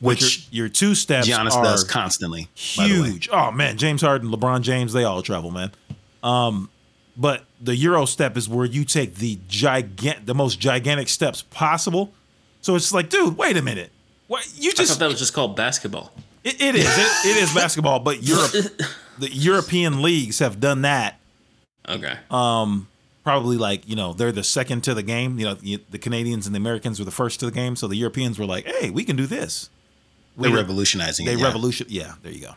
Which 0.00 0.48
your, 0.50 0.64
your 0.64 0.68
two 0.70 0.94
steps 0.94 1.28
Giannis 1.28 1.52
are 1.52 1.62
does 1.64 1.85
constantly. 1.85 2.48
by 2.76 2.88
the 2.88 3.00
way. 3.00 3.09
huge. 3.11 3.28
Oh 3.33 3.50
man, 3.50 3.76
James 3.78 4.00
Harden, 4.02 4.30
LeBron 4.30 4.62
James, 4.62 4.92
they 4.92 5.04
all 5.04 5.22
travel, 5.22 5.50
man. 5.50 5.72
Um, 6.22 6.70
but 7.16 7.44
the 7.60 7.76
Euro 7.76 8.04
step 8.06 8.36
is 8.36 8.48
where 8.48 8.64
you 8.66 8.84
take 8.84 9.16
the 9.16 9.36
gigant, 9.48 10.26
the 10.26 10.34
most 10.34 10.58
gigantic 10.60 11.08
steps 11.08 11.42
possible. 11.42 12.12
So 12.60 12.74
it's 12.74 12.92
like, 12.92 13.08
dude, 13.10 13.36
wait 13.36 13.56
a 13.56 13.62
minute. 13.62 13.90
What 14.28 14.46
you 14.56 14.70
just 14.70 14.78
I 14.80 14.82
just 14.82 14.92
thought 14.92 14.98
that 15.00 15.08
was 15.10 15.18
just 15.18 15.32
called 15.34 15.56
basketball. 15.56 16.12
it, 16.44 16.60
it 16.60 16.74
is. 16.74 16.86
It, 16.86 17.36
it 17.36 17.42
is 17.42 17.52
basketball, 17.54 18.00
but 18.00 18.22
Europe, 18.22 18.52
the 19.18 19.30
European 19.32 20.02
leagues 20.02 20.38
have 20.38 20.60
done 20.60 20.82
that. 20.82 21.18
Okay. 21.88 22.16
Um, 22.30 22.86
Probably 23.22 23.58
like 23.58 23.86
you 23.86 23.96
know 23.96 24.14
they're 24.14 24.32
the 24.32 24.42
second 24.42 24.82
to 24.84 24.94
the 24.94 25.02
game. 25.02 25.38
You 25.38 25.44
know 25.46 25.54
the, 25.54 25.78
the 25.90 25.98
Canadians 25.98 26.46
and 26.46 26.54
the 26.54 26.58
Americans 26.58 26.98
were 26.98 27.04
the 27.04 27.10
first 27.10 27.38
to 27.40 27.46
the 27.46 27.52
game, 27.52 27.76
so 27.76 27.86
the 27.86 27.96
Europeans 27.96 28.38
were 28.38 28.46
like, 28.46 28.64
"Hey, 28.64 28.88
we 28.88 29.04
can 29.04 29.14
do 29.14 29.26
this." 29.26 29.68
They're 30.38 30.50
We- 30.50 30.56
revolutionizing. 30.56 31.26
They 31.26 31.34
it, 31.34 31.38
yeah. 31.38 31.44
revolution. 31.44 31.86
Yeah, 31.90 32.14
there 32.22 32.32
you 32.32 32.40
go. 32.40 32.54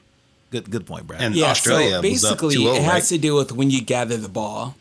Good, 0.51 0.69
good 0.71 0.85
point, 0.85 1.05
Brad. 1.05 1.21
And 1.21 1.35
Yeah. 1.35 1.47
Australia 1.47 1.89
so 1.89 2.01
was 2.01 2.23
up 2.25 2.39
basically, 2.39 2.55
2-0, 2.55 2.75
it 2.77 2.81
has 2.83 2.93
right? 2.93 3.03
to 3.03 3.17
do 3.17 3.35
with 3.35 3.51
when 3.51 3.71
you 3.71 3.81
gather 3.81 4.15
the 4.15 4.29
ball. 4.29 4.75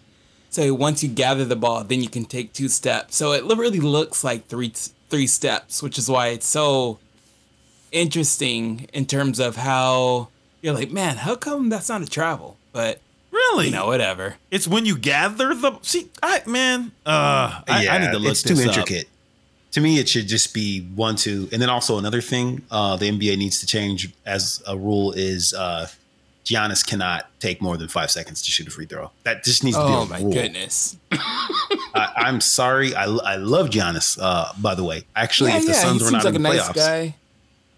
So 0.52 0.74
once 0.74 1.02
you 1.02 1.08
gather 1.08 1.46
the 1.46 1.56
ball, 1.56 1.82
then 1.82 2.02
you 2.02 2.10
can 2.10 2.26
take 2.26 2.52
two 2.52 2.68
steps. 2.68 3.16
So 3.16 3.32
it 3.32 3.42
really 3.44 3.80
looks 3.80 4.22
like 4.22 4.48
three 4.48 4.70
three 5.08 5.26
steps, 5.26 5.82
which 5.82 5.96
is 5.96 6.10
why 6.10 6.28
it's 6.28 6.46
so 6.46 6.98
interesting 7.90 8.86
in 8.92 9.06
terms 9.06 9.40
of 9.40 9.56
how 9.56 10.28
you're 10.60 10.74
like, 10.74 10.90
man, 10.90 11.16
how 11.16 11.36
come 11.36 11.70
that's 11.70 11.88
not 11.88 12.02
a 12.02 12.06
travel? 12.06 12.58
But 12.72 13.00
really, 13.30 13.66
you 13.66 13.72
know, 13.72 13.86
whatever. 13.86 14.36
It's 14.50 14.68
when 14.68 14.84
you 14.84 14.98
gather 14.98 15.54
the 15.54 15.78
see, 15.80 16.10
I 16.22 16.42
man, 16.46 16.92
uh, 17.06 17.62
I, 17.66 17.88
I 17.88 17.98
need 17.98 18.12
to 18.12 18.18
look 18.18 18.32
it's 18.32 18.42
this 18.42 18.58
too 18.62 18.68
up. 18.68 18.76
intricate. 18.76 19.08
To 19.72 19.80
me, 19.80 19.98
it 19.98 20.06
should 20.06 20.28
just 20.28 20.52
be 20.52 20.82
one, 20.82 21.16
two, 21.16 21.48
and 21.50 21.62
then 21.62 21.70
also 21.70 21.96
another 21.96 22.20
thing 22.20 22.60
uh, 22.70 22.96
the 22.98 23.10
NBA 23.10 23.38
needs 23.38 23.58
to 23.60 23.66
change 23.66 24.12
as 24.26 24.62
a 24.66 24.76
rule 24.76 25.12
is 25.12 25.54
uh, 25.54 25.88
Giannis 26.44 26.84
cannot 26.86 27.28
take 27.40 27.62
more 27.62 27.76
than 27.76 27.88
five 27.88 28.10
seconds 28.10 28.42
to 28.42 28.50
shoot 28.50 28.66
a 28.66 28.70
free 28.70 28.86
throw. 28.86 29.10
That 29.22 29.44
just 29.44 29.62
needs 29.62 29.76
to 29.76 29.82
be 29.82 29.88
a 29.88 29.90
rule. 29.90 29.98
Oh 30.02 30.06
my 30.06 30.20
goodness. 30.22 30.96
I, 31.12 32.12
I'm 32.16 32.40
sorry. 32.40 32.94
I, 32.94 33.04
I 33.04 33.36
love 33.36 33.68
Giannis. 33.70 34.18
Uh, 34.20 34.52
by 34.60 34.74
the 34.74 34.82
way, 34.84 35.04
actually, 35.14 35.50
yeah, 35.50 35.58
if 35.58 35.66
the 35.66 35.72
yeah, 35.72 35.76
he 35.76 35.98
Suns 35.98 36.02
were 36.02 36.10
not 36.10 36.24
like 36.24 36.34
in 36.34 36.42
the 36.42 36.48
nice 36.48 36.60
playoffs, 36.68 36.74
guy. 36.74 37.14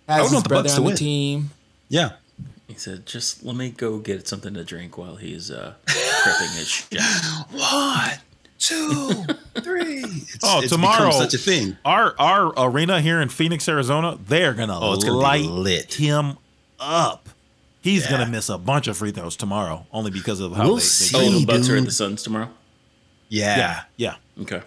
I 0.08 0.12
Has 0.14 0.18
would 0.18 0.24
his 0.24 0.32
want 0.32 0.44
the 0.44 0.48
brother 0.48 0.62
Bucks 0.64 0.74
to 0.74 0.78
on 0.80 0.84
the 0.84 0.88
win. 0.88 0.96
team. 0.96 1.50
yeah, 1.88 2.10
He 2.68 2.74
said, 2.74 3.04
"Just 3.06 3.44
let 3.44 3.56
me 3.56 3.70
go 3.70 3.98
get 3.98 4.26
something 4.28 4.54
to 4.54 4.64
drink 4.64 4.96
while 4.98 5.16
he's 5.16 5.50
uh, 5.50 5.74
prepping 5.86 6.56
his 6.56 6.68
shot." 6.90 7.50
one, 7.52 8.18
two, 8.58 9.24
three. 9.62 10.04
It's, 10.04 10.38
Oh, 10.42 10.60
it's 10.60 10.72
tomorrow, 10.72 11.08
become 11.08 11.20
such 11.20 11.34
a 11.34 11.38
thing. 11.38 11.76
Our 11.84 12.14
our 12.18 12.52
arena 12.56 13.00
here 13.00 13.20
in 13.20 13.28
Phoenix, 13.28 13.68
Arizona, 13.68 14.18
they 14.26 14.44
are 14.44 14.54
gonna, 14.54 14.78
Oh, 14.80 14.94
it's 14.94 15.04
gonna 15.04 15.18
be 15.18 15.22
light 15.22 15.44
lit. 15.50 15.94
him 15.94 16.38
up. 16.80 17.28
He's 17.84 18.04
Yeah. 18.04 18.10
gonna 18.12 18.26
miss 18.30 18.48
a 18.48 18.58
bunch 18.58 18.88
of 18.88 18.96
free 18.96 19.12
throws 19.12 19.36
tomorrow, 19.36 19.86
only 19.92 20.10
because 20.10 20.40
of 20.40 20.52
how 20.56 20.64
We'll 20.64 20.76
they, 20.76 20.80
they 20.80 20.86
see. 20.86 21.16
Oh, 21.16 21.30
the 21.30 21.38
Hey, 21.40 21.44
Bucks 21.44 21.68
are 21.68 21.74
at 21.76 21.78
dude. 21.80 21.86
the 21.88 21.92
Suns 21.92 22.22
tomorrow. 22.24 22.48
Yeah. 23.28 23.56
Yeah, 23.58 23.82
yeah. 23.96 24.42
Okay. 24.42 24.62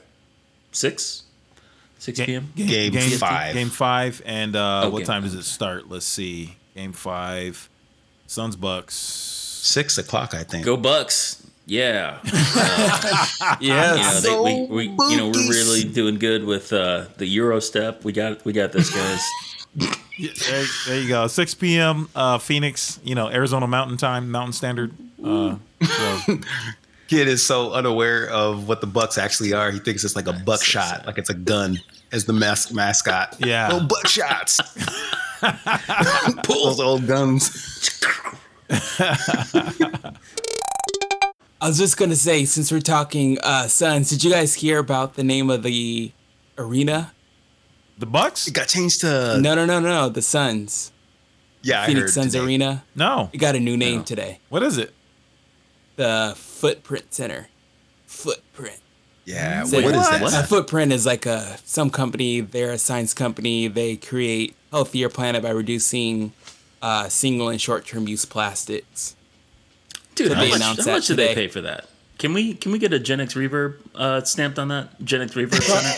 Six. 0.71 1.23
Six 1.99 2.19
p.m. 2.21 2.53
Game 2.55 2.93
five. 3.17 3.53
Game 3.55 3.69
five, 3.69 4.21
and 4.23 4.55
uh, 4.55 4.83
Oh, 4.85 4.89
what 4.91 5.03
time 5.05 5.23
five. 5.23 5.31
does 5.31 5.33
it 5.39 5.43
start? 5.45 5.89
Let's 5.89 6.05
see. 6.05 6.55
Game 6.75 6.93
five, 6.93 7.67
Suns 8.27 8.55
Bucks. 8.55 8.93
Six 8.95 9.97
o'clock, 9.97 10.35
I 10.35 10.43
think. 10.43 10.63
Go 10.63 10.77
Bucks! 10.77 11.43
Yeah. 11.65 12.19
Yeah. 13.59 13.95
You 13.95 14.01
know, 14.01 14.21
they, 14.21 14.67
we, 14.69 14.87
we, 14.89 15.05
you 15.09 15.17
know, 15.17 15.27
we're 15.29 15.49
really 15.49 15.83
doing 15.83 16.19
good 16.19 16.43
with 16.45 16.71
uh, 16.71 17.05
the 17.17 17.25
Euro 17.25 17.59
step. 17.59 18.03
We 18.05 18.11
got, 18.13 18.45
we 18.45 18.53
got 18.53 18.71
this, 18.71 18.89
guys. 18.93 19.21
Yeah, 19.77 20.31
there, 20.49 20.65
there 20.87 20.99
you 20.99 21.07
go. 21.07 21.27
6 21.27 21.53
p.m. 21.55 22.09
Uh, 22.15 22.37
Phoenix. 22.39 22.99
You 23.03 23.15
know, 23.15 23.29
Arizona 23.29 23.67
Mountain 23.67 23.97
Time, 23.97 24.31
Mountain 24.31 24.53
Standard. 24.53 24.91
Uh, 25.23 25.57
so, 25.83 26.39
Kid 27.07 27.27
is 27.27 27.45
so 27.45 27.71
unaware 27.73 28.27
of 28.29 28.67
what 28.67 28.81
the 28.81 28.87
Bucks 28.87 29.17
actually 29.17 29.53
are. 29.53 29.71
He 29.71 29.79
thinks 29.79 30.03
it's 30.03 30.15
like 30.15 30.27
a 30.27 30.37
so 30.37 30.43
buckshot, 30.43 30.97
sad. 30.97 31.05
like 31.05 31.17
it's 31.17 31.29
a 31.29 31.33
gun 31.35 31.79
as 32.11 32.25
the 32.25 32.33
mas- 32.33 32.73
mascot. 32.73 33.35
Yeah. 33.39 33.69
Oh, 33.71 33.79
buckshots. 33.79 34.59
Pull 36.43 36.65
those 36.65 36.79
old 36.79 37.05
guns. 37.07 38.01
I 41.59 41.67
was 41.69 41.77
just 41.77 41.97
gonna 41.97 42.15
say, 42.15 42.45
since 42.45 42.71
we're 42.71 42.81
talking 42.81 43.37
uh, 43.41 43.67
Suns, 43.67 44.09
did 44.09 44.23
you 44.23 44.31
guys 44.31 44.55
hear 44.55 44.77
about 44.79 45.15
the 45.15 45.23
name 45.23 45.49
of 45.49 45.63
the 45.63 46.11
arena? 46.57 47.13
The 47.97 48.05
Bucks? 48.05 48.47
It 48.47 48.53
got 48.53 48.67
changed 48.67 49.01
to 49.01 49.39
No, 49.41 49.55
no, 49.55 49.65
no, 49.65 49.79
no, 49.79 49.87
no. 49.89 50.09
The 50.09 50.21
Suns, 50.21 50.91
yeah, 51.61 51.81
I 51.81 51.87
Phoenix 51.87 52.01
heard 52.01 52.13
Suns 52.13 52.31
today. 52.33 52.43
Arena. 52.45 52.83
No. 52.95 53.29
It 53.33 53.37
got 53.37 53.55
a 53.55 53.59
new 53.59 53.77
name 53.77 53.97
No. 53.99 54.03
today. 54.03 54.39
What 54.49 54.63
is 54.63 54.77
it? 54.77 54.93
The 55.95 56.33
Footprint 56.37 57.13
Center. 57.13 57.47
Footprint. 58.05 58.79
Yeah, 59.25 59.63
So 59.65 59.81
what 59.81 59.93
is 59.95 60.09
that? 60.09 60.21
What? 60.21 60.33
A 60.33 60.43
footprint 60.47 60.93
is 60.93 61.05
like 61.05 61.25
a 61.25 61.57
some 61.65 61.89
company. 61.89 62.39
They're 62.39 62.71
a 62.71 62.77
science 62.77 63.13
company. 63.13 63.67
They 63.67 63.97
create 63.97 64.55
healthier 64.71 65.09
planet 65.09 65.43
by 65.43 65.49
reducing 65.49 66.31
uh, 66.81 67.09
single 67.09 67.49
and 67.49 67.59
short 67.59 67.85
term 67.85 68.07
use 68.07 68.23
plastics. 68.23 69.15
Dude, 70.15 70.29
So 70.29 70.33
how 70.35 70.41
they 70.41 70.49
much, 70.49 70.55
announced 70.57 70.79
how 70.79 70.85
that 70.85 70.91
much 70.93 71.07
did 71.07 71.17
they 71.17 71.35
pay 71.35 71.47
for 71.49 71.59
that? 71.61 71.89
Can 72.17 72.33
we 72.33 72.53
can 72.55 72.71
we 72.71 72.79
get 72.79 72.93
a 72.93 72.99
Gen 72.99 73.19
X 73.19 73.33
Reverb 73.35 73.75
uh, 73.95 74.23
stamped 74.23 74.57
on 74.59 74.69
that? 74.69 74.99
Gen 75.03 75.21
X 75.21 75.33
Reverb 75.33 75.61
center? 75.61 75.93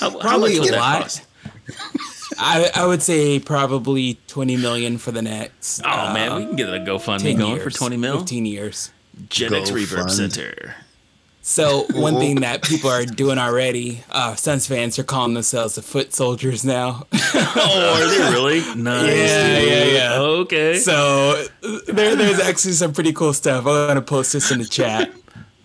How, 0.00 0.10
how 0.10 0.18
Probably 0.18 0.58
much 0.58 0.68
a 0.68 0.70
that 0.72 0.78
lot. 0.80 1.02
cost? 1.02 1.22
I, 2.38 2.68
I 2.74 2.86
would 2.86 3.02
say 3.02 3.38
probably 3.38 4.18
twenty 4.26 4.56
million 4.56 4.98
for 4.98 5.12
the 5.12 5.22
next. 5.22 5.80
Oh 5.84 6.12
man, 6.12 6.32
uh, 6.32 6.38
we 6.38 6.46
can 6.46 6.56
get 6.56 6.68
a 6.68 6.78
GoFundMe 6.78 7.38
going 7.38 7.56
years, 7.56 7.62
for 7.62 7.70
twenty 7.70 7.96
mil. 7.96 8.18
Fifteen 8.18 8.46
years. 8.46 8.90
Gen 9.28 9.54
X 9.54 9.70
Reverb 9.70 9.98
fund. 9.98 10.10
Center. 10.12 10.74
So 11.46 11.84
one 11.92 12.18
thing 12.18 12.36
that 12.40 12.62
people 12.64 12.88
are 12.90 13.04
doing 13.04 13.38
already, 13.38 14.02
uh, 14.10 14.34
Suns 14.34 14.66
fans 14.66 14.98
are 14.98 15.04
calling 15.04 15.34
themselves 15.34 15.74
the 15.74 15.82
foot 15.82 16.12
soldiers 16.14 16.64
now. 16.64 17.06
Oh, 17.56 18.00
are 18.02 18.08
they 18.08 18.32
really? 18.34 18.60
Nice. 18.82 19.16
Yeah, 19.16 19.60
dude. 19.60 19.68
yeah, 19.68 19.84
yeah. 19.84 20.18
Okay. 20.20 20.78
so 20.78 21.44
uh, 21.62 21.78
there, 21.86 22.16
there's 22.16 22.40
actually 22.40 22.72
some 22.72 22.92
pretty 22.92 23.12
cool 23.12 23.32
stuff. 23.32 23.66
I'm 23.66 23.86
gonna 23.88 24.00
post 24.02 24.32
this 24.32 24.50
in 24.50 24.58
the 24.58 24.64
chat 24.64 25.12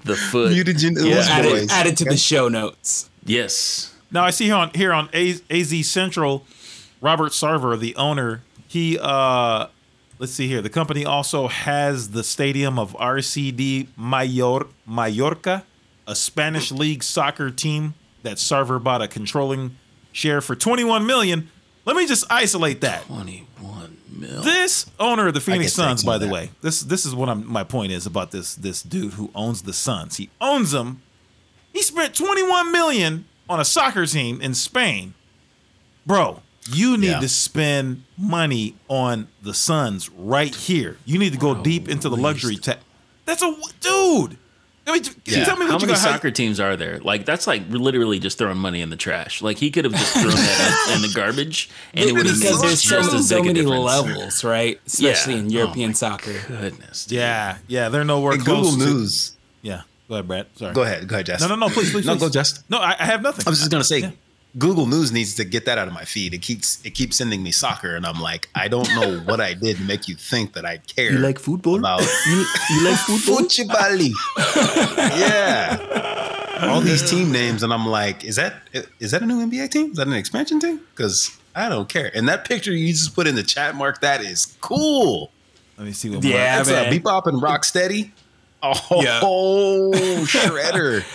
the 0.10 0.16
foot. 0.16 0.52
Mutagen 0.52 0.98
yeah. 1.04 1.26
added, 1.30 1.72
added 1.72 1.98
to 1.98 2.06
the 2.06 2.18
show 2.18 2.48
notes. 2.48 3.10
Yes. 3.24 3.96
Now 4.12 4.26
I 4.26 4.32
see 4.32 4.46
here 4.46 4.56
on 4.56 4.72
here 4.74 4.92
on 4.92 5.10
AZ, 5.14 5.44
AZ 5.50 5.88
Central, 5.88 6.46
Robert 7.00 7.32
Sarver, 7.32 7.80
the 7.80 7.96
owner, 7.96 8.42
he 8.68 8.98
uh 9.00 9.68
let's 10.18 10.34
see 10.34 10.48
here. 10.48 10.62
The 10.62 10.70
company 10.70 11.06
also 11.06 11.48
has 11.48 12.10
the 12.10 12.24
stadium 12.24 12.80
of 12.80 12.94
RCD 12.94 13.88
Mayor 13.98 14.66
Mallorca, 14.86 15.64
a 16.08 16.16
Spanish 16.16 16.72
league 16.72 17.04
soccer 17.04 17.52
team 17.52 17.94
that 18.24 18.38
Sarver 18.38 18.82
bought 18.84 19.02
a 19.02 19.08
controlling 19.08 19.78
share 20.12 20.42
for 20.42 20.56
21 20.56 21.06
million. 21.06 21.50
Let 21.86 21.96
me 21.96 22.08
just 22.08 22.26
isolate 22.30 22.82
that. 22.82 23.06
21 23.06 23.99
this 24.20 24.90
owner 25.00 25.28
of 25.28 25.34
the 25.34 25.42
Phoenix 25.42 25.74
Suns, 25.74 26.04
by 26.04 26.18
the 26.18 26.26
that. 26.26 26.34
way, 26.34 26.52
this 26.62 26.82
this 26.82 27.06
is 27.06 27.16
what 27.16 27.30
I'm, 27.30 27.46
my 27.48 27.64
point 27.64 27.92
is 27.92 28.06
about 28.06 28.32
this 28.32 28.56
this 28.56 28.82
dude 28.82 29.14
who 29.14 29.32
owns 29.36 29.64
the 29.64 29.74
Suns. 29.74 30.18
He 30.18 30.30
owns 30.40 30.72
them. 30.72 31.02
He 31.74 31.82
spent 31.82 32.16
21 32.16 32.72
million 32.72 33.26
on 33.48 33.60
a 33.60 33.66
soccer 33.66 34.06
team 34.06 34.42
in 34.42 34.54
Spain. 34.54 35.14
Bro, 36.06 36.42
you 36.72 36.98
need 36.98 37.10
yeah. 37.10 37.20
to 37.20 37.30
spend 37.30 38.04
money 38.18 38.76
on 38.88 39.28
the 39.42 39.54
Suns 39.54 40.10
right 40.10 40.54
here. 40.54 40.98
You 41.06 41.20
need 41.20 41.34
to 41.34 41.40
go 41.40 41.54
Bro, 41.54 41.64
deep 41.64 41.90
into 41.90 42.10
the 42.10 42.18
luxury 42.18 42.58
tax. 42.58 42.84
That's 43.26 43.44
a 43.44 43.56
dude. 43.80 44.38
I 44.90 44.94
mean, 44.94 45.04
Yeah. 45.26 45.44
tell 45.46 45.56
me 45.58 45.66
How 45.68 45.74
what 45.74 45.82
many 45.82 45.94
got. 45.94 46.00
how- 46.02 46.12
soccer 46.14 46.32
teams 46.32 46.60
are 46.60 46.76
there? 46.76 47.00
Like 47.00 47.26
that's 47.26 47.48
like 47.48 47.64
literally 47.70 48.20
just 48.20 48.38
throwing 48.38 48.58
money 48.58 48.82
in 48.82 48.90
the 48.90 48.96
trash. 48.96 49.42
Like 49.42 49.58
he 49.58 49.72
could 49.72 49.86
have 49.86 49.94
just 49.94 50.14
thrown 50.14 50.28
that 50.32 50.88
in, 50.90 50.96
in 50.96 51.02
the 51.02 51.14
garbage, 51.16 51.70
and 51.94 52.10
it 52.10 52.14
would 52.14 52.26
have 52.26 52.36
because 52.40 52.62
made 52.62 52.70
there's 52.70 52.82
just 52.82 53.10
so, 53.12 53.18
as 53.18 53.30
so 53.30 53.36
big 53.38 53.44
a 53.46 53.48
many 53.54 53.62
difference. 53.62 53.86
levels, 53.86 54.44
right? 54.44 54.80
Especially 54.88 55.34
Yeah. 55.36 55.40
in 55.40 55.46
Oh 55.46 55.50
European 55.50 55.90
my 55.92 55.94
soccer. 55.94 56.34
Goodness. 56.48 57.06
dude. 57.06 57.18
Yeah, 57.20 57.58
yeah, 57.68 57.90
they're 57.90 58.04
nowhere 58.04 58.34
Hey, 58.38 58.44
close. 58.44 58.72
Google 58.72 58.86
to- 58.88 58.94
News. 58.94 59.32
Yeah, 59.62 59.82
go 60.08 60.16
ahead, 60.16 60.28
Brad. 60.28 60.48
Sorry. 60.56 60.74
Go 60.74 60.84
ahead. 60.84 61.08
Go 61.08 61.16
ahead, 61.16 61.26
Jess. 61.26 61.42
No, 61.42 61.48
no, 61.48 61.56
no, 61.56 61.70
please, 61.70 61.92
please, 61.92 62.06
No, 62.06 62.14
please. 62.14 62.22
go, 62.22 62.30
Jess. 62.30 62.64
No, 62.70 62.78
I, 62.80 62.96
I 63.00 63.06
have 63.06 63.22
nothing. 63.22 63.44
I 63.46 63.50
was 63.50 63.60
just 63.60 63.72
gonna 63.72 63.84
say, 63.84 64.00
Yeah. 64.00 64.12
Google 64.58 64.88
News 64.88 65.12
needs 65.12 65.36
to 65.36 65.46
get 65.46 65.66
that 65.66 65.78
out 65.78 65.88
of 65.88 65.94
my 65.94 66.06
feed. 66.06 66.34
It 66.34 66.42
keeps 66.42 66.84
it 66.84 66.92
keeps 66.92 67.18
sending 67.18 67.44
me 67.44 67.52
soccer, 67.52 67.96
and 67.96 68.06
I'm 68.06 68.20
like, 68.20 68.50
I 68.56 68.68
don't 68.68 68.90
know 68.96 69.20
what 69.26 69.40
I 69.40 69.54
did 69.54 69.78
to 69.78 69.84
make 69.84 70.08
you 70.08 70.16
think 70.16 70.54
that 70.54 70.66
I 70.66 70.78
care. 70.78 71.12
You 71.12 71.20
like 71.20 71.38
football? 71.40 71.78
about 71.78 72.02
You, 72.26 72.46
you 72.72 72.84
like 72.84 72.98
football? 72.98 73.38
Fucibali. 73.46 74.12
yeah. 74.98 76.68
All 76.70 76.82
these 76.82 77.10
team 77.10 77.32
names, 77.32 77.64
and 77.64 77.72
I'm 77.72 77.86
like, 77.86 78.26
is 78.26 78.36
that 78.38 78.56
is 79.00 79.12
that 79.12 79.22
a 79.22 79.26
new 79.26 79.46
NBA 79.46 79.70
team? 79.72 79.92
Is 79.92 79.98
that 79.98 80.08
an 80.08 80.14
expansion 80.14 80.60
team? 80.60 80.82
Because 80.96 81.38
I 81.56 81.70
don't 81.70 81.88
care. 81.88 82.12
And 82.14 82.28
that 82.28 82.46
picture 82.46 82.72
you 82.74 82.90
just 82.90 83.16
put 83.16 83.28
in 83.28 83.36
the 83.36 83.44
chat 83.44 83.76
mark, 83.76 84.02
that 84.02 84.22
is 84.22 84.58
cool. 84.62 85.32
Let 85.78 85.86
me 85.88 85.94
see 85.94 86.10
what. 86.10 86.24
Yeah, 86.24 86.58
That's 86.58 86.70
man. 86.70 86.92
a 86.94 87.00
Bebop 87.00 87.28
and 87.28 87.42
Rocksteady. 87.42 88.12
Oh, 88.62 89.02
Yeah. 89.02 89.20
shredder. 90.26 91.06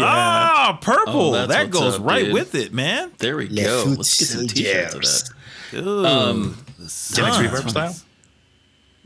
Ah, 0.00 0.78
purple. 0.80 1.34
Oh, 1.34 1.46
that 1.46 1.70
goes 1.70 1.96
up, 1.98 2.04
right 2.04 2.24
dude. 2.26 2.34
with 2.34 2.54
it, 2.54 2.72
man. 2.72 3.12
There 3.18 3.36
we 3.36 3.48
Le 3.48 3.62
go. 3.62 3.84
Let's 3.96 4.18
get 4.18 4.26
some 4.28 4.46
t-shirts 4.46 4.94
of 4.94 5.00
that. 5.02 5.30
Dude, 5.70 6.06
Um, 6.06 6.64
the 6.78 7.12
Gen 7.14 7.24
X 7.26 7.36
reverb 7.38 7.70
style. 7.70 7.94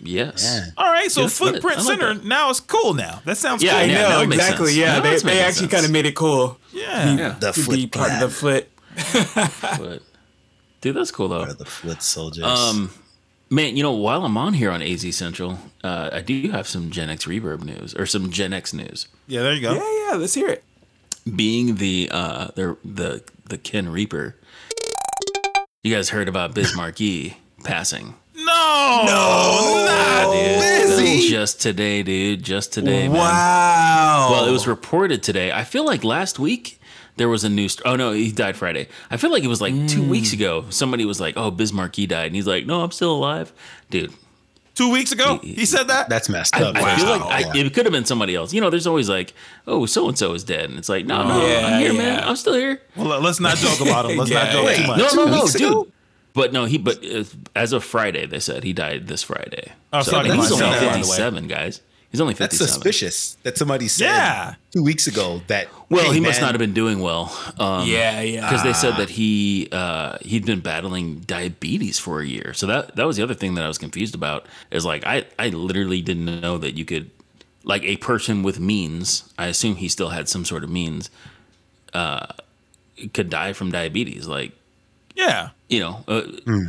Yes. 0.04 0.42
Yeah. 0.44 0.70
All 0.76 0.90
right, 0.90 1.10
so 1.10 1.22
Yeah. 1.22 1.28
Footprint 1.28 1.78
I 1.78 1.82
like 1.82 1.86
Center 1.86 2.14
that. 2.14 2.24
now 2.24 2.50
it's 2.50 2.58
cool. 2.60 2.92
Now 2.94 3.20
that 3.24 3.36
sounds 3.38 3.62
Yeah, 3.62 3.70
cool. 3.72 3.80
I 3.80 3.84
yeah, 3.84 4.02
know 4.02 4.08
now 4.08 4.20
exactly. 4.22 4.66
sense. 4.66 4.76
Yeah, 4.78 4.94
Now 4.94 5.00
they, 5.02 5.16
they 5.18 5.40
actually 5.40 5.68
kind 5.68 5.84
of 5.84 5.90
made 5.92 6.06
it 6.06 6.16
cool. 6.16 6.58
yeah. 6.72 7.14
Yeah. 7.16 7.36
The 7.38 7.52
to 7.52 7.62
foot 7.62 7.74
be 7.76 7.86
part 7.86 8.10
of 8.12 8.20
the 8.20 8.28
clan. 8.28 9.48
foot. 9.76 10.02
Dude, 10.80 10.96
that's 10.96 11.10
cool 11.12 11.28
though. 11.28 11.38
Part 11.38 11.50
of 11.50 11.58
the 11.58 11.64
foot 11.64 12.02
soldiers. 12.02 12.42
Um, 12.44 12.90
man, 13.48 13.76
you 13.76 13.82
know, 13.84 13.92
while 13.92 14.24
I'm 14.24 14.36
on 14.36 14.54
here 14.54 14.72
on 14.72 14.82
AZ 14.82 15.14
Central, 15.16 15.58
uh, 15.84 16.10
I 16.12 16.20
do 16.20 16.50
have 16.50 16.66
some 16.66 16.90
Gen 16.90 17.08
X 17.08 17.26
Reverb 17.26 17.62
news 17.62 17.94
or 17.94 18.04
some 18.06 18.30
Gen 18.30 18.52
X 18.52 18.72
news. 18.74 19.06
Yeah, 19.28 19.42
there 19.42 19.54
you 19.54 19.60
go. 19.60 19.74
Yeah, 19.74 20.08
yeah. 20.10 20.16
Let's 20.16 20.34
hear 20.34 20.48
it. 20.48 20.64
Being 21.24 21.76
the 21.76 22.08
uh, 22.12 22.48
the 22.56 22.76
the 22.84 23.22
the 23.44 23.58
Ken 23.58 23.88
Reaper, 23.88 24.36
you 25.84 25.94
guys 25.94 26.08
heard 26.10 26.28
about 26.28 26.54
Biz 26.54 26.74
Markie 26.76 27.36
passing? 27.62 28.14
No, 28.34 29.02
no, 29.06 29.84
Yeah, 29.86 30.96
dude. 30.96 31.30
Just 31.30 31.60
today, 31.60 32.02
dude. 32.02 32.42
Just 32.42 32.72
today, 32.72 33.08
man. 33.08 33.18
Wow. 33.18 34.28
Well, 34.32 34.46
it 34.46 34.50
was 34.50 34.66
reported 34.66 35.22
today. 35.22 35.52
I 35.52 35.62
feel 35.64 35.84
like 35.84 36.02
last 36.02 36.38
week 36.40 36.80
there 37.16 37.28
was 37.28 37.44
a 37.44 37.48
new. 37.48 37.68
St- 37.68 37.86
oh 37.86 37.94
no, 37.94 38.10
he 38.12 38.32
died 38.32 38.56
Friday. 38.56 38.88
I 39.10 39.16
feel 39.16 39.30
like 39.30 39.44
it 39.44 39.48
was 39.48 39.60
like 39.60 39.74
two 39.88 40.08
weeks 40.08 40.32
ago. 40.32 40.64
Somebody 40.70 41.04
was 41.04 41.20
like, 41.20 41.34
"Oh, 41.36 41.50
Biz 41.52 41.72
Markie 41.72 42.06
died," 42.06 42.26
and 42.26 42.34
he's 42.34 42.46
like, 42.48 42.66
"No, 42.66 42.82
I'm 42.82 42.90
still 42.90 43.12
alive, 43.14 43.52
dude." 43.90 44.12
Two 44.74 44.90
weeks 44.90 45.12
ago, 45.12 45.38
he 45.42 45.66
said 45.66 45.88
that. 45.88 46.08
That's 46.08 46.30
messed 46.30 46.56
I, 46.56 46.62
up. 46.62 46.76
I 46.76 46.96
feel 46.96 47.04
Wow. 47.06 47.28
like 47.28 47.46
I, 47.46 47.58
it 47.58 47.74
could 47.74 47.84
have 47.84 47.92
been 47.92 48.06
somebody 48.06 48.34
else. 48.34 48.54
You 48.54 48.60
know, 48.62 48.70
there's 48.70 48.86
always 48.86 49.06
like, 49.08 49.34
"Oh, 49.66 49.84
so 49.84 50.08
and 50.08 50.16
so 50.16 50.32
is 50.32 50.44
dead," 50.44 50.70
and 50.70 50.78
it's 50.78 50.88
like, 50.88 51.04
"No, 51.04 51.28
no, 51.28 51.46
Yeah, 51.46 51.66
I'm 51.66 51.80
here, 51.80 51.92
man. 51.92 52.24
I'm 52.24 52.36
still 52.36 52.54
here." 52.54 52.80
well, 52.96 53.20
let's 53.20 53.38
not 53.38 53.56
joke 53.58 53.80
about 53.82 54.10
him. 54.10 54.16
Let's 54.16 54.30
not 54.30 54.46
Yeah, 54.46 54.52
joke 54.52 54.64
yeah. 54.70 54.76
too 54.76 54.86
much. 54.86 54.98
No, 54.98 55.24
no, 55.24 55.30
no, 55.30 55.42
weeks 55.42 55.54
ago? 55.56 55.84
dude. 55.84 55.92
But 56.34 56.52
no, 56.54 56.64
he. 56.64 56.78
But 56.78 57.04
uh, 57.04 57.24
as 57.54 57.74
of 57.74 57.84
Friday, 57.84 58.24
they 58.24 58.40
said 58.40 58.64
he 58.64 58.72
died 58.72 59.08
this 59.08 59.22
Friday. 59.22 59.72
Oh, 59.92 60.00
so 60.00 60.12
sorry, 60.12 60.30
and 60.30 60.40
he's 60.40 60.50
only 60.52 60.64
sad, 60.64 60.80
by 60.80 60.86
the 60.92 60.96
way. 60.96 61.02
57, 61.02 61.48
guys. 61.48 61.82
He's 62.12 62.20
only 62.20 62.34
That's 62.34 62.56
suspicious 62.58 63.38
that 63.42 63.56
somebody 63.58 63.88
said 63.88 64.04
Yeah. 64.04 64.54
two 64.70 64.82
weeks 64.84 65.06
ago 65.06 65.40
that. 65.48 65.68
Well, 65.88 66.04
hey, 66.04 66.12
he 66.14 66.20
must 66.20 66.40
not 66.42 66.50
have 66.50 66.58
been 66.58 66.74
doing 66.74 67.00
well. 67.00 67.34
Um, 67.58 67.88
Yeah, 67.88 68.20
yeah. 68.20 68.42
because 68.48 68.62
they 68.62 68.74
said 68.74 68.96
that 68.98 69.08
he 69.10 69.68
uh, 69.72 70.18
he'd 70.20 70.44
been 70.44 70.60
battling 70.60 71.20
diabetes 71.20 71.98
for 71.98 72.20
a 72.20 72.26
year. 72.26 72.52
So 72.52 72.66
that 72.66 72.96
that 72.96 73.06
was 73.06 73.16
the 73.16 73.22
other 73.22 73.32
thing 73.34 73.54
that 73.54 73.64
I 73.64 73.68
was 73.68 73.78
confused 73.78 74.14
about. 74.14 74.44
Is 74.70 74.84
like 74.84 75.06
I 75.06 75.24
I 75.38 75.48
literally 75.48 76.02
didn't 76.02 76.40
know 76.42 76.58
that 76.58 76.74
you 76.76 76.84
could 76.84 77.10
like 77.64 77.82
a 77.84 77.96
person 77.96 78.42
with 78.42 78.60
means. 78.60 79.24
I 79.38 79.46
assume 79.46 79.76
he 79.76 79.88
still 79.88 80.10
had 80.10 80.28
some 80.28 80.44
sort 80.44 80.64
of 80.64 80.70
means. 80.70 81.08
Uh, 81.94 82.26
could 83.14 83.30
die 83.30 83.52
from 83.54 83.70
diabetes. 83.72 84.26
Like 84.26 84.52
Yeah, 85.16 85.50
you 85.68 85.80
know, 85.80 86.04
uh, 86.08 86.22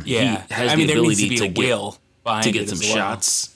yeah. 0.06 0.42
he 0.48 0.54
has 0.54 0.70
I 0.72 0.74
the 0.74 0.76
mean, 0.78 0.86
there 0.86 1.00
needs 1.02 1.20
ability 1.20 1.24
to 1.24 1.28
be 1.28 1.36
to 1.36 1.44
a 1.44 1.48
get- 1.48 1.64
will 1.64 1.98
to 2.42 2.50
get 2.50 2.68
some 2.70 2.78
well. 2.78 2.94
shots. 2.96 3.50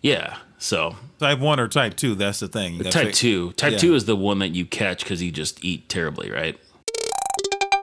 Yeah. 0.00 0.36
So 0.62 0.94
type 1.18 1.40
one 1.40 1.58
or 1.58 1.66
type 1.66 1.96
two. 1.96 2.14
That's 2.14 2.38
the 2.38 2.46
thing. 2.46 2.74
You 2.74 2.84
type 2.84 3.06
fig- 3.06 3.14
two, 3.14 3.52
type 3.54 3.72
Yeah. 3.72 3.78
two 3.78 3.94
is 3.96 4.04
the 4.04 4.14
one 4.14 4.38
that 4.38 4.50
you 4.54 4.64
catch 4.64 5.02
because 5.02 5.20
you 5.20 5.32
just 5.32 5.64
eat 5.64 5.88
terribly, 5.88 6.30
right? 6.30 6.56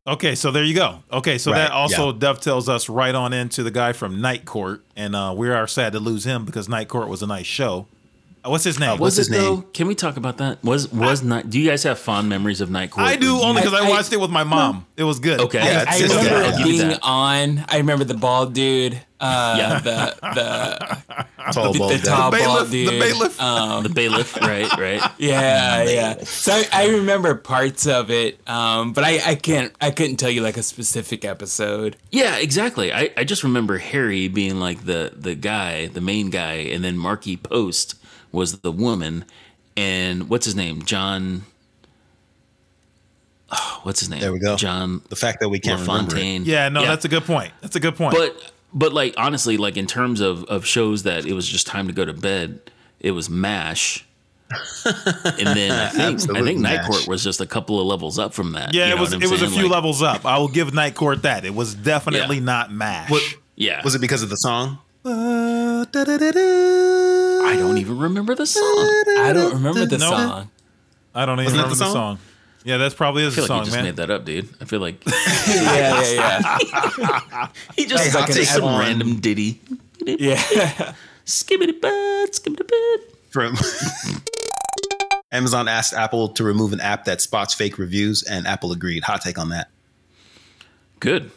Okay, 0.07 0.33
so 0.33 0.49
there 0.49 0.63
you 0.63 0.73
go. 0.73 1.03
Okay, 1.11 1.37
so 1.37 1.51
Right, 1.51 1.57
that 1.59 1.71
also 1.71 2.07
yeah. 2.13 2.17
dovetails 2.19 2.67
us 2.69 2.87
right 2.89 3.13
on 3.13 3.33
into 3.33 3.63
the 3.63 3.69
guy 3.69 3.91
from 3.93 4.21
Night 4.21 4.45
Court, 4.45 4.81
and 4.95 5.13
uh, 5.15 5.33
we 5.35 5.49
are 5.49 5.67
sad 5.67 5.91
to 5.93 5.99
lose 5.99 6.23
him 6.23 6.45
because 6.45 6.67
Night 6.69 6.87
Court 6.87 7.09
was 7.09 7.21
a 7.21 7.27
nice 7.27 7.45
show. 7.45 7.85
Uh, 8.43 8.49
what's 8.49 8.63
his 8.63 8.79
name? 8.79 8.91
what's 8.91 9.01
Was 9.01 9.17
his 9.17 9.29
it 9.29 9.31
though? 9.33 9.55
name? 9.55 9.63
Can 9.73 9.87
we 9.87 9.95
talk 9.95 10.15
about 10.17 10.37
that? 10.37 10.63
Was 10.63 10.91
was 10.91 11.23
not? 11.23 11.49
Do 11.49 11.59
you 11.59 11.69
guys 11.69 11.83
have 11.83 11.99
fond 11.99 12.29
memories 12.29 12.61
of 12.61 12.69
Night 12.71 12.91
Court? 12.91 13.05
I 13.05 13.15
do 13.17 13.37
only 13.41 13.61
because 13.61 13.79
I, 13.79 13.85
I- 13.85 13.89
watched 13.89 14.13
it 14.13 14.19
with 14.19 14.31
my 14.31 14.43
mom. 14.43 14.85
It 14.95 15.03
was 15.03 15.19
good. 15.19 15.39
Okay. 15.41 15.59
Yeah, 15.59 15.85
I 15.87 15.91
it's 15.97 15.99
just 15.99 16.15
remember 16.15 16.39
that. 16.39 16.53
I'll 16.53 16.61
it 16.61 16.63
give 16.65 16.75
you 16.75 16.83
being 16.87 16.99
on. 17.03 17.65
I 17.69 17.77
remember 17.77 18.03
the 18.05 18.13
bald 18.15 18.53
dude. 18.53 18.99
Uh, 19.21 19.55
Yeah. 19.57 19.79
The 19.79 20.15
the 20.21 21.25
Tall, 21.53 21.73
the, 21.73 21.79
bald 21.79 21.91
the 21.93 21.97
guy. 21.97 22.03
tall 22.03 22.31
bailiff, 22.31 22.45
bald 22.59 22.69
the 22.69 22.85
bailiff. 22.99 23.41
Um, 23.41 23.83
the 23.83 23.89
bailiff, 23.89 24.35
right? 24.41 24.71
Right. 24.77 25.01
yeah, 25.17 25.83
yeah. 25.83 26.23
So 26.23 26.51
I, 26.53 26.65
I 26.71 26.87
remember 26.89 27.33
parts 27.35 27.87
of 27.87 28.11
it, 28.11 28.39
um, 28.47 28.93
but 28.93 29.03
I, 29.03 29.19
I 29.31 29.35
can't. 29.35 29.73
I 29.81 29.91
couldn't 29.91 30.17
tell 30.17 30.29
you 30.29 30.41
like 30.41 30.57
a 30.57 30.63
specific 30.63 31.25
episode. 31.25 31.97
Yeah, 32.11 32.37
exactly. 32.37 32.93
I, 32.93 33.09
I 33.17 33.23
just 33.23 33.43
remember 33.43 33.77
Harry 33.79 34.27
being 34.27 34.59
like 34.59 34.85
the 34.85 35.13
the 35.15 35.33
guy, 35.35 35.87
the 35.87 36.01
main 36.01 36.29
guy, 36.29 36.53
and 36.55 36.83
then 36.83 36.97
Markie 36.97 37.37
Post 37.37 37.95
was 38.31 38.59
the 38.59 38.71
woman, 38.71 39.25
and 39.77 40.29
what's 40.29 40.45
his 40.45 40.55
name? 40.55 40.83
John. 40.83 41.43
Oh, 43.51 43.79
what's 43.83 43.99
his 43.99 44.09
name? 44.09 44.19
There 44.21 44.31
we 44.33 44.39
go. 44.39 44.55
John 44.55 45.01
The 45.09 45.15
fact 45.15 45.39
that 45.41 45.49
we 45.49 45.59
can't 45.59 45.81
remember 45.81 46.11
it. 46.11 46.15
LaFontaine. 46.15 46.45
Yeah, 46.45 46.69
no, 46.69 46.85
that's 46.85 47.05
a 47.05 47.09
good 47.09 47.23
point. 47.23 47.51
That's 47.61 47.75
a 47.75 47.79
good 47.79 47.95
point. 47.95 48.15
But 48.15 48.51
but 48.73 48.93
like 48.93 49.15
honestly, 49.17 49.57
like 49.57 49.77
in 49.77 49.87
terms 49.87 50.21
of 50.21 50.43
of 50.45 50.65
shows 50.65 51.03
that 51.03 51.25
it 51.25 51.33
was 51.33 51.47
just 51.47 51.67
time 51.67 51.87
to 51.87 51.93
go 51.93 52.05
to 52.05 52.13
bed, 52.13 52.59
it 52.99 53.11
was 53.11 53.29
Mash. 53.29 54.05
and 54.85 55.45
then 55.47 55.71
I 55.71 55.89
think 55.89 56.35
I 56.35 56.41
think 56.41 56.59
Night 56.59 56.83
Court 56.83 57.07
was 57.07 57.23
just 57.23 57.39
a 57.39 57.45
couple 57.45 57.79
of 57.79 57.85
levels 57.85 58.17
up 58.17 58.33
from 58.33 58.53
that. 58.53 58.73
yeah, 58.73 58.87
You 58.87 58.95
it 58.95 58.99
was 58.99 59.09
what 59.11 59.17
I'm 59.17 59.21
it 59.23 59.29
was 59.31 59.43
a 59.43 59.47
few 59.47 59.63
Like, 59.63 59.71
levels 59.73 60.01
up. 60.01 60.25
I 60.25 60.39
will 60.39 60.47
give 60.47 60.73
Night 60.73 60.95
Court 60.95 61.21
that. 61.21 61.45
It 61.45 61.53
was 61.53 61.75
definitely 61.75 62.37
Yeah. 62.37 62.43
not 62.45 62.71
Mash. 62.71 63.11
What- 63.11 63.21
Yeah, 63.55 63.83
Was 63.83 63.93
it 63.93 63.99
because 64.01 64.23
of 64.23 64.29
the 64.31 64.37
song? 64.37 64.79
Uh, 65.05 65.58
I 65.81 67.55
don't 67.57 67.77
even 67.77 67.97
remember 67.97 68.35
the 68.35 68.45
song. 68.45 68.63
I 68.63 69.31
don't 69.33 69.53
remember 69.55 69.85
the 69.85 69.97
No. 69.97 70.09
song. 70.09 70.49
I 71.15 71.25
don't 71.25 71.39
even 71.39 71.45
Wasn't 71.45 71.57
remember 71.57 71.75
the 71.75 71.79
the 71.79 71.85
song? 71.85 71.93
song. 71.93 72.19
Yeah, 72.65 72.77
that's 72.77 72.93
probably 72.93 73.23
I 73.23 73.27
is 73.27 73.35
feel 73.35 73.47
the 73.47 73.53
like 73.53 73.57
song, 73.57 73.59
you 73.59 73.65
just 73.65 73.75
man. 73.77 73.85
made 73.85 73.95
that 73.97 74.09
up, 74.11 74.25
dude. 74.25 74.49
I 74.61 74.65
feel 74.65 74.79
like 74.81 75.01
Yeah, 75.47 76.01
yeah, 76.01 76.57
yeah. 76.97 77.47
he 77.75 77.85
just 77.85 78.03
Hey, 78.03 78.19
like 78.19 78.29
hot 78.35 78.45
some 78.45 78.63
on- 78.65 78.79
random 78.81 79.19
ditty. 79.19 79.61
yeah. 80.05 80.41
yeah. 80.53 80.93
Skibbity 81.25 81.79
bud, 81.79 82.31
skibbity 82.31 82.67
bud. 82.67 82.99
From 83.29 83.55
Amazon 85.31 85.67
asked 85.67 85.93
Apple 85.93 86.29
to 86.29 86.43
remove 86.43 86.73
an 86.73 86.79
app 86.81 87.05
that 87.05 87.21
spots 87.21 87.53
fake 87.53 87.77
reviews, 87.77 88.23
and 88.23 88.47
Apple 88.47 88.71
agreed. 88.71 89.03
Hot 89.03 89.21
take 89.21 89.37
on 89.37 89.49
that. 89.49 89.69
Good. 90.99 91.31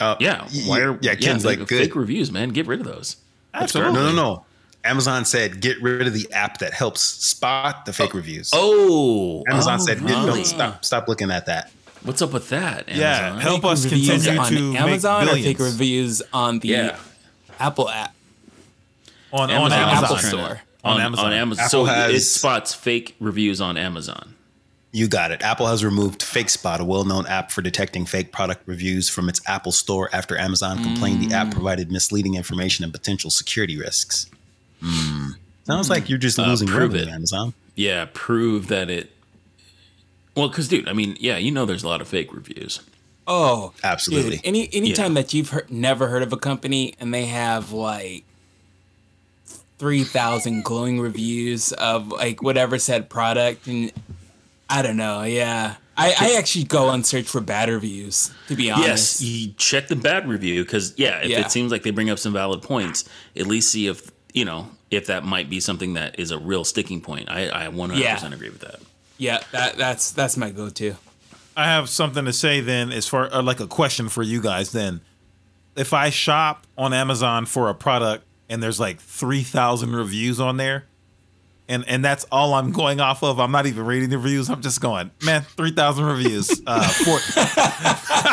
Uh, 0.00 0.16
Yeah. 0.20 0.46
Why 0.66 0.80
are 0.80 0.98
yeah? 1.00 1.14
Ken's 1.14 1.42
the 1.44 1.50
like 1.50 1.58
good. 1.60 1.68
fake 1.68 1.94
reviews, 1.96 2.30
man. 2.32 2.50
Get 2.50 2.66
rid 2.66 2.80
of 2.80 2.86
those. 2.86 3.16
Absolutely. 3.56 3.94
No, 3.94 4.12
no, 4.12 4.14
no. 4.14 4.46
Amazon 4.84 5.24
said 5.24 5.60
get 5.60 5.82
rid 5.82 6.06
of 6.06 6.14
the 6.14 6.30
app 6.32 6.58
that 6.58 6.72
helps 6.72 7.00
spot 7.00 7.84
the 7.86 7.92
fake 7.92 8.14
oh. 8.14 8.18
reviews. 8.18 8.50
Oh, 8.52 9.42
Amazon 9.48 9.80
oh, 9.80 9.84
said 9.84 10.00
really? 10.00 10.26
don't 10.26 10.44
stop 10.44 10.84
stop 10.84 11.08
looking 11.08 11.30
at 11.30 11.46
that. 11.46 11.72
What's 12.02 12.22
up 12.22 12.32
with 12.32 12.48
that? 12.50 12.88
Amazon? 12.88 12.96
Yeah, 12.96 13.40
help 13.40 13.64
us 13.64 13.84
continue 13.84 14.38
on 14.38 14.52
to 14.52 14.76
Amazon 14.76 15.26
make 15.26 15.34
or 15.34 15.42
fake 15.42 15.58
reviews 15.58 16.22
on 16.32 16.60
the 16.60 16.68
Yeah. 16.68 16.98
Apple 17.58 17.88
app. 17.90 18.14
on, 19.32 19.50
on 19.50 19.50
Amazon. 19.50 19.78
Amazon. 19.80 20.04
Apple 20.04 20.18
Store. 20.18 20.60
On 20.84 20.94
On, 20.94 21.00
Amazon. 21.00 21.26
on 21.26 21.32
Amazon. 21.32 21.64
Apple 21.64 21.86
so 21.86 21.92
it 22.10 22.20
spots 22.20 22.72
fake 22.72 23.16
reviews 23.18 23.60
on 23.60 23.76
Amazon. 23.76 24.34
You 24.96 25.08
got 25.08 25.30
it. 25.30 25.42
Apple 25.42 25.66
has 25.66 25.84
removed 25.84 26.22
FakeSpot, 26.22 26.78
a 26.78 26.84
well-known 26.84 27.26
app 27.26 27.50
for 27.50 27.60
detecting 27.60 28.06
fake 28.06 28.32
product 28.32 28.62
reviews 28.64 29.10
from 29.10 29.28
its 29.28 29.42
Apple 29.46 29.70
Store 29.72 30.08
after 30.10 30.38
Amazon 30.38 30.82
complained 30.82 31.20
the 31.20 31.26
Mm. 31.26 31.32
app 31.32 31.50
provided 31.50 31.92
misleading 31.92 32.34
information 32.34 32.82
and 32.82 32.94
potential 32.94 33.28
security 33.30 33.76
risks. 33.76 34.24
Hmm. 34.80 35.32
Sounds 35.64 35.90
like 35.90 36.08
you're 36.08 36.16
just 36.18 36.38
Uh, 36.38 36.46
losing 36.46 36.66
prove 36.68 36.94
revenue, 36.94 37.12
it. 37.12 37.14
Amazon. 37.14 37.52
Yeah, 37.74 38.06
prove 38.14 38.68
that 38.68 38.88
it. 38.88 39.10
Well, 40.34 40.48
because 40.48 40.66
dude, 40.68 40.88
I 40.88 40.94
mean, 40.94 41.18
yeah, 41.20 41.36
you 41.36 41.50
know, 41.50 41.66
there's 41.66 41.82
a 41.84 41.88
lot 41.88 42.00
of 42.00 42.08
fake 42.08 42.32
reviews. 42.32 42.80
Oh, 43.26 43.74
Absolutely. 43.84 44.36
Dude, 44.36 44.40
any 44.46 44.70
anytime 44.72 45.12
that 45.12 45.34
you've 45.34 45.50
heard, 45.50 45.70
never 45.70 46.08
heard 46.08 46.22
of 46.22 46.32
a 46.32 46.38
company 46.38 46.94
and 46.98 47.12
they 47.12 47.26
have 47.26 47.70
like 47.70 48.24
three 49.78 50.04
thousand 50.04 50.64
glowing 50.64 51.00
reviews 51.00 51.72
of 51.72 52.08
like 52.12 52.42
whatever 52.42 52.78
said 52.78 53.10
product, 53.10 53.66
and 53.66 53.92
I 54.68 54.82
don't 54.82 54.96
know, 54.96 55.22
yeah. 55.22 55.76
I, 55.96 56.14
I 56.20 56.34
actually 56.38 56.64
go 56.64 56.90
and 56.90 57.06
search 57.06 57.26
for 57.26 57.40
bad 57.40 57.68
reviews. 57.70 58.30
To 58.48 58.56
be 58.56 58.70
honest, 58.70 59.20
Yes, 59.20 59.22
you 59.22 59.52
check 59.56 59.88
the 59.88 59.96
bad 59.96 60.28
review 60.28 60.62
because 60.64 60.92
yeah, 60.98 61.20
if 61.22 61.30
Yeah. 61.30 61.40
it 61.40 61.50
seems 61.50 61.72
like 61.72 61.82
they 61.84 61.90
bring 61.90 62.10
up 62.10 62.18
some 62.18 62.32
valid 62.34 62.62
points, 62.62 63.08
at 63.36 63.46
least 63.46 63.70
see 63.70 63.86
if 63.86 64.10
you 64.34 64.44
know 64.44 64.68
if 64.90 65.06
that 65.06 65.24
might 65.24 65.48
be 65.48 65.58
something 65.60 65.94
that 65.94 66.18
is 66.18 66.30
a 66.32 66.38
real 66.38 66.64
sticking 66.64 67.00
point. 67.00 67.30
I 67.30 67.48
I 67.48 67.68
100 67.68 67.98
Yeah. 68.02 68.14
percent 68.14 68.34
agree 68.34 68.50
with 68.50 68.60
that. 68.60 68.80
yeah, 69.18 69.40
that 69.52 69.78
that's 69.78 70.10
that's 70.10 70.36
my 70.36 70.50
go-to. 70.50 70.96
I 71.56 71.64
have 71.64 71.88
something 71.88 72.26
to 72.26 72.32
say 72.34 72.60
then, 72.60 72.92
as 72.92 73.08
far 73.08 73.32
or 73.34 73.42
like 73.42 73.60
a 73.60 73.66
question 73.66 74.10
for 74.10 74.22
you 74.22 74.42
guys. 74.42 74.72
Then, 74.72 75.00
if 75.76 75.94
I 75.94 76.10
shop 76.10 76.66
on 76.76 76.92
Amazon 76.92 77.46
for 77.46 77.70
a 77.70 77.74
product 77.74 78.24
and 78.50 78.62
there's 78.62 78.78
like 78.78 79.00
three 79.00 79.42
thousand 79.42 79.96
reviews 79.96 80.38
on 80.40 80.58
there, 80.58 80.84
and 81.68 81.84
and 81.88 82.04
that's 82.04 82.24
all 82.32 82.54
I'm 82.54 82.72
going 82.72 83.00
off 83.00 83.22
of, 83.22 83.38
I'm 83.40 83.50
not 83.52 83.66
even 83.66 83.84
reading 83.86 84.10
the 84.10 84.18
reviews. 84.18 84.48
I'm 84.50 84.62
just 84.62 84.80
going, 84.80 85.10
man, 85.24 85.42
three 85.42 85.72
thousand 85.72 86.04
reviews, 86.04 86.62
uh, 86.66 86.88
four 86.88 87.18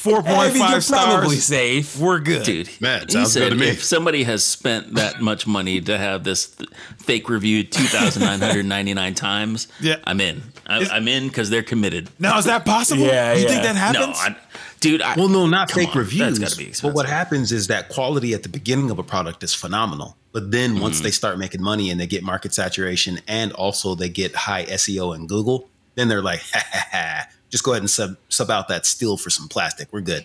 four 0.00 0.22
point 0.22 0.26
five 0.26 0.60
I 0.62 0.70
you're 0.72 0.80
five 0.80 1.04
probably 1.20 1.36
safe. 1.36 1.98
We're 1.98 2.20
good, 2.20 2.44
Dude, 2.44 2.68
Man, 2.80 3.02
he 3.06 3.12
sounds 3.12 3.34
good 3.34 3.42
said 3.42 3.48
to 3.50 3.54
me. 3.56 3.68
if 3.68 3.84
somebody 3.84 4.22
has 4.24 4.42
spent 4.44 4.94
that 4.94 5.20
much 5.20 5.46
money 5.46 5.80
to 5.82 5.98
have 5.98 6.24
this 6.24 6.48
th- 6.48 6.70
fake 6.98 7.28
review 7.28 7.64
2,999 7.64 9.14
times, 9.14 9.68
Yeah. 9.80 9.96
I'm 10.04 10.20
in. 10.20 10.42
I, 10.66 10.86
I'm 10.90 11.06
in 11.08 11.28
because 11.28 11.50
they're 11.50 11.62
committed. 11.62 12.08
Now 12.18 12.38
is 12.38 12.46
that 12.46 12.64
possible? 12.64 13.02
Yeah, 13.04 13.34
you 13.34 13.42
yeah. 13.42 13.48
think 13.48 13.62
that 13.64 13.76
happens? 13.76 14.06
No, 14.06 14.12
I, 14.34 14.36
dude. 14.80 15.02
I, 15.02 15.14
Well, 15.14 15.28
no, 15.28 15.46
not 15.46 15.70
fake 15.70 15.90
on, 15.94 15.98
reviews. 15.98 16.38
That's 16.38 16.56
got 16.56 16.62
to 16.62 16.82
be 16.82 16.88
but 16.88 16.94
what 16.94 17.06
happens 17.06 17.52
is 17.52 17.68
that 17.68 17.88
quality 17.88 18.34
at 18.34 18.42
the 18.42 18.48
beginning 18.48 18.90
of 18.90 18.98
a 18.98 19.02
product 19.02 19.42
is 19.42 19.54
phenomenal. 19.54 20.16
But 20.32 20.50
then 20.50 20.72
Mm-hmm. 20.74 20.82
once 20.82 21.00
they 21.00 21.10
start 21.10 21.38
making 21.38 21.62
money 21.62 21.90
and 21.90 22.00
they 22.00 22.06
get 22.06 22.22
market 22.22 22.54
saturation 22.54 23.20
and 23.28 23.52
also 23.52 23.94
they 23.94 24.08
get 24.08 24.34
high 24.34 24.64
SEO 24.66 25.14
in 25.14 25.26
Google, 25.26 25.68
then 25.96 26.08
they're 26.08 26.22
like, 26.22 26.40
ha, 26.52 26.62
ha, 26.72 26.86
ha, 26.92 27.28
just 27.50 27.64
go 27.64 27.72
ahead 27.72 27.82
and 27.82 27.90
sub, 27.90 28.16
sub 28.28 28.50
out 28.50 28.68
that 28.68 28.86
steel 28.86 29.16
for 29.16 29.28
some 29.30 29.48
plastic. 29.48 29.92
We're 29.92 30.00
good. 30.02 30.24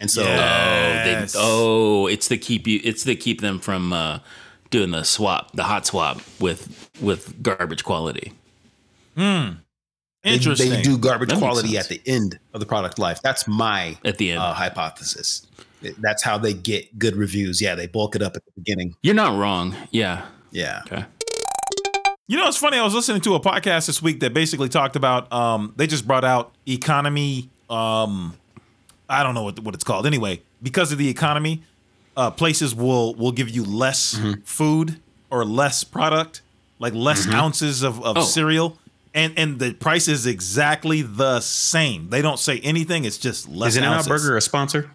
And 0.00 0.10
so, 0.10 0.22
Oh, 0.22 0.26
they, 0.26 1.26
oh, 1.36 2.06
it's 2.08 2.26
to 2.28 2.36
keep 2.36 2.66
you. 2.66 2.80
It's 2.82 3.04
to 3.04 3.14
keep 3.14 3.40
them 3.40 3.60
from 3.60 3.92
uh, 3.92 4.18
doing 4.70 4.90
the 4.90 5.04
swap, 5.04 5.52
the 5.52 5.62
hot 5.62 5.86
swap 5.86 6.20
with 6.40 6.90
with 7.00 7.40
garbage 7.42 7.84
quality. 7.84 8.32
they, 9.16 9.61
Interesting. 10.24 10.70
they 10.70 10.82
do 10.82 10.96
garbage 10.98 11.30
That 11.30 11.38
quality 11.38 11.76
at 11.78 11.88
the 11.88 12.00
end 12.06 12.38
of 12.54 12.60
the 12.60 12.66
product 12.66 12.98
life. 12.98 13.20
That's 13.22 13.48
my 13.48 13.96
At 14.04 14.18
the 14.18 14.30
end. 14.32 14.40
uh, 14.40 14.52
hypothesis. 14.54 15.46
That's 15.98 16.22
how 16.22 16.38
they 16.38 16.54
get 16.54 16.96
good 16.98 17.16
reviews. 17.16 17.60
Yeah, 17.60 17.74
they 17.74 17.88
bulk 17.88 18.14
it 18.14 18.22
up 18.22 18.36
at 18.36 18.44
the 18.44 18.52
beginning. 18.56 18.94
You're 19.02 19.16
not 19.16 19.36
wrong. 19.38 19.74
Yeah. 19.90 20.26
Yeah. 20.52 20.82
Okay. 20.86 21.04
You 22.28 22.36
know, 22.38 22.46
it's 22.46 22.56
funny. 22.56 22.78
I 22.78 22.84
was 22.84 22.94
listening 22.94 23.20
to 23.22 23.34
a 23.34 23.40
podcast 23.40 23.86
this 23.88 24.00
week 24.00 24.20
that 24.20 24.32
basically 24.32 24.68
talked 24.68 24.94
about. 24.94 25.30
Um, 25.32 25.72
they 25.76 25.86
just 25.88 26.06
brought 26.06 26.24
out 26.24 26.52
economy. 26.68 27.50
Um, 27.68 28.36
I 29.08 29.22
don't 29.24 29.34
know 29.34 29.42
what 29.42 29.58
what 29.58 29.74
it's 29.74 29.84
called. 29.84 30.06
Anyway, 30.06 30.40
because 30.62 30.92
of 30.92 30.98
the 30.98 31.08
economy, 31.08 31.62
uh, 32.16 32.30
places 32.30 32.74
will 32.76 33.14
will 33.16 33.32
give 33.32 33.50
you 33.50 33.64
less 33.64 34.18
food 34.44 35.00
or 35.30 35.44
less 35.44 35.82
product, 35.84 36.42
like 36.78 36.94
less 36.94 37.26
ounces 37.28 37.82
of, 37.82 38.00
of 38.04 38.18
Oh. 38.18 38.22
cereal, 38.22 38.78
and 39.14 39.34
and 39.38 39.58
the 39.58 39.74
price 39.74 40.08
is 40.08 40.26
exactly 40.26 41.02
the 41.02 41.40
same. 41.40 42.08
They 42.10 42.22
don't 42.22 42.38
say 42.38 42.58
anything. 42.60 43.04
It's 43.04 43.18
just 43.18 43.48
less. 43.48 43.70
Is 43.70 43.76
In-N-Out. 43.78 44.06
Burger 44.06 44.36
a 44.36 44.40
sponsor? 44.40 44.90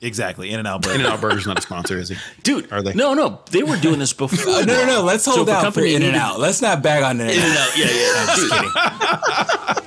Exactly. 0.00 0.50
In 0.50 0.58
and 0.58 0.68
out 0.68 0.82
burger. 0.82 0.96
In-N-Out 0.96 1.20
Burger's 1.22 1.46
not 1.46 1.58
a 1.58 1.62
sponsor, 1.62 1.96
is 1.96 2.10
he? 2.10 2.16
Dude, 2.42 2.70
Are 2.70 2.82
they? 2.82 2.92
No, 2.92 3.14
no, 3.14 3.40
they 3.50 3.62
were 3.62 3.78
doing 3.78 3.98
this 3.98 4.12
before. 4.12 4.44
No, 4.44 4.60
no, 4.62 4.86
no. 4.86 5.02
Let's 5.02 5.24
hold 5.24 5.48
if 5.48 5.54
a 5.54 5.58
out 5.66 5.72
for 5.72 5.80
In 5.80 6.02
and 6.02 6.14
Out. 6.14 6.38
Let's 6.38 6.60
not 6.60 6.82
bag 6.82 7.02
on 7.02 7.18
In 7.20 7.28
and 7.28 7.30
In 7.36 7.42
and 7.42 7.56
Out. 7.56 7.68
out, 7.70 7.78
yeah, 7.78 7.86
yeah. 7.86 8.26
I'm 8.28 8.36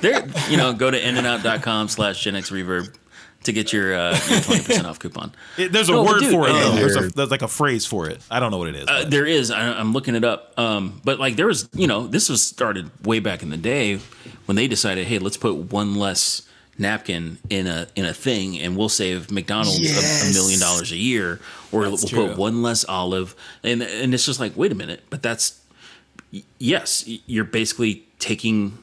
kidding. 0.00 0.32
There, 0.32 0.50
you 0.50 0.56
know, 0.56 0.72
go 0.72 0.90
to 0.90 1.00
inandout.com 1.00 1.86
slash 1.88 2.20
Gen 2.24 2.34
X 2.34 2.50
Reverb 2.50 2.92
to 3.44 3.52
get 3.52 3.72
your 3.72 3.94
uh, 3.94 4.16
twenty 4.42 4.62
percent 4.64 4.86
off 4.86 4.98
coupon. 4.98 5.32
It- 5.56 5.72
there's 5.72 5.88
a 5.88 5.92
No, 5.92 6.04
word 6.04 6.20
dude, 6.20 6.32
for 6.32 6.48
it. 6.48 6.52
uh, 6.52 6.58
though. 6.70 6.76
There's, 6.76 6.96
a, 6.96 7.08
there's 7.08 7.30
like 7.30 7.42
a 7.42 7.48
phrase 7.48 7.86
for 7.86 8.08
it. 8.10 8.20
I 8.30 8.40
don't 8.40 8.50
know 8.50 8.58
what 8.58 8.68
it 8.68 8.76
is. 8.76 8.86
Uh, 8.88 9.04
there 9.06 9.26
is. 9.26 9.50
I, 9.50 9.60
I'm 9.78 9.92
looking 9.92 10.14
it 10.14 10.24
up. 10.24 10.58
Um, 10.58 11.00
but 11.04 11.18
like 11.20 11.36
there 11.36 11.46
was, 11.46 11.68
you 11.72 11.86
know, 11.86 12.06
this 12.06 12.28
was 12.28 12.42
started 12.42 12.90
way 13.06 13.20
back 13.20 13.42
in 13.42 13.50
the 13.50 13.56
day 13.56 14.00
when 14.46 14.56
they 14.56 14.66
decided, 14.68 15.06
hey, 15.06 15.18
let's 15.18 15.36
put 15.36 15.54
one 15.72 15.94
less 15.94 16.42
napkin 16.80 17.38
in 17.50 17.66
a 17.66 17.86
in 17.96 18.04
a 18.04 18.14
thing, 18.14 18.58
and 18.58 18.76
we'll 18.76 18.88
save 18.88 19.30
McDonald's 19.30 19.80
a, 19.80 20.30
a 20.30 20.32
million 20.32 20.60
dollars 20.60 20.92
a 20.92 20.96
year, 20.96 21.40
or 21.72 21.88
That's 21.88 22.02
we'll 22.02 22.08
true. 22.08 22.28
put 22.28 22.38
one 22.38 22.62
less 22.62 22.84
olive, 22.84 23.34
and 23.64 23.82
and 23.82 24.14
it's 24.14 24.24
just 24.26 24.38
like, 24.40 24.56
wait 24.56 24.70
a 24.72 24.76
minute, 24.76 25.02
but 25.10 25.22
that's 25.22 25.60
yes, 26.58 27.04
you're 27.26 27.44
basically 27.44 28.04
taking 28.18 28.78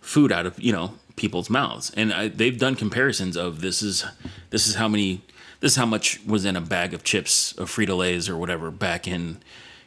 food 0.00 0.30
out 0.32 0.46
of 0.46 0.58
you 0.62 0.72
know 0.72 0.94
people's 1.16 1.48
mouths, 1.50 1.90
and 1.96 2.12
I, 2.12 2.28
they've 2.28 2.58
done 2.58 2.74
comparisons 2.74 3.36
of 3.36 3.60
this 3.60 3.82
is 3.82 4.04
this 4.50 4.66
is 4.66 4.74
how 4.76 4.88
many 4.88 5.22
this 5.60 5.72
is 5.72 5.76
how 5.76 5.86
much 5.86 6.20
was 6.26 6.44
in 6.44 6.56
a 6.56 6.60
bag 6.60 6.92
of 6.94 7.04
chips 7.04 7.52
of 7.52 7.70
Frito 7.70 7.96
Lay's 7.96 8.28
or 8.28 8.36
whatever 8.36 8.70
back 8.70 9.06
in 9.08 9.38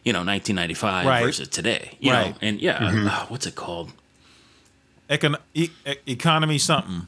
you 0.04 0.14
know 0.14 0.20
1995 0.20 1.06
Right. 1.06 1.24
versus 1.24 1.48
today, 1.48 1.98
you 2.00 2.12
Right. 2.12 2.32
know, 2.32 2.38
and 2.42 2.60
yeah, 2.62 2.78
uh, 3.12 3.26
what's 3.28 3.46
it 3.46 3.56
called? 3.56 3.92
Econ- 5.10 5.38
e- 5.54 5.70
e- 5.86 5.96
economy 6.06 6.58
something. 6.58 7.08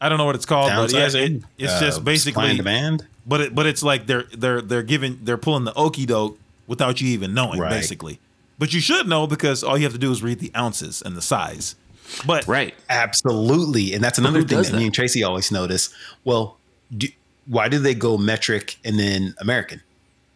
I 0.00 0.08
don't 0.08 0.18
know 0.18 0.24
what 0.24 0.34
it's 0.34 0.46
called, 0.46 0.72
but 0.74 0.92
yeah, 0.92 1.06
it, 1.12 1.42
it's 1.58 1.72
Uh, 1.74 1.80
just 1.80 2.04
basically 2.04 2.48
and 2.48 2.56
demand. 2.56 3.06
But 3.24 3.40
it, 3.40 3.54
but 3.54 3.66
it's 3.66 3.84
like 3.84 4.06
they're 4.06 4.24
they're 4.36 4.60
they're 4.60 4.82
giving 4.82 5.20
they're 5.22 5.36
pulling 5.38 5.62
the 5.64 5.72
okey 5.74 6.06
doke 6.06 6.38
without 6.66 7.00
you 7.00 7.08
even 7.10 7.34
knowing, 7.34 7.60
Right. 7.60 7.70
basically. 7.70 8.18
But 8.58 8.72
you 8.72 8.80
should 8.80 9.06
know 9.08 9.26
because 9.28 9.62
all 9.62 9.76
you 9.76 9.84
have 9.84 9.92
to 9.92 9.98
do 9.98 10.10
is 10.10 10.22
read 10.22 10.38
the 10.40 10.50
ounces 10.56 11.02
and 11.02 11.16
the 11.16 11.22
size. 11.22 11.74
But 12.26 12.46
Right. 12.46 12.74
Absolutely, 12.88 13.94
and 13.94 14.02
that's 14.02 14.18
another 14.18 14.42
thing 14.42 14.58
that, 14.58 14.72
that? 14.72 14.76
me 14.76 14.86
and 14.86 14.94
Tracy 14.94 15.22
always 15.22 15.50
notice. 15.50 15.94
Well, 16.24 16.58
do, 16.96 17.08
why 17.46 17.68
do 17.68 17.78
they 17.78 17.94
go 17.94 18.18
metric 18.18 18.76
and 18.84 18.98
then 18.98 19.34
American 19.38 19.82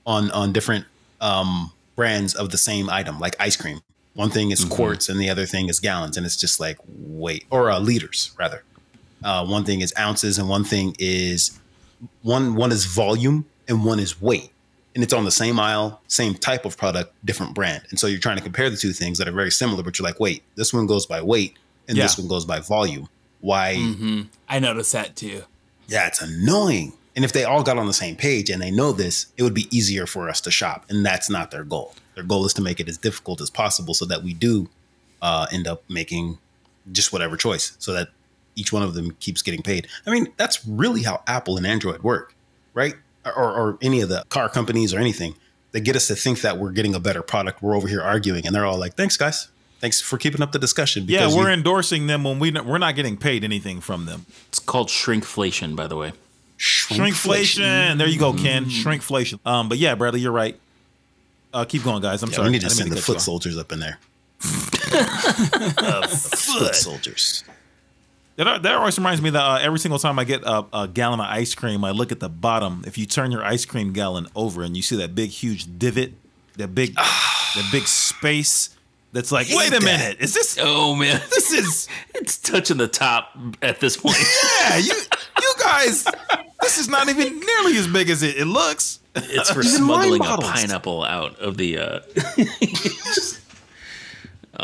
on 0.07 0.31
on 0.31 0.53
different 0.53 0.87
um, 1.21 1.73
brands 1.95 2.35
of 2.35 2.51
the 2.51 2.59
same 2.59 2.91
item, 2.91 3.19
like 3.19 3.37
ice 3.41 3.57
cream? 3.57 3.81
One 4.15 4.31
thing 4.31 4.51
is 4.51 4.65
quarts 4.65 5.11
and 5.11 5.21
the 5.21 5.29
other 5.29 5.45
thing 5.45 5.69
is 5.69 5.79
gallons, 5.79 6.17
and 6.17 6.25
it's 6.25 6.37
just 6.37 6.59
like 6.59 6.79
wait, 6.87 7.45
or 7.51 7.71
uh, 7.71 7.79
liters 7.79 8.33
rather. 8.39 8.63
Uh, 9.25 9.45
one 9.45 9.65
thing 9.65 9.81
is 9.81 9.93
ounces, 9.99 10.39
and 10.39 10.49
one 10.49 10.65
thing 10.65 10.95
is 10.99 11.59
one 12.23 12.55
one 12.55 12.73
is 12.73 12.85
volume 12.85 13.47
and 13.69 13.85
one 13.85 13.99
is 13.99 14.21
weight 14.21 14.51
and 14.95 15.03
it's 15.03 15.13
on 15.13 15.25
the 15.25 15.31
same 15.31 15.59
aisle 15.59 16.01
same 16.09 16.35
type 16.35 16.65
of 16.65 16.77
product 16.77 17.13
different 17.25 17.55
brand 17.55 17.83
and 17.91 17.99
so 17.99 18.07
you're 18.07 18.21
trying 18.21 18.37
to 18.37 18.43
compare 18.43 18.69
the 18.71 18.77
two 18.77 18.93
things 18.93 19.19
that 19.19 19.29
are 19.29 19.33
very 19.33 19.51
similar 19.51 19.83
but 19.83 19.99
you're 19.99 20.07
like 20.07 20.21
wait 20.21 20.43
this 20.57 20.73
one 20.73 20.87
goes 20.87 21.07
by 21.07 21.21
weight 21.21 21.57
and 21.89 21.97
this 22.05 22.19
one 22.19 22.29
goes 22.29 22.45
by 22.45 22.61
volume 22.61 23.09
why 23.41 23.77
I 24.49 24.59
noticed 24.59 24.93
that 24.93 25.15
too. 25.17 25.43
yeah 25.89 26.07
it's 26.07 26.21
annoying 26.23 26.93
and 27.15 27.25
if 27.25 27.33
they 27.33 27.45
all 27.45 27.63
got 27.63 27.79
on 27.79 27.87
the 27.87 27.93
same 27.93 28.17
page 28.17 28.51
and 28.51 28.61
they 28.63 28.71
know 28.71 28.93
this 28.93 29.27
it 29.37 29.43
would 29.43 29.55
be 29.55 29.69
easier 29.77 30.07
for 30.07 30.29
us 30.29 30.41
to 30.43 30.51
shop 30.51 30.85
and 30.89 31.05
that's 31.05 31.29
not 31.31 31.51
their 31.51 31.65
goal 31.65 31.95
their 32.15 32.25
goal 32.25 32.45
is 32.47 32.55
to 32.55 32.63
make 32.63 32.81
it 32.81 32.89
as 32.89 32.97
difficult 32.99 33.41
as 33.41 33.51
possible 33.51 33.95
so 33.95 34.05
that 34.07 34.23
we 34.23 34.33
do 34.35 34.69
uh, 35.23 35.47
end 35.53 35.67
up 35.69 35.83
making 35.89 36.39
just 36.93 37.13
whatever 37.13 37.37
choice 37.37 37.77
so 37.79 37.93
that 37.93 38.09
each 38.55 38.73
one 38.73 38.83
of 38.83 38.95
them 38.95 39.11
keeps 39.21 39.43
getting 39.43 39.61
paid. 39.61 39.87
I 40.07 40.11
mean, 40.11 40.33
that's 40.39 40.67
really 40.67 41.03
how 41.03 41.23
Apple 41.27 41.59
and 41.59 41.67
Android 41.67 42.03
work, 42.03 42.35
right? 42.73 42.95
Or, 43.27 43.33
or 43.35 43.79
any 43.83 44.01
of 44.01 44.09
the 44.09 44.25
car 44.31 44.49
companies 44.49 44.95
or 44.95 44.99
anything. 44.99 45.35
They 45.73 45.81
get 45.81 45.95
us 45.95 46.07
to 46.07 46.15
think 46.15 46.41
that 46.41 46.57
we're 46.57 46.71
getting 46.71 46.95
a 46.95 47.01
better 47.01 47.21
product. 47.21 47.61
We're 47.63 47.77
over 47.77 47.87
here 47.87 48.01
arguing, 48.01 48.47
and 48.47 48.55
they're 48.55 48.65
all 48.65 48.79
like, 48.79 48.95
"Thanks, 48.95 49.19
guys. 49.19 49.49
Thanks 49.81 50.01
for 50.01 50.19
keeping 50.19 50.43
up 50.43 50.53
the 50.53 50.59
discussion." 50.59 51.05
yeah, 51.09 51.29
we're 51.29 51.49
you- 51.49 51.55
endorsing 51.55 52.07
them 52.07 52.25
when 52.25 52.39
we 52.39 52.51
we're 52.51 52.79
not 52.79 52.97
getting 52.97 53.17
paid 53.17 53.45
anything 53.45 53.81
from 53.81 54.07
them. 54.07 54.27
It's 54.49 54.59
called 54.59 54.89
shrinkflation, 54.89 55.77
by 55.77 55.87
the 55.87 55.97
way. 55.97 56.13
Shrinkflation. 56.59 57.99
There 57.99 58.09
you 58.09 58.19
go, 58.19 58.33
Ken. 58.33 58.65
Shrinkflation. 58.67 59.39
Um, 59.47 59.69
but 59.69 59.79
yeah, 59.79 59.95
Bradley, 59.95 60.21
you're 60.21 60.33
right. 60.33 60.59
Uh, 61.53 61.65
keep 61.65 61.85
going, 61.85 62.03
guys. 62.03 62.23
I'm 62.23 62.31
Yeah, 62.31 62.37
sorry. 62.37 62.49
we 62.49 62.53
need 62.53 62.63
to 62.63 62.71
send 62.71 62.91
the 62.91 62.97
foot 62.97 63.21
soldiers 63.21 63.57
up 63.59 63.73
in 63.73 63.81
there. 63.81 63.99
foot 64.41 65.05
soldiers. 66.75 67.45
That, 68.37 68.63
that 68.63 68.75
always 68.75 68.99
reminds 68.99 69.23
me 69.23 69.31
that 69.31 69.43
uh, 69.43 69.59
every 69.63 69.79
single 69.79 69.99
time 69.99 70.19
I 70.19 70.25
get 70.25 70.43
a, 70.45 70.67
a 70.73 70.89
gallon 70.89 71.21
of 71.21 71.27
ice 71.27 71.55
cream, 71.55 71.83
I 71.85 71.91
look 71.93 72.13
at 72.13 72.21
the 72.21 72.29
bottom. 72.29 72.85
If 72.87 72.99
you 72.99 73.07
turn 73.07 73.31
your 73.33 73.43
ice 73.43 73.65
cream 73.65 73.95
gallon 73.95 74.27
over 74.37 74.63
and 74.63 74.77
you 74.77 74.83
see 74.83 74.97
that 74.97 75.15
big, 75.15 75.31
huge 75.31 75.79
divot, 75.79 76.13
that 76.59 76.75
big, 76.75 76.95
that 76.97 77.69
big 77.73 77.87
space, 77.87 78.76
that's 79.17 79.33
like, 79.33 79.49
wait 79.51 79.69
a 79.69 79.71
that. 79.73 79.83
minute, 79.83 80.17
is 80.21 80.35
this? 80.35 80.59
Oh 80.61 80.95
man, 80.95 81.21
This 81.31 81.51
is 81.53 81.89
it's 82.15 82.39
touching 82.39 82.77
the 82.77 82.87
top 82.89 83.37
at 83.63 83.81
this 83.81 83.97
point. 83.97 84.17
yeah, 84.61 84.77
you 84.77 84.93
you 85.41 85.55
guys. 85.59 86.07
This 86.61 86.79
is 86.79 86.89
not 86.89 87.09
even 87.09 87.41
nearly 87.41 87.77
as 87.77 87.87
big 87.89 88.11
as 88.11 88.23
it, 88.23 88.37
it 88.37 88.45
looks. 88.47 89.01
It's 89.15 89.51
for 89.51 89.61
Even 89.61 89.73
smuggling 89.73 90.21
a 90.25 90.37
pineapple 90.37 91.03
out 91.05 91.39
of 91.39 91.57
the. 91.57 91.79
Uh, 91.79 92.01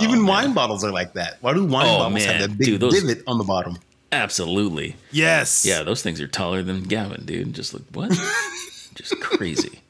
Even 0.01 0.27
wine 0.27 0.55
bottles 0.55 0.85
are 0.85 0.91
like 0.91 1.13
that. 1.15 1.39
Why 1.43 1.53
do 1.55 1.65
wine 1.65 1.87
Oh, 1.87 1.99
bottles 1.99 2.15
man. 2.25 2.41
have 2.41 2.51
that 2.51 2.59
big 2.59 2.67
Dude, 2.67 2.81
those- 2.81 3.01
divot 3.03 3.23
on 3.27 3.39
the 3.39 3.45
bottom? 3.45 3.79
Absolutely. 4.11 4.97
Yes. 5.11 5.65
Yeah, 5.65 5.83
those 5.85 6.03
things 6.03 6.21
are 6.21 6.29
taller 6.29 6.63
than 6.63 6.83
Gavin, 6.83 7.25
dude. 7.25 7.55
Just 7.55 7.73
like 7.73 7.83
what? 7.93 8.11
just 8.95 9.19
crazy. 9.21 9.81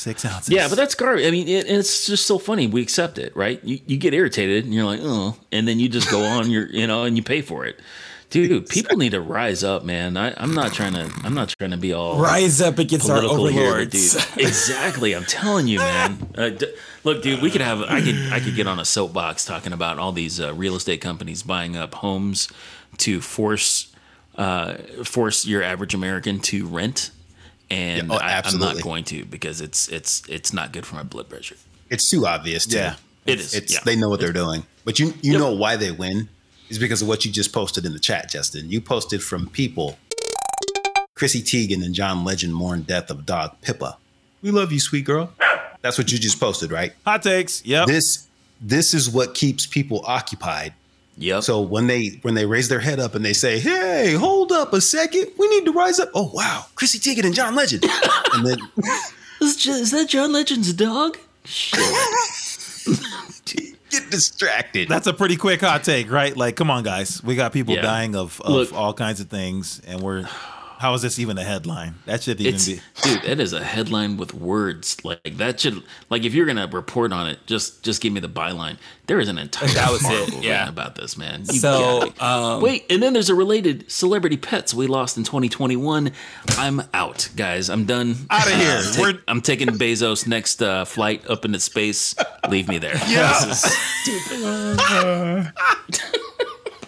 Six 0.00 0.24
ounces. 0.24 0.48
Yeah, 0.48 0.66
but 0.68 0.76
that's 0.76 0.94
garbage. 0.94 1.26
I 1.26 1.30
mean, 1.30 1.46
it, 1.46 1.68
it's 1.68 2.06
just 2.06 2.24
so 2.24 2.38
funny. 2.38 2.66
We 2.66 2.80
accept 2.80 3.18
it, 3.18 3.36
right? 3.36 3.62
You, 3.62 3.80
you 3.86 3.98
get 3.98 4.14
irritated 4.14 4.64
and 4.64 4.72
you're 4.72 4.86
like, 4.86 5.00
oh, 5.02 5.36
and 5.52 5.68
then 5.68 5.78
you 5.78 5.90
just 5.90 6.10
go 6.10 6.22
on, 6.24 6.50
your, 6.50 6.66
you 6.68 6.86
know, 6.86 7.04
and 7.04 7.18
you 7.18 7.22
pay 7.22 7.42
for 7.42 7.66
it. 7.66 7.78
Dude, 8.30 8.66
people 8.68 8.96
need 8.96 9.10
to 9.10 9.20
rise 9.20 9.62
up, 9.62 9.84
man. 9.84 10.16
I, 10.16 10.32
I'm 10.38 10.54
not 10.54 10.72
trying 10.72 10.94
to. 10.94 11.12
I'm 11.22 11.34
not 11.34 11.48
trying 11.50 11.72
to 11.72 11.76
be 11.76 11.92
all 11.92 12.18
Rise 12.18 12.62
up 12.62 12.78
against 12.78 13.10
our 13.10 13.22
overlords. 13.22 14.14
dude. 14.14 14.46
Exactly. 14.46 15.14
I'm 15.14 15.24
telling 15.24 15.66
you, 15.68 15.78
man. 15.80 16.28
Uh, 16.40 16.48
d- 16.50 16.72
look, 17.04 17.22
dude, 17.22 17.42
we 17.42 17.50
could 17.50 17.60
have. 17.60 17.82
I 17.82 18.00
could. 18.00 18.32
I 18.32 18.40
could 18.40 18.54
get 18.54 18.66
on 18.68 18.78
a 18.78 18.84
soapbox 18.84 19.44
talking 19.44 19.72
about 19.74 19.98
all 19.98 20.12
these 20.12 20.40
uh, 20.40 20.54
real 20.54 20.76
estate 20.76 21.00
companies 21.02 21.42
buying 21.42 21.76
up 21.76 21.96
homes 21.96 22.48
to 22.98 23.20
force 23.20 23.92
uh, 24.36 24.74
force 25.04 25.44
your 25.44 25.62
average 25.62 25.92
American 25.92 26.38
to 26.40 26.66
rent, 26.66 27.10
and 27.70 28.08
Yeah, 28.08 28.14
oh, 28.14 28.18
I, 28.18 28.42
I'm 28.44 28.58
not 28.58 28.82
going 28.82 29.04
to 29.04 29.24
because 29.24 29.60
it's 29.60 29.88
it's 29.88 30.22
it's 30.28 30.52
not 30.52 30.72
good 30.72 30.86
for 30.86 30.96
my 30.96 31.02
blood 31.02 31.28
pressure. 31.28 31.56
It's 31.88 32.08
too 32.10 32.26
obvious. 32.26 32.66
Too. 32.66 32.76
Yeah. 32.78 32.96
It 33.26 33.40
is. 33.40 33.54
It's 33.54 33.74
yeah. 33.74 33.80
they 33.84 33.96
know 33.96 34.08
what 34.08 34.20
they're 34.20 34.32
doing. 34.32 34.64
But 34.84 34.98
you 34.98 35.08
you 35.22 35.32
Yep. 35.32 35.40
know 35.40 35.52
why 35.54 35.76
they 35.76 35.90
win 35.90 36.28
is 36.68 36.78
because 36.78 37.02
of 37.02 37.08
what 37.08 37.24
you 37.24 37.32
just 37.32 37.52
posted 37.52 37.84
in 37.84 37.92
the 37.92 37.98
chat, 37.98 38.30
Justin. 38.30 38.70
You 38.70 38.80
posted 38.80 39.22
from 39.22 39.48
people. 39.48 39.98
Chrissy 41.14 41.42
Teigen 41.42 41.84
and 41.84 41.94
John 41.94 42.24
Legend 42.24 42.54
mourn 42.54 42.82
death 42.82 43.10
of 43.10 43.26
dog 43.26 43.54
Pippa. 43.60 43.98
We 44.40 44.50
love 44.50 44.72
you, 44.72 44.80
sweet 44.80 45.04
girl. 45.04 45.30
That's 45.82 45.98
what 45.98 46.10
you 46.10 46.18
just 46.18 46.40
posted, 46.40 46.72
right? 46.72 46.92
hot 47.04 47.22
takes. 47.22 47.64
Yep. 47.66 47.86
This 47.88 48.26
this 48.60 48.94
is 48.94 49.08
what 49.10 49.34
keeps 49.34 49.66
people 49.66 50.02
occupied. 50.06 50.74
Yep. 51.20 51.42
So 51.44 51.60
when 51.60 51.86
they 51.86 52.18
when 52.22 52.34
they 52.34 52.46
raise 52.46 52.68
their 52.68 52.80
head 52.80 52.98
up 52.98 53.14
and 53.14 53.24
they 53.24 53.32
say, 53.34 53.60
"Hey, 53.60 54.14
hold 54.14 54.50
up 54.52 54.72
a 54.72 54.80
second, 54.80 55.28
we 55.38 55.48
need 55.48 55.64
to 55.66 55.72
rise 55.72 56.00
up." 56.00 56.08
Oh 56.14 56.30
wow, 56.34 56.64
Chrissy 56.74 56.98
Teigen 56.98 57.24
and 57.24 57.34
John 57.34 57.54
Legend, 57.54 57.84
and 58.34 58.46
then 58.46 58.58
is, 59.40 59.66
is 59.66 59.90
that 59.92 60.08
John 60.08 60.32
Legend's 60.32 60.72
dog? 60.72 61.18
Get 63.90 64.08
distracted. 64.10 64.88
That's 64.88 65.08
a 65.08 65.12
pretty 65.12 65.36
quick 65.36 65.60
hot 65.62 65.82
take, 65.82 66.10
right? 66.12 66.36
Like, 66.36 66.54
come 66.54 66.70
on, 66.70 66.84
guys. 66.84 67.22
We 67.24 67.34
got 67.34 67.52
people 67.52 67.74
Yeah. 67.74 67.80
dying 67.82 68.14
of, 68.14 68.40
of 68.42 68.52
Look- 68.52 68.72
all 68.72 68.94
kinds 68.94 69.20
of 69.20 69.28
things, 69.28 69.80
and 69.86 70.00
we're. 70.00 70.26
How 70.80 70.94
is 70.94 71.02
this 71.02 71.18
even 71.18 71.36
a 71.36 71.44
headline? 71.44 71.96
That 72.06 72.22
shouldn't 72.22 72.40
even 72.40 72.54
It's 72.54 72.66
be. 72.66 72.80
dude, 73.02 73.20
that 73.24 73.38
is 73.38 73.52
a 73.52 73.62
headline 73.62 74.16
with 74.16 74.32
words. 74.32 74.96
Like 75.04 75.36
that 75.36 75.60
should 75.60 75.82
like 76.08 76.24
if 76.24 76.32
you're 76.32 76.46
gonna 76.46 76.66
report 76.68 77.12
on 77.12 77.28
it, 77.28 77.38
just 77.44 77.82
just 77.82 78.00
give 78.00 78.14
me 78.14 78.20
the 78.20 78.30
byline. 78.30 78.78
There 79.06 79.20
is 79.20 79.28
an 79.28 79.36
entire 79.36 79.68
That 79.68 79.90
was 79.90 80.02
it, 80.04 80.10
article 80.20 80.40
yeah. 80.42 80.66
about 80.70 80.94
this 80.94 81.18
man. 81.18 81.40
You 81.50 81.58
So, 81.60 82.10
um, 82.18 82.62
wait, 82.62 82.86
and 82.88 83.02
then 83.02 83.12
there's 83.12 83.28
a 83.28 83.34
related 83.34 83.90
celebrity 83.90 84.38
pets 84.38 84.72
we 84.72 84.86
lost 84.86 85.18
in 85.18 85.24
2021. 85.24 86.12
I'm 86.56 86.80
out, 86.94 87.28
guys. 87.36 87.68
I'm 87.68 87.84
done. 87.84 88.16
Out 88.30 88.46
of 88.46 88.52
here. 88.54 88.78
I'm, 88.78 88.92
ta- 88.94 89.02
We're- 89.02 89.18
I'm 89.28 89.42
taking 89.42 89.68
Bezos' 89.68 90.26
next 90.26 90.62
uh, 90.62 90.86
flight 90.86 91.28
up 91.28 91.44
into 91.44 91.60
space. 91.60 92.14
Leave 92.48 92.68
me 92.68 92.78
there. 92.78 92.96
Yeah. 93.06 93.38
This 93.44 93.66
is- 93.66 94.06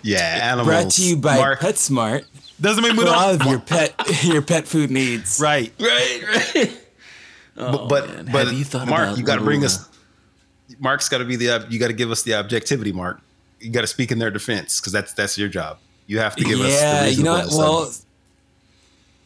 yeah, 0.03 0.39
animals. 0.53 0.67
Brought 0.69 0.91
to 0.93 1.05
you 1.05 1.17
by 1.17 1.37
Mark, 1.37 1.61
PetSmart 1.61 2.25
Doesn't 2.63 2.85
mean 2.85 2.97
we 2.97 3.05
for 3.05 3.11
don't. 3.11 3.41
of 3.43 3.47
your 3.51 3.59
pet 3.59 4.23
your 4.23 4.41
pet 4.41 4.69
food 4.69 4.91
needs. 4.91 5.41
Right. 5.41 5.73
right, 5.81 6.23
right. 6.55 6.81
but 7.57 7.89
but, 7.89 8.05
oh, 8.05 8.07
man. 8.07 8.29
but 8.33 8.47
Have 8.47 8.57
you 8.57 8.65
thought 8.65 8.87
Mark, 8.89 9.09
about 9.09 9.19
you 9.19 9.25
got 9.25 9.37
to 9.37 9.43
bring 9.43 9.65
us. 9.65 9.89
Mark's 10.79 11.09
got 11.09 11.19
to 11.19 11.25
be 11.25 11.35
the. 11.37 11.67
You 11.69 11.79
got 11.81 11.89
to 11.89 11.93
give 11.93 12.11
us 12.13 12.23
the 12.23 12.35
objectivity, 12.35 12.93
Mark. 12.93 13.21
You 13.59 13.71
got 13.71 13.81
to 13.81 13.87
speak 13.89 14.13
in 14.13 14.19
their 14.21 14.31
defense 14.31 14.81
because 14.81 14.93
that's 14.93 15.13
that's 15.13 15.37
your 15.37 15.49
job. 15.49 15.79
You 16.07 16.21
have 16.21 16.37
to 16.37 16.45
give 16.45 16.61
us. 16.61 16.73
Yeah, 16.73 17.07
you 17.07 17.25
know 17.25 17.35
what? 17.35 17.49
Well. 17.51 17.93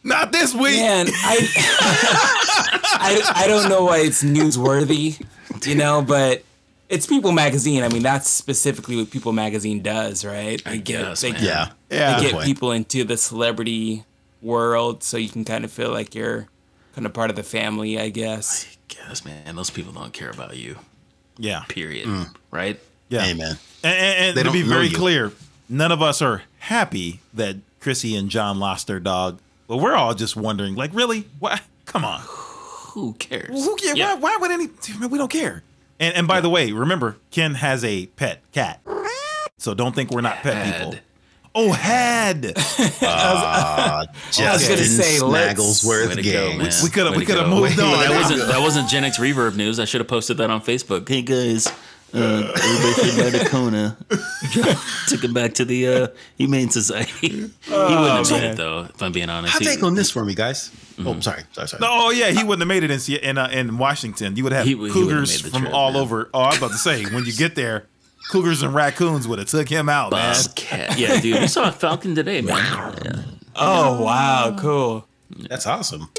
Not 0.03 0.31
this 0.31 0.53
week. 0.53 0.77
man, 0.77 1.07
I, 1.09 1.37
I 2.93 3.43
I 3.43 3.47
don't 3.47 3.67
know 3.67 3.83
why 3.83 3.97
it's 3.97 4.23
newsworthy, 4.23 5.21
you 5.65 5.75
know, 5.75 6.01
but 6.01 6.43
it's 6.89 7.05
People 7.05 7.31
Magazine. 7.31 7.83
I 7.83 7.89
mean, 7.89 8.03
that's 8.03 8.29
specifically 8.29 8.95
what 8.95 9.11
People 9.11 9.31
Magazine 9.33 9.81
does, 9.81 10.23
right? 10.25 10.63
They 10.63 10.77
get 10.79 11.01
guess, 11.03 11.21
they, 11.21 11.31
man. 11.31 11.43
yeah, 11.43 11.69
Yeah. 11.89 12.15
they 12.17 12.23
get 12.23 12.31
point. 12.33 12.45
people 12.45 12.71
into 12.71 13.03
the 13.03 13.17
celebrity 13.17 14.03
world, 14.41 15.03
so 15.03 15.17
you 15.17 15.29
can 15.29 15.43
kind 15.45 15.65
of 15.65 15.71
feel 15.71 15.91
like 15.91 16.15
you're 16.15 16.47
kind 16.95 17.05
of 17.05 17.13
part 17.13 17.29
of 17.29 17.35
the 17.35 17.43
family, 17.43 17.99
I 17.99 18.09
guess. 18.09 18.65
I 18.65 18.77
guess, 19.07 19.25
man, 19.25 19.55
those 19.55 19.69
people 19.69 19.91
don't 19.93 20.13
care 20.13 20.29
about 20.29 20.55
you. 20.57 20.77
Yeah. 21.37 21.63
Period. 21.67 22.07
Mm. 22.07 22.35
Right? 22.51 22.79
Yeah. 23.09 23.25
Amen. 23.25 23.57
And, 23.83 23.93
and, 23.93 24.25
and 24.29 24.37
They 24.37 24.43
to 24.43 24.51
be 24.51 24.63
very 24.63 24.89
clear, 24.89 25.31
none 25.69 25.91
of 25.91 26.01
us 26.01 26.21
are 26.21 26.43
happy 26.59 27.19
that 27.33 27.57
Chrissy 27.79 28.15
and 28.15 28.29
John 28.29 28.59
lost 28.59 28.87
their 28.87 28.99
dog. 28.99 29.39
But 29.67 29.77
we're 29.77 29.95
all 29.95 30.13
just 30.13 30.35
wondering, 30.35 30.75
like, 30.75 30.91
really? 30.93 31.25
Why? 31.39 31.59
Come 31.85 32.05
on. 32.05 32.21
Who 32.23 33.13
cares? 33.13 33.65
Who 33.65 33.75
cares? 33.75 33.97
Yeah. 33.97 34.15
Why, 34.15 34.35
why 34.35 34.37
would 34.37 34.51
any? 34.51 34.69
We 35.07 35.17
don't 35.17 35.29
care. 35.31 35.61
And 35.99 36.15
and 36.15 36.27
by 36.27 36.41
the 36.41 36.49
way, 36.49 36.71
remember, 36.71 37.17
Ken 37.31 37.55
has 37.55 37.83
a 37.83 38.05
pet 38.07 38.41
cat, 38.51 38.81
so 39.57 39.73
don't 39.73 39.95
think 39.95 40.11
we're 40.11 40.21
not 40.21 40.37
pet 40.37 40.53
Had. 40.55 40.75
people. 40.91 40.99
Oh, 41.59 41.71
had 41.71 42.45
Uh, 43.01 44.05
Justin 44.31 44.75
gonna 44.75 44.83
say, 44.85 45.19
let's- 45.21 45.59
Snagglesworth 45.59 46.09
Way 46.09 46.15
to 46.15 46.21
go, 46.21 46.49
man. 46.57 46.71
we 46.83 46.89
coulda- 46.89 47.17
we 47.17 47.25
coulda 47.25 47.47
moved 47.47 47.79
on. 47.79 47.99
That 47.99 48.11
wasn't 48.11 48.47
that 48.47 48.59
wasn't 48.61 48.89
Gen 48.89 49.03
X 49.05 49.17
Reverb 49.17 49.55
news. 49.55 49.79
I 49.79 49.85
should 49.85 50.01
have 50.01 50.07
posted 50.07 50.37
that 50.37 50.51
on 50.51 50.61
Facebook. 50.61 51.07
Hey 51.09 51.23
guys, 51.23 51.67
uh, 52.13 52.17
everybody 52.17 52.93
say 52.93 53.31
bye 53.31 53.37
to 53.37 53.45
Kona. 53.49 53.97
Took 55.07 55.23
him 55.23 55.33
back 55.33 55.53
to 55.55 55.65
the 55.65 55.87
uh, 55.87 56.07
Humane 56.37 56.69
Society. 56.69 57.27
he 57.29 57.51
wouldn't 57.69 57.69
have 57.69 58.31
made 58.31 58.43
it 58.43 58.57
though. 58.57 58.87
If 58.93 59.01
I'm 59.03 59.11
being 59.11 59.29
honest, 59.29 59.53
Hot 59.53 59.61
He- 59.61 59.67
take 59.67 59.83
on 59.83 59.95
this 59.95 60.09
for 60.09 60.23
me, 60.25 60.33
guys. 60.35 60.71
Oh, 60.99 61.19
sorry, 61.19 61.43
sorry, 61.51 61.67
sorry. 61.67 61.81
No, 61.81 61.87
oh 61.91 62.09
yeah, 62.11 62.29
he 62.31 62.43
wouldn't 62.43 62.61
have 62.61 62.67
made 62.67 62.83
it 62.83 62.91
in 62.91 62.99
Se- 62.99 63.19
in, 63.21 63.37
uh, 63.37 63.49
in 63.51 63.77
Washington. 63.77 64.35
You 64.35 64.43
would 64.45 64.53
have 64.53 64.65
He 64.65 64.73
would- 64.75 64.91
he 64.91 64.99
wouldn't 65.03 65.11
have 65.11 65.27
cougars 65.27 65.43
made 65.43 65.51
the 65.51 65.53
from 65.53 65.61
trip, 65.63 65.73
all 65.73 65.91
man. 65.93 66.01
over. 66.01 66.29
Oh, 66.33 66.39
I 66.41 66.47
was 66.49 66.57
about 66.57 66.71
to 66.71 66.77
say, 66.77 67.03
when 67.05 67.25
you 67.25 67.33
get 67.33 67.55
there, 67.55 67.85
cougars 68.29 68.61
and 68.63 68.73
raccoons 68.73 69.27
would 69.27 69.39
have 69.39 69.47
took 69.49 69.67
him 69.69 69.89
out, 69.89 70.11
man. 70.11 70.33
Bobcat. 70.35 70.97
Yeah, 70.97 71.19
dude. 71.19 71.41
We 71.41 71.47
saw 71.47 71.69
a 71.69 71.71
falcon 71.71 72.15
today, 72.15 72.41
man. 72.41 72.55
Yeah. 73.05 73.21
Oh 73.55 74.01
wow, 74.03 74.55
cool. 74.59 75.07
That's 75.49 75.67
awesome. 75.67 76.09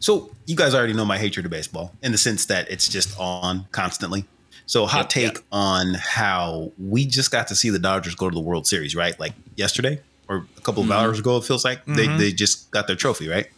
So 0.00 0.30
you 0.46 0.56
guys 0.56 0.74
already 0.74 0.92
know 0.92 1.04
my 1.04 1.18
hatred 1.18 1.44
of 1.44 1.50
baseball 1.50 1.92
in 2.02 2.12
the 2.12 2.18
sense 2.18 2.46
that 2.46 2.70
it's 2.70 2.88
just 2.88 3.18
on 3.18 3.66
constantly. 3.72 4.24
So 4.68 4.84
hot 4.84 4.98
Yep, 4.98 5.08
take 5.08 5.34
yep. 5.34 5.44
on 5.50 5.94
how 5.94 6.72
we 6.78 7.06
just 7.06 7.30
got 7.30 7.48
to 7.48 7.56
see 7.56 7.70
the 7.70 7.78
Dodgers 7.78 8.14
go 8.14 8.28
to 8.28 8.34
the 8.34 8.40
World 8.40 8.66
Series, 8.66 8.94
right? 8.94 9.18
Like 9.18 9.32
yesterday 9.56 10.00
or 10.28 10.46
a 10.58 10.60
couple 10.60 10.82
of 10.82 10.90
hours 10.90 11.18
ago, 11.18 11.38
it 11.38 11.44
feels 11.44 11.64
like 11.64 11.84
they, 11.86 12.06
they 12.06 12.32
just 12.32 12.70
got 12.70 12.86
their 12.86 12.94
trophy, 12.94 13.28
right? 13.28 13.48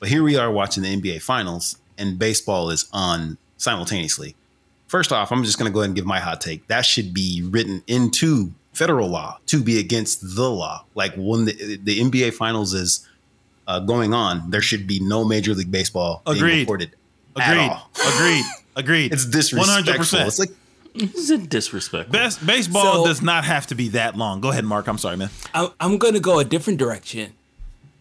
But 0.00 0.08
here 0.08 0.22
we 0.22 0.36
are 0.38 0.50
watching 0.50 0.82
the 0.82 0.96
NBA 1.00 1.20
finals 1.20 1.76
and 1.98 2.18
baseball 2.18 2.70
is 2.70 2.88
on 2.94 3.36
simultaneously. 3.58 4.34
First 4.86 5.12
off, 5.12 5.30
I'm 5.30 5.44
just 5.44 5.58
going 5.58 5.70
to 5.70 5.72
go 5.72 5.80
ahead 5.80 5.90
and 5.90 5.96
give 5.96 6.06
my 6.06 6.18
hot 6.18 6.40
take. 6.40 6.66
That 6.68 6.86
should 6.86 7.12
be 7.12 7.42
written 7.44 7.82
into 7.86 8.52
federal 8.72 9.08
law 9.08 9.38
to 9.46 9.62
be 9.62 9.78
against 9.78 10.34
the 10.34 10.50
law. 10.50 10.86
Like 10.94 11.12
when 11.14 11.44
the, 11.44 11.76
the 11.76 12.00
NBA 12.00 12.32
finals 12.32 12.72
is 12.72 13.06
uh, 13.66 13.80
going 13.80 14.14
on, 14.14 14.50
there 14.50 14.62
should 14.62 14.86
be 14.86 14.98
no 15.00 15.26
Major 15.26 15.52
League 15.52 15.70
Baseball 15.70 16.22
being 16.24 16.38
Agreed. 16.38 16.60
reported 16.60 16.90
at 17.36 17.52
Agreed. 17.52 17.72
Agreed. 18.14 18.44
Agreed. 18.76 19.12
It's 19.12 19.24
disrespectful. 19.24 19.94
100%. 19.94 20.26
It's 20.26 20.38
like 20.38 20.50
This 20.94 21.30
is 21.30 21.46
disrespectful. 21.46 22.12
Best 22.12 22.44
baseball 22.44 23.04
So- 23.04 23.06
does 23.06 23.22
not 23.22 23.44
have 23.44 23.66
to 23.68 23.74
be 23.74 23.88
that 23.90 24.16
long. 24.16 24.40
Go 24.40 24.50
ahead, 24.50 24.64
Mark. 24.64 24.86
I'm 24.86 24.98
sorry, 24.98 25.16
man. 25.16 25.30
I'm, 25.52 25.70
I'm 25.80 25.98
going 25.98 26.14
to 26.14 26.20
go 26.20 26.38
a 26.38 26.44
different 26.44 26.78
direction. 26.78 27.32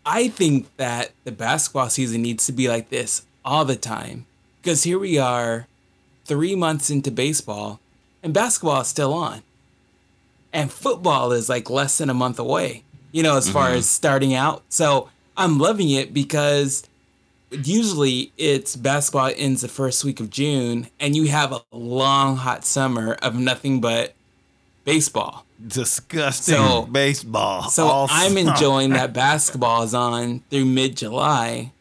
I 0.05 0.27
think 0.27 0.75
that 0.77 1.11
the 1.23 1.31
basketball 1.31 1.89
season 1.89 2.21
needs 2.21 2.45
to 2.47 2.51
be 2.51 2.67
like 2.67 2.89
this 2.89 3.25
all 3.45 3.65
the 3.65 3.75
time. 3.75 4.25
Because 4.61 4.83
here 4.83 4.99
we 4.99 5.17
are, 5.17 5.67
three 6.25 6.55
months 6.55 6.89
into 6.89 7.11
baseball, 7.11 7.79
and 8.21 8.33
basketball 8.33 8.81
is 8.81 8.87
still 8.87 9.13
on. 9.13 9.43
And 10.51 10.71
football 10.71 11.31
is 11.31 11.49
like 11.49 11.69
less 11.69 11.97
than 11.97 12.09
a 12.09 12.13
month 12.13 12.39
away, 12.39 12.83
you 13.11 13.23
know, 13.23 13.37
as 13.37 13.49
far 13.49 13.69
mm-hmm. 13.69 13.77
as 13.77 13.89
starting 13.89 14.33
out. 14.33 14.63
So 14.69 15.09
I'm 15.35 15.57
loving 15.57 15.89
it 15.89 16.13
because 16.13 16.87
usually 17.63 18.31
it's 18.37 18.75
basketball 18.75 19.31
ends 19.35 19.61
the 19.61 19.67
first 19.67 20.03
week 20.03 20.19
of 20.19 20.29
June, 20.29 20.87
and 20.99 21.15
you 21.15 21.27
have 21.27 21.51
a 21.51 21.61
long, 21.71 22.37
hot 22.37 22.65
summer 22.65 23.13
of 23.21 23.35
nothing 23.35 23.81
but 23.81 24.13
baseball. 24.85 25.45
Disgusting 25.65 26.55
So- 26.55 26.83
baseball. 26.91 27.69
So 27.69 27.87
all 27.87 28.07
I'm 28.09 28.33
summer. 28.35 28.51
enjoying 28.51 28.89
that 28.91 29.13
basketball 29.25 29.83
is 29.83 29.93
on 29.93 30.41
through 30.49 30.65
mid 30.65 30.97
July, 30.97 31.71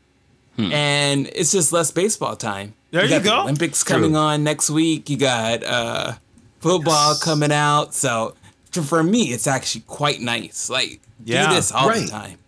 and 0.59 1.27
it's 1.35 1.51
just 1.53 1.73
less 1.73 1.91
baseball 1.91 2.37
time. 2.37 2.75
There 2.93 3.03
you 3.05 3.09
got 3.11 3.23
the 3.23 3.29
go. 3.31 3.41
Olympics 3.43 3.83
coming 3.83 4.15
on 4.17 4.45
next 4.45 4.71
week. 4.71 5.09
You 5.11 5.17
got 5.17 5.65
uh, 5.65 6.13
football 6.61 7.17
coming 7.17 7.51
out. 7.51 7.95
So 7.95 8.35
for, 8.71 8.83
for 8.83 9.03
me, 9.03 9.33
it's 9.33 9.47
actually 9.47 9.81
quite 9.89 10.21
nice. 10.21 10.69
Like 10.71 11.01
Yeah, 11.25 11.49
do 11.49 11.55
this 11.55 11.73
all 11.73 11.89
right. 11.89 12.03
the 12.05 12.09
time. 12.11 12.39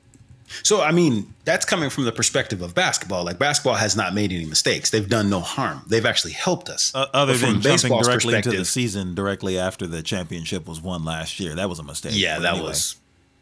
So. 0.62 0.80
I 0.82 0.92
mean, 0.92 1.32
that's 1.44 1.64
coming 1.64 1.90
from 1.90 2.04
the 2.04 2.12
perspective 2.12 2.62
of 2.62 2.74
basketball. 2.74 3.24
Like 3.24 3.38
basketball 3.38 3.74
has 3.74 3.96
not 3.96 4.14
made 4.14 4.32
any 4.32 4.44
mistakes. 4.46 4.90
They've 4.90 5.08
done 5.08 5.28
no 5.30 5.40
harm. 5.40 5.82
They've 5.88 6.06
actually 6.06 6.32
helped 6.32 6.68
us. 6.68 6.92
Uh, 6.94 7.06
other 7.12 7.34
But 7.34 7.40
than 7.40 7.60
jumping 7.60 8.02
directly 8.02 8.34
into 8.34 8.50
the 8.52 8.64
season 8.64 9.14
directly 9.14 9.58
after 9.58 9.86
the 9.86 10.02
championship 10.02 10.66
was 10.66 10.80
won 10.80 11.04
last 11.04 11.38
year, 11.40 11.54
that 11.54 11.68
was 11.68 11.78
a 11.78 11.82
mistake. 11.82 12.12
Yeah, 12.14 12.36
But 12.36 12.42
that 12.42 12.52
anyway. 12.54 12.68
was 12.68 12.96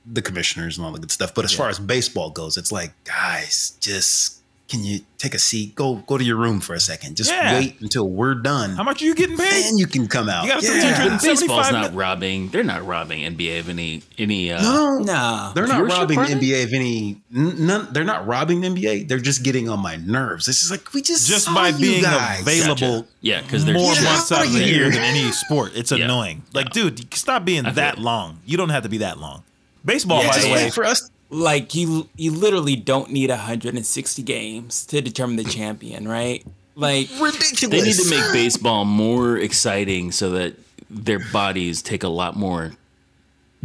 the 0.04 0.22
commissioners 0.22 0.78
and 0.78 0.86
all 0.86 0.92
the 0.92 0.98
good 0.98 1.10
stuff. 1.12 1.34
But 1.34 1.44
as 1.44 1.52
far 1.52 1.68
as 1.68 1.78
baseball 1.78 2.30
goes, 2.30 2.56
it's 2.56 2.72
like, 2.72 2.92
guys, 3.04 3.76
just 3.80 4.41
can 4.72 4.82
you 4.82 5.00
take 5.18 5.34
a 5.34 5.38
seat? 5.38 5.74
Go 5.74 5.96
go 6.06 6.16
to 6.16 6.24
your 6.24 6.36
room 6.36 6.60
for 6.60 6.72
a 6.74 6.80
second. 6.80 7.14
Just 7.16 7.30
Yeah. 7.30 7.52
wait 7.58 7.78
until 7.82 8.08
we're 8.08 8.34
done. 8.34 8.74
How 8.74 8.82
much 8.82 9.02
are 9.02 9.04
you 9.04 9.14
getting 9.14 9.36
paid? 9.36 9.64
Then 9.66 9.76
you 9.76 9.86
can 9.86 10.08
come 10.08 10.30
out. 10.30 10.44
You 10.46 10.50
got 10.50 10.62
Yeah. 10.62 11.18
Baseball's 11.22 11.70
not 11.70 11.90
mi- 11.92 11.96
robbing. 11.98 12.48
They're 12.48 12.64
not 12.64 12.86
robbing 12.86 13.22
NBA 13.22 13.58
of 13.60 13.68
any 13.68 14.02
any. 14.16 14.50
Uh, 14.50 14.62
No, 14.62 14.98
Nah. 14.98 15.52
They're 15.52 15.66
not 15.66 15.86
robbing 15.86 16.18
are? 16.18 16.24
NBA 16.26 16.62
of 16.64 16.72
any. 16.72 17.20
None. 17.30 17.88
They're 17.92 18.02
not 18.02 18.26
robbing 18.26 18.62
NBA. 18.64 19.04
They're 19.04 19.18
just 19.20 19.42
getting 19.42 19.68
on 19.68 19.80
my 19.80 19.96
nerves. 19.96 20.46
This 20.46 20.64
is 20.64 20.70
like 20.70 20.92
we 20.94 21.02
just 21.02 21.28
just 21.28 21.44
saw 21.44 21.54
by 21.54 21.68
you 21.68 21.78
being 21.78 22.02
guys. 22.02 22.40
available 22.40 23.06
Yeah, 23.20 23.42
because 23.42 23.66
they're 23.66 23.74
more 23.74 23.92
Get 23.94 24.04
months 24.04 24.32
out 24.32 24.38
out 24.38 24.46
of 24.46 24.52
of 24.54 24.58
the 24.58 24.64
year 24.66 24.90
than 24.90 25.02
any 25.02 25.30
sport. 25.32 25.72
It's 25.74 25.92
Yeah. 25.92 26.04
annoying. 26.06 26.42
Like, 26.54 26.70
dude, 26.72 27.14
stop 27.14 27.44
being 27.44 27.64
feel 27.64 27.74
that 27.74 27.98
it. 27.98 28.00
long. 28.00 28.38
You 28.46 28.56
don't 28.56 28.70
have 28.70 28.82
to 28.84 28.88
be 28.88 28.98
that 28.98 29.20
long. 29.20 29.42
Baseball, 29.84 30.22
Yeah, 30.22 30.30
by 30.30 30.38
the 30.38 30.48
way, 30.48 30.70
for 30.70 30.84
us. 30.84 31.10
Like 31.32 31.74
you 31.74 32.08
you 32.16 32.30
literally 32.30 32.76
don't 32.76 33.10
need 33.10 33.30
160 33.30 34.22
games 34.22 34.86
to 34.86 35.00
determine 35.00 35.36
the 35.36 35.44
champion, 35.44 36.06
right? 36.06 36.46
Like 36.74 37.08
Ridiculous. 37.18 37.60
They 37.60 37.82
need 37.82 37.96
to 37.96 38.10
make 38.10 38.32
baseball 38.32 38.84
more 38.84 39.38
exciting 39.38 40.12
so 40.12 40.30
that 40.30 40.56
their 40.90 41.20
bodies 41.32 41.80
take 41.82 42.02
a 42.02 42.08
lot 42.08 42.36
more 42.36 42.72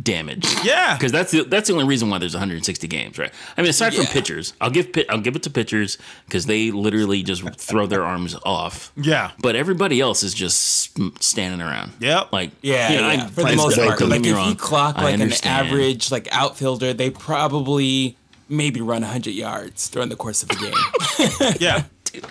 damage. 0.01 0.45
Yeah. 0.63 0.95
because 0.95 1.11
that's 1.11 1.31
the 1.31 1.43
that's 1.43 1.67
the 1.67 1.73
only 1.73 1.85
reason 1.85 2.09
why 2.09 2.17
there's 2.17 2.33
160 2.33 2.87
games, 2.87 3.17
right? 3.17 3.31
I 3.57 3.61
mean, 3.61 3.69
aside 3.69 3.93
from 3.93 4.05
pitchers, 4.05 4.53
I'll 4.61 4.69
give 4.69 4.89
I'll 5.09 5.21
give 5.21 5.35
it 5.35 5.43
to 5.43 5.49
pitchers 5.49 5.97
because 6.25 6.45
they 6.45 6.71
literally 6.71 7.23
just 7.23 7.43
throw 7.55 7.87
their 7.87 8.03
arms 8.03 8.35
off. 8.45 8.91
Yeah. 8.95 9.31
But 9.39 9.55
everybody 9.55 9.99
else 9.99 10.23
is 10.23 10.33
just 10.33 10.97
standing 11.21 11.61
around. 11.61 11.93
Yep. 11.99 12.31
Like 12.31 12.51
yeah, 12.61 12.91
you 12.91 13.01
know, 13.01 13.11
yeah, 13.11 13.27
for 13.27 13.43
the 13.43 13.55
most 13.55 13.75
don't 13.75 13.87
part. 13.87 14.01
Like 14.01 14.25
if 14.25 14.35
wrong. 14.35 14.49
you 14.49 14.55
clock 14.55 14.97
like 14.97 15.19
an 15.19 15.33
average 15.43 16.11
like 16.11 16.27
outfielder, 16.31 16.93
they 16.93 17.09
probably 17.09 18.17
maybe 18.49 18.81
run 18.81 19.01
100 19.01 19.31
yards 19.31 19.89
during 19.89 20.09
the 20.09 20.15
course 20.15 20.43
of 20.43 20.49
a 20.51 20.55
game. 20.55 21.55
yeah. 21.59 21.83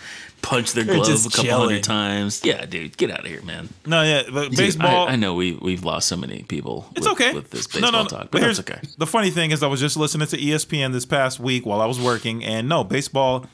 punch 0.42 0.72
their 0.72 0.84
They're 0.84 0.94
glove 0.96 1.08
a 1.08 1.28
couple 1.28 1.44
chilling. 1.44 1.68
hundred 1.68 1.82
times. 1.84 2.40
Yeah, 2.44 2.64
dude, 2.66 2.96
get 2.96 3.10
out 3.10 3.20
of 3.20 3.26
here, 3.26 3.42
man. 3.42 3.68
No, 3.84 4.02
yeah. 4.02 4.22
But 4.32 4.50
Dude, 4.50 4.58
baseball. 4.58 5.08
I, 5.08 5.12
I 5.12 5.16
know 5.16 5.34
we 5.34 5.52
we've 5.54 5.84
lost 5.84 6.08
so 6.08 6.16
many 6.16 6.42
people. 6.44 6.86
It's 6.94 7.06
with, 7.08 7.20
okay. 7.20 7.32
with 7.34 7.50
this 7.50 7.66
baseball 7.66 8.06
talk, 8.06 8.30
but 8.30 8.42
here's 8.42 8.60
okay. 8.60 8.80
The 8.98 9.06
funny 9.06 9.30
thing 9.30 9.50
is, 9.50 9.62
I 9.62 9.66
was 9.66 9.80
just 9.80 9.96
listening 9.96 10.28
to 10.28 10.36
ESPN 10.36 10.92
this 10.92 11.04
past 11.06 11.40
week 11.40 11.66
while 11.66 11.80
I 11.80 11.86
was 11.86 12.00
working, 12.00 12.44
and 12.44 12.68
no, 12.68 12.84
baseball. 12.84 13.46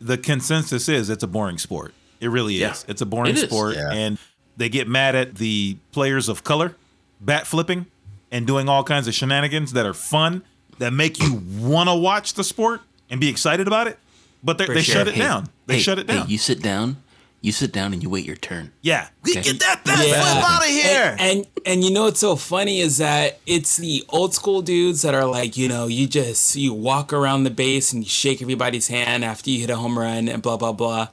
The 0.00 0.18
consensus 0.18 0.88
is 0.88 1.08
it's 1.08 1.22
a 1.22 1.26
boring 1.26 1.56
sport. 1.56 1.94
It 2.20 2.28
really 2.28 2.56
is. 2.56 2.60
Yeah. 2.60 2.90
It's 2.90 3.00
a 3.00 3.06
boring 3.06 3.30
It 3.30 3.38
is. 3.38 3.44
sport, 3.44 3.76
Yeah. 3.76 3.90
and 3.90 4.18
they 4.56 4.68
get 4.68 4.86
mad 4.86 5.14
at 5.14 5.36
the 5.36 5.78
players 5.92 6.28
of 6.28 6.44
color, 6.44 6.74
bat 7.20 7.46
flipping, 7.46 7.86
and 8.30 8.46
doing 8.46 8.68
all 8.68 8.84
kinds 8.84 9.08
of 9.08 9.14
shenanigans 9.14 9.72
that 9.72 9.86
are 9.86 9.94
fun 9.94 10.42
that 10.78 10.92
make 10.92 11.18
you 11.22 11.40
want 11.58 11.88
to 11.88 11.94
watch 11.94 12.34
the 12.34 12.44
sport 12.44 12.82
and 13.08 13.18
be 13.20 13.28
excited 13.28 13.66
about 13.66 13.86
it. 13.86 13.98
But 14.44 14.58
they, 14.58 14.66
they 14.66 14.82
sure. 14.82 14.96
shut 14.96 15.08
it 15.08 15.14
Hey, 15.14 15.22
down. 15.22 15.48
They 15.66 15.74
hey, 15.76 15.80
shut 15.80 15.98
it 15.98 16.06
down. 16.06 16.16
hey, 16.16 16.22
down. 16.22 16.30
you 16.30 16.38
sit 16.38 16.62
down. 16.62 16.96
You 17.40 17.52
sit 17.52 17.72
down 17.72 17.92
and 17.92 18.02
you 18.02 18.08
wait 18.08 18.24
your 18.24 18.36
turn. 18.36 18.72
yeah, 18.80 19.08
Okay. 19.28 19.42
get 19.42 19.60
that 19.60 19.84
bat 19.84 20.06
Yeah. 20.06 20.22
flip 20.22 20.44
out 20.50 20.62
of 20.62 20.68
here. 20.70 21.16
And, 21.18 21.38
and 21.38 21.46
and 21.66 21.84
you 21.84 21.90
know 21.90 22.04
what's 22.04 22.20
so 22.20 22.36
funny 22.36 22.80
is 22.80 22.96
that 22.98 23.38
it's 23.46 23.76
the 23.76 24.02
old 24.08 24.32
school 24.34 24.62
dudes 24.62 25.02
that 25.02 25.14
are 25.14 25.26
like, 25.26 25.56
you 25.58 25.68
know, 25.68 25.86
you 25.86 26.06
just 26.06 26.56
you 26.56 26.72
walk 26.72 27.12
around 27.12 27.44
the 27.44 27.50
base 27.50 27.92
and 27.92 28.02
you 28.02 28.08
shake 28.08 28.40
everybody's 28.40 28.88
hand 28.88 29.24
after 29.26 29.50
you 29.50 29.60
hit 29.60 29.68
a 29.70 29.76
home 29.76 29.98
run 29.98 30.26
and 30.28 30.42
blah 30.42 30.56
blah 30.56 30.72
blah. 30.72 31.08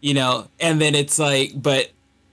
You 0.00 0.14
know, 0.14 0.48
and 0.60 0.80
then 0.80 0.94
it's 0.94 1.18
like, 1.18 1.52
but 1.54 1.90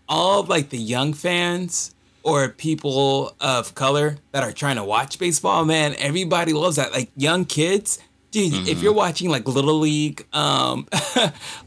all 0.08 0.39
of 0.41 0.47
like 0.49 0.70
the 0.70 0.78
young 0.78 1.14
fans 1.14 1.93
or 2.24 2.47
people 2.49 3.36
of 3.41 3.76
color 3.76 4.18
that 4.32 4.43
are 4.43 4.52
trying 4.54 4.76
to 4.78 4.84
watch 4.84 5.20
baseball, 5.20 5.66
man, 5.66 5.93
everybody 5.97 6.54
loves 6.54 6.78
that. 6.78 6.93
Like 6.93 7.10
young 7.18 7.43
kids, 7.43 7.99
dude, 8.32 8.68
if 8.68 8.82
you're 8.82 8.94
watching 8.94 9.30
like 9.30 9.48
little 9.48 9.80
league 9.80 10.26
um 10.34 10.88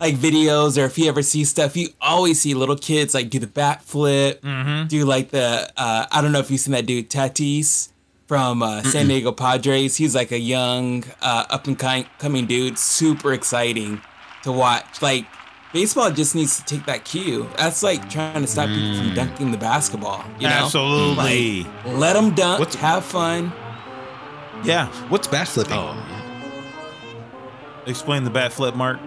like 0.00 0.16
videos 0.16 0.80
or 0.80 0.86
if 0.86 0.98
you 0.98 1.06
ever 1.08 1.22
see 1.22 1.44
stuff, 1.44 1.76
you 1.76 1.88
always 2.00 2.40
see 2.40 2.54
little 2.54 2.76
kids 2.76 3.14
like 3.14 3.30
do 3.30 3.38
the 3.38 3.46
bat 3.46 3.82
flip, 3.82 4.40
do 4.42 5.04
like 5.04 5.30
the 5.30 5.70
uh 5.76 6.06
I 6.10 6.20
don't 6.20 6.32
know 6.32 6.40
if 6.40 6.50
you've 6.50 6.60
seen 6.60 6.72
that 6.72 6.86
dude 6.86 7.10
Tatis 7.10 7.90
from 8.26 8.62
uh, 8.62 8.82
San 8.84 9.06
Diego 9.08 9.32
Padres. 9.32 9.96
He's 9.96 10.14
like 10.14 10.32
a 10.32 10.38
young 10.38 11.04
uh, 11.20 11.44
up 11.50 11.66
and 11.66 11.78
coming 11.78 12.46
dude, 12.46 12.78
super 12.78 13.34
exciting 13.34 14.00
to 14.44 14.50
watch. 14.50 15.02
Like 15.02 15.26
baseball 15.74 16.10
just 16.10 16.34
needs 16.34 16.56
to 16.58 16.64
take 16.64 16.86
that 16.86 17.04
cue. 17.04 17.46
That's 17.58 17.82
like 17.82 18.08
trying 18.08 18.40
to 18.40 18.46
stop 18.46 18.68
people 18.70 18.96
from 18.96 19.14
dunking 19.14 19.50
the 19.50 19.58
basketball. 19.58 20.24
You 20.38 20.48
know, 20.48 20.54
Absolutely. 20.64 21.66
let 21.84 22.14
them 22.14 22.34
dunk, 22.34 22.60
What's- 22.60 22.76
have 22.76 23.04
fun. 23.04 23.52
yeah. 24.64 24.86
What's 25.10 25.28
bat 25.28 25.46
flipping? 25.48 25.74
Oh, 25.74 25.92
yeah. 26.08 26.13
Explain 27.86 28.24
the 28.24 28.30
bat 28.30 28.52
flip, 28.52 28.74
Mark. 28.74 28.98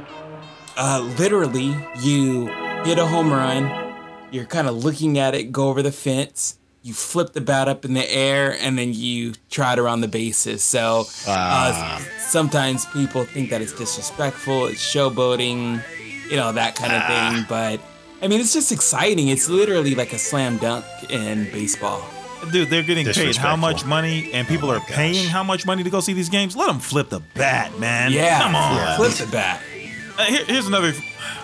uh, 0.78 1.00
literally 1.18 1.76
you 2.00 2.48
hit 2.84 3.00
a 3.00 3.06
home 3.06 3.32
run. 3.32 3.96
You're 4.32 4.46
kind 4.46 4.68
of 4.68 4.84
looking 4.84 5.18
at 5.18 5.34
it 5.34 5.52
go 5.52 5.70
over 5.70 5.82
the 5.82 5.92
fence. 5.92 6.58
You 6.84 6.94
flip 6.94 7.34
the 7.34 7.42
bat 7.42 7.68
up 7.68 7.84
in 7.86 7.94
the 7.96 8.10
air 8.14 8.56
and 8.62 8.78
then 8.78 8.94
you 8.94 9.34
try 9.50 9.74
trot 9.76 9.80
around 9.80 10.02
the 10.02 10.08
bases. 10.08 10.64
So 10.64 11.06
uh, 11.28 12.00
sometimes 12.20 12.86
people 12.88 13.26
think 13.26 13.50
that 13.50 13.62
it's 13.62 13.74
disrespectful 13.74 14.68
it's 14.68 14.82
showboating 14.96 15.82
you 16.30 16.36
know 16.36 16.52
that 16.52 16.76
kind 16.76 16.92
of 16.94 17.02
thing 17.08 17.46
but 17.48 17.80
i 18.22 18.28
mean 18.28 18.40
it's 18.42 18.54
just 18.54 18.72
exciting. 18.72 19.30
It's 19.30 19.48
literally 19.50 19.96
like 19.96 20.14
a 20.14 20.18
slam 20.20 20.58
dunk 20.58 20.86
in 21.10 21.46
baseball 21.52 22.02
Dude, 22.52 22.70
they're 22.70 22.84
getting 22.84 23.06
paid 23.06 23.36
how 23.36 23.56
much 23.56 23.86
money, 23.86 24.32
and 24.34 24.48
people 24.48 24.72
are 24.72 24.80
gosh. 24.80 24.88
paying 24.92 25.28
how 25.28 25.44
much 25.44 25.66
money 25.66 25.84
to 25.84 25.90
go 25.90 26.00
see 26.00 26.14
these 26.14 26.30
games? 26.30 26.56
Let 26.56 26.68
them 26.68 26.80
flip 26.80 27.10
the 27.10 27.20
bat, 27.34 27.78
man. 27.80 28.12
yeah 28.12 28.40
come 28.42 28.56
on. 28.56 28.76
Yeah. 28.76 28.96
flip 28.98 29.12
the 29.14 29.28
bat 29.28 29.62
Uh, 30.18 30.24
here- 30.26 30.46
here's 30.46 30.68
another. 30.68 30.94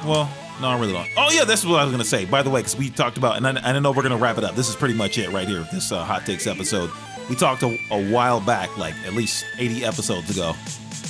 Well, 0.05 0.29
no, 0.61 0.69
I 0.69 0.79
really 0.79 0.93
don't. 0.93 1.07
Oh 1.17 1.29
yeah, 1.31 1.43
this 1.45 1.59
is 1.61 1.67
what 1.67 1.79
I 1.79 1.83
was 1.83 1.91
gonna 1.91 2.03
say. 2.05 2.25
By 2.25 2.41
the 2.43 2.49
way, 2.49 2.61
because 2.61 2.75
we 2.77 2.89
talked 2.89 3.17
about, 3.17 3.37
and 3.37 3.47
I, 3.47 3.71
I 3.75 3.79
know 3.79 3.91
we're 3.91 4.03
gonna 4.03 4.17
wrap 4.17 4.37
it 4.37 4.43
up. 4.43 4.55
This 4.55 4.69
is 4.69 4.75
pretty 4.75 4.93
much 4.93 5.17
it 5.17 5.29
right 5.31 5.47
here. 5.47 5.67
This 5.71 5.91
uh, 5.91 6.03
hot 6.03 6.25
takes 6.25 6.47
episode. 6.47 6.89
We 7.29 7.35
talked 7.35 7.63
a, 7.63 7.77
a 7.91 8.11
while 8.11 8.39
back, 8.39 8.75
like 8.77 8.93
at 9.05 9.13
least 9.13 9.45
80 9.57 9.85
episodes 9.85 10.29
ago. 10.29 10.53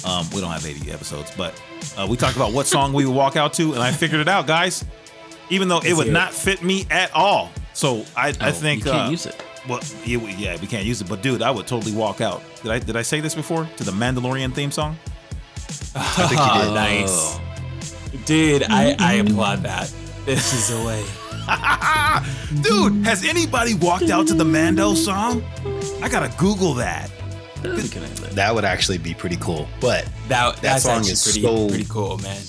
Um, 0.05 0.25
we 0.33 0.41
don't 0.41 0.51
have 0.51 0.65
80 0.65 0.91
episodes, 0.91 1.31
but 1.37 1.59
uh, 1.97 2.05
we 2.09 2.17
talked 2.17 2.35
about 2.35 2.51
what 2.53 2.67
song 2.67 2.93
we 2.93 3.05
would 3.05 3.15
walk 3.15 3.35
out 3.35 3.53
to, 3.53 3.73
and 3.73 3.81
I 3.81 3.91
figured 3.91 4.21
it 4.21 4.27
out, 4.27 4.45
guys. 4.47 4.83
Even 5.49 5.67
though 5.67 5.79
it 5.79 5.93
would 5.95 6.11
not 6.11 6.33
fit 6.33 6.61
me 6.63 6.85
at 6.91 7.11
all, 7.13 7.51
so 7.73 8.05
I, 8.15 8.29
I 8.39 8.49
Oh, 8.49 8.51
think 8.51 8.85
you 8.85 8.91
can't 8.91 9.07
uh, 9.07 9.11
use 9.11 9.25
it. 9.25 9.41
Well, 9.67 9.79
yeah, 10.05 10.17
we- 10.17 10.33
yeah, 10.33 10.57
we 10.59 10.67
can't 10.67 10.85
use 10.85 11.01
it, 11.01 11.07
but 11.09 11.21
dude, 11.21 11.41
I 11.41 11.49
would 11.51 11.67
totally 11.67 11.93
walk 11.93 12.19
out. 12.21 12.41
Did 12.61 12.71
I 12.71 12.79
did 12.79 12.95
I 12.97 13.01
say 13.01 13.21
this 13.21 13.33
before 13.35 13.67
to 13.77 13.83
the 13.83 13.91
Mandalorian 13.91 14.53
theme 14.53 14.71
song? 14.71 14.97
I 15.95 16.27
think 16.27 16.31
you 16.41 16.61
did. 16.61 16.69
Oh. 16.69 16.73
nice 16.73 17.39
dude 18.25 18.63
I, 18.69 18.95
I 18.99 19.13
applaud 19.13 19.63
that 19.63 19.91
this 20.25 20.53
is 20.53 20.67
the 20.69 20.85
way 20.85 21.03
Dude, 22.61 23.05
has 23.05 23.25
anybody 23.25 23.73
walked 23.73 24.09
out 24.09 24.27
to 24.27 24.33
the 24.33 24.45
Mando 24.45 24.93
song? 24.93 25.43
I 26.01 26.07
gotta 26.09 26.33
Google 26.37 26.73
that. 26.75 27.09
We 27.63 27.87
can 27.89 28.01
have 28.03 28.19
that. 28.21 28.31
That 28.31 28.53
would 28.55 28.65
actually 28.65 28.97
be 28.99 29.13
pretty 29.13 29.37
cool. 29.37 29.67
But 29.81 30.07
that, 30.27 30.57
that's 30.57 30.83
song 30.83 31.01
is 31.01 31.23
pretty 31.23 31.41
so- 31.41 31.67
pretty 31.67 31.85
cool 31.85 32.17
man 32.19 32.41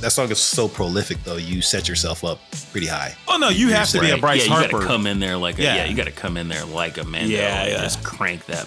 that 0.00 0.10
song 0.10 0.30
is 0.30 0.38
so 0.40 0.68
prolific, 0.68 1.22
though. 1.24 1.36
You 1.36 1.62
set 1.62 1.88
yourself 1.88 2.24
up 2.24 2.38
pretty 2.72 2.86
high. 2.86 3.14
Oh 3.28 3.36
no, 3.38 3.48
you 3.48 3.68
have 3.68 3.88
to 3.90 4.00
be 4.00 4.08
a 4.10 4.12
right. 4.12 4.20
Bryce 4.20 4.40
yeah, 4.46 4.52
you 4.52 4.58
Harper. 4.58 4.72
gotta 4.72 4.86
come 4.86 5.06
in 5.06 5.18
there 5.20 5.36
like 5.36 5.58
a, 5.58 5.62
Yeah. 5.62 5.76
yeah. 5.76 5.84
you 5.86 5.96
gotta 5.96 6.12
come 6.12 6.36
in 6.36 6.48
there 6.48 6.64
like 6.64 6.98
a 6.98 7.04
man. 7.04 7.30
Yeah, 7.30 7.66
yeah. 7.66 7.82
Just 7.82 8.02
crank 8.04 8.44
that. 8.46 8.66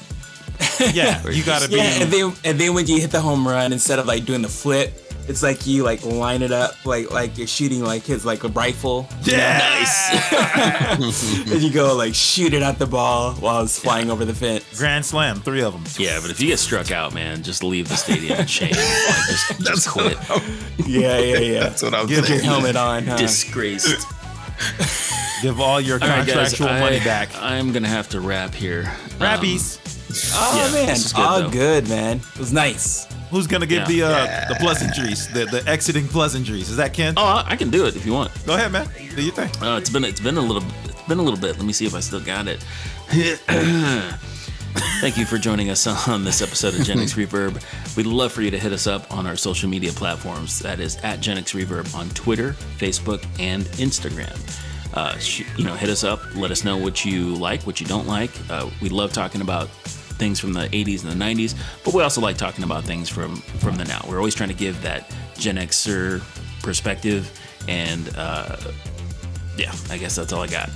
yeah, 0.94 1.28
you 1.30 1.44
gotta 1.44 1.70
be. 1.70 1.76
Yeah, 1.76 2.02
and 2.02 2.12
then 2.12 2.34
and 2.44 2.60
then 2.60 2.74
when 2.74 2.88
you 2.88 3.00
hit 3.00 3.12
the 3.12 3.22
home 3.22 3.48
run, 3.48 3.72
instead 3.72 4.00
of 4.00 4.08
like 4.08 4.26
doing 4.26 4.42
the 4.42 4.50
flip, 4.50 5.07
it's 5.28 5.44
like 5.44 5.68
you 5.68 5.84
like 5.84 6.04
line 6.06 6.42
it 6.42 6.52
up 6.52 6.86
like 6.86 7.12
like 7.12 7.38
you're 7.38 7.48
shooting 7.48 7.84
like 7.84 8.04
his 8.04 8.26
like 8.26 8.44
a 8.44 8.48
rifle. 8.50 9.08
yeah, 9.24 9.86
And 11.52 11.62
you 11.62 11.72
go 11.72 11.96
like 11.96 12.16
shoot 12.16 12.54
it 12.54 12.62
at 12.62 12.80
the 12.80 12.86
ball 12.86 13.34
while 13.34 13.64
it's 13.64 13.78
flying 13.80 14.10
over 14.10 14.26
the 14.26 14.34
fence. 14.34 14.64
Grand 14.78 15.06
Slam, 15.06 15.40
three 15.42 15.62
of 15.62 15.74
them. 15.74 15.84
Yeah, 15.98 16.20
but 16.22 16.32
if 16.32 16.40
you 16.40 16.48
get 16.48 16.60
struck 16.60 16.92
out, 16.92 17.14
man, 17.14 17.44
just 17.44 17.64
leave 17.64 17.90
the 17.90 17.96
stadium 17.96 18.40
in 18.40 18.48
shame. 18.48 18.72
Like, 18.78 19.28
just, 19.28 19.60
just 19.62 19.90
quit. 19.90 20.18
Yeah, 20.86 21.20
yeah, 21.20 21.40
yeah. 21.40 21.60
That's 21.62 21.82
what 21.82 21.94
I'm 21.94 22.08
Give 22.08 22.22
Put 22.22 22.30
your 22.30 22.42
helmet 22.42 22.76
on. 22.76 23.06
Huh? 23.06 23.18
Disgraced. 23.18 24.06
Give 25.42 25.60
all 25.60 25.80
your 25.80 25.96
All 26.02 26.08
right, 26.08 26.26
guys, 26.26 26.54
contractual 26.54 26.68
I, 26.70 26.80
money 26.80 27.00
back. 27.00 27.30
I'm 27.36 27.72
gonna 27.72 27.88
have 27.88 28.10
to 28.10 28.22
wrap 28.22 28.54
here. 28.54 28.92
Um, 29.20 29.40
oh 30.34 30.54
yeah, 30.56 30.74
man, 30.74 30.88
this 30.88 31.14
good, 31.14 31.22
all 31.22 31.42
though. 31.42 31.50
good, 31.50 31.90
man. 31.90 32.18
It 32.18 32.40
was 32.40 32.54
nice. 32.54 33.08
Who's 33.30 33.48
gonna 33.48 33.66
give 33.66 33.80
Yeah. 33.80 33.88
the 33.88 34.04
uh, 34.04 34.10
Yeah. 34.26 34.48
the 34.50 34.56
pleasantries, 34.56 35.28
the 35.28 35.46
the 35.46 35.64
exiting 35.68 36.08
pleasantries? 36.08 36.70
Is 36.70 36.78
that 36.78 36.94
Ken? 36.94 37.14
Oh, 37.18 37.24
I 37.24 37.44
I 37.50 37.56
can 37.56 37.70
do 37.70 37.86
it 37.86 37.96
if 37.96 38.06
you 38.06 38.14
want. 38.14 38.32
Go 38.46 38.54
ahead, 38.56 38.72
man. 38.72 38.88
Do 39.16 39.22
your 39.22 39.34
thing. 39.34 39.50
Uh, 39.62 39.78
it's 39.78 39.90
been 39.90 40.04
it's 40.06 40.22
been 40.22 40.38
a 40.38 40.42
little 40.42 40.64
it's 40.86 41.02
been 41.08 41.20
a 41.20 41.24
little 41.24 41.40
bit. 41.40 41.58
Let 41.58 41.66
me 41.66 41.74
see 41.74 41.86
if 41.86 41.94
I 41.96 42.00
still 42.00 42.22
got 42.22 42.48
it. 42.48 42.64
Thank 45.02 45.18
you 45.18 45.26
for 45.26 45.38
joining 45.38 45.70
us 45.70 45.88
on 46.08 46.24
this 46.24 46.42
episode 46.42 46.74
of 46.76 46.82
Genix 46.82 47.16
Reverb. 47.26 47.62
We'd 47.98 48.06
love 48.06 48.32
for 48.32 48.42
you 48.44 48.52
to 48.52 48.60
hit 48.60 48.72
us 48.74 48.86
up 48.88 49.12
on 49.12 49.26
our 49.26 49.36
social 49.36 49.70
media 49.70 49.92
platforms. 49.92 50.60
That 50.60 50.80
is 50.80 50.98
at 50.98 51.20
Gen 51.20 51.38
X 51.38 51.54
Reverb 51.54 51.94
on 51.96 52.10
Twitter, 52.10 52.54
Facebook, 52.78 53.26
and 53.40 53.64
Instagram. 53.78 54.36
Uh, 54.94 55.18
sh- 55.18 55.44
you 55.58 55.64
know, 55.64 55.74
hit 55.76 55.90
us 55.90 56.04
up. 56.04 56.20
Let 56.36 56.52
us 56.52 56.64
know 56.64 56.78
what 56.78 57.04
you 57.06 57.34
like, 57.36 57.64
what 57.64 57.80
you 57.82 57.88
don't 57.88 58.08
like. 58.08 58.32
Uh, 58.50 58.70
we 58.82 58.90
love 58.90 59.14
talking 59.14 59.42
about 59.42 59.70
things 60.18 60.40
from 60.40 60.54
the 60.54 60.68
80s 60.68 61.04
and 61.04 61.12
the 61.20 61.26
90s, 61.26 61.56
but 61.84 61.94
we 61.94 62.04
also 62.04 62.22
like 62.22 62.38
talking 62.38 62.64
about 62.64 62.84
things 62.84 63.10
from 63.10 63.36
from 63.38 63.76
the 63.78 63.86
now. 63.86 64.04
We're 64.08 64.18
always 64.18 64.36
trying 64.36 64.50
to 64.50 64.56
give 64.56 64.82
that 64.82 65.12
Gen 65.38 65.56
Xer 65.58 66.22
perspective, 66.62 67.32
and 67.68 68.14
uh, 68.18 68.58
yeah, 69.58 69.74
I 69.90 69.98
guess 69.98 70.16
that's 70.16 70.34
all 70.34 70.42
I 70.44 70.48
got. 70.48 70.70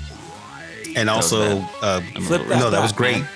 And 0.96 1.08
was 1.10 1.32
also, 1.34 1.60
uh, 1.82 2.02
Flip 2.02 2.48
that 2.48 2.60
no, 2.60 2.70
that 2.70 2.82
was 2.82 2.92
great. 2.92 3.20
man. 3.22 3.30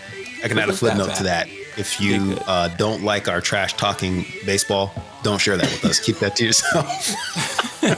I 0.43 0.47
can 0.47 0.58
add 0.60 0.70
a 0.70 0.74
Flip 0.74 0.95
note 0.95 1.06
footnote 1.06 1.18
to 1.18 1.24
that. 1.24 1.47
If 1.78 1.99
you 1.99 2.38
uh, 2.47 2.70
don't 2.78 3.03
like 3.03 3.28
our 3.28 3.41
trash 3.41 3.74
talking 3.74 4.26
baseball, 4.45 4.91
don't 5.24 5.39
share 5.39 5.58
that 5.58 5.66
with 5.66 5.86
us. 5.86 5.99
Keep 5.99 6.18
that 6.20 6.36
to 6.38 6.45
yourself. 6.45 7.14
No, 7.86 7.91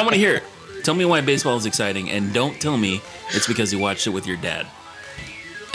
I 0.00 0.02
want 0.02 0.10
to 0.10 0.18
hear 0.18 0.34
it. 0.34 0.42
Tell 0.84 0.94
me 0.94 1.06
why 1.06 1.22
baseball 1.22 1.56
is 1.56 1.64
exciting, 1.64 2.10
and 2.10 2.34
don't 2.34 2.60
tell 2.60 2.76
me 2.76 3.00
it's 3.30 3.48
because 3.48 3.72
you 3.72 3.78
watched 3.78 4.06
it 4.06 4.10
with 4.10 4.26
your 4.26 4.36
dad 4.36 4.66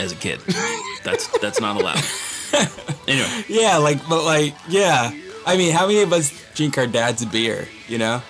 as 0.02 0.12
a 0.12 0.16
kid. 0.16 0.40
That's 1.04 1.26
that's 1.38 1.60
not 1.60 1.80
allowed. 1.80 2.02
Anyway, 3.08 3.44
Yeah, 3.48 3.78
like, 3.78 3.98
but 4.08 4.24
like, 4.24 4.54
yeah. 4.68 5.10
I 5.46 5.56
mean, 5.56 5.72
how 5.72 5.86
many 5.88 6.02
of 6.02 6.12
us 6.12 6.32
drink 6.54 6.76
our 6.78 6.86
dad's 6.86 7.24
beer? 7.24 7.66
You 7.88 7.98
know, 7.98 8.22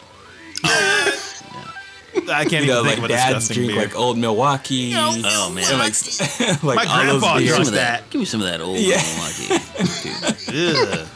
I 0.64 2.45
can't 2.49 2.64
you 2.64 2.70
know, 2.70 2.81
even 2.81 2.87
like 2.87 2.99
of 2.99 3.05
a 3.05 3.09
dads 3.09 3.49
drink 3.49 3.73
beer. 3.73 3.81
like 3.83 3.97
old 3.97 4.16
Milwaukee. 4.18 4.93
oh 4.97 5.51
man, 5.53 5.64
and, 5.68 5.79
like, 5.79 5.93
like 6.62 6.77
My 6.77 6.85
all 6.87 7.05
those 7.05 7.20
grandpa 7.20 7.39
beers. 7.39 7.49
give 7.49 7.49
me 7.49 7.49
drinks 7.49 7.57
some 7.57 7.66
of 7.66 7.73
that. 7.75 8.01
that. 8.01 8.11
Give 8.11 8.18
me 8.20 8.25
some 8.25 8.41
of 8.41 8.47
that 8.47 8.61
old 8.61 8.79
Yeah. 8.79 9.03
Milwaukee. 9.03 10.53
Ugh. 10.55 11.07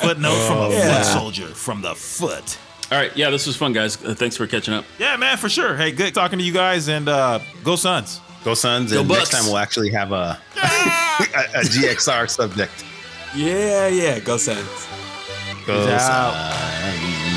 Footnote 0.00 0.46
from 0.46 0.58
a 0.58 0.70
Yeah. 0.70 0.96
foot 1.02 1.06
soldier 1.06 1.46
from 1.48 1.82
the 1.82 1.94
foot. 1.94 2.58
All 2.92 2.98
right, 2.98 3.16
yeah, 3.16 3.30
this 3.30 3.46
was 3.46 3.56
fun, 3.56 3.72
guys. 3.72 4.02
Uh, 4.02 4.14
thanks 4.14 4.36
for 4.36 4.46
catching 4.46 4.74
up. 4.74 4.84
Yeah, 4.98 5.16
man, 5.16 5.36
for 5.38 5.48
sure. 5.48 5.76
Hey, 5.76 5.90
good 5.92 6.14
talking 6.14 6.38
to 6.38 6.44
you 6.44 6.52
guys, 6.52 6.88
and 6.88 7.08
uh, 7.08 7.40
go 7.64 7.76
Suns. 7.76 8.20
Go 8.44 8.54
Suns, 8.54 8.92
Go 8.92 9.00
and 9.00 9.08
Bucks. 9.08 9.18
next 9.20 9.30
time 9.30 9.44
we'll 9.46 9.58
actually 9.58 9.90
have 9.90 10.12
a, 10.12 10.38
a, 10.56 10.60
a 10.60 11.62
GXR 11.62 12.28
subject. 12.28 12.84
Yeah, 13.34 13.88
yeah. 13.88 14.18
Go 14.20 14.36
Suns. 14.36 14.86
Go 15.66 15.86
Peace. 15.86 16.02
Suns. 16.02 17.33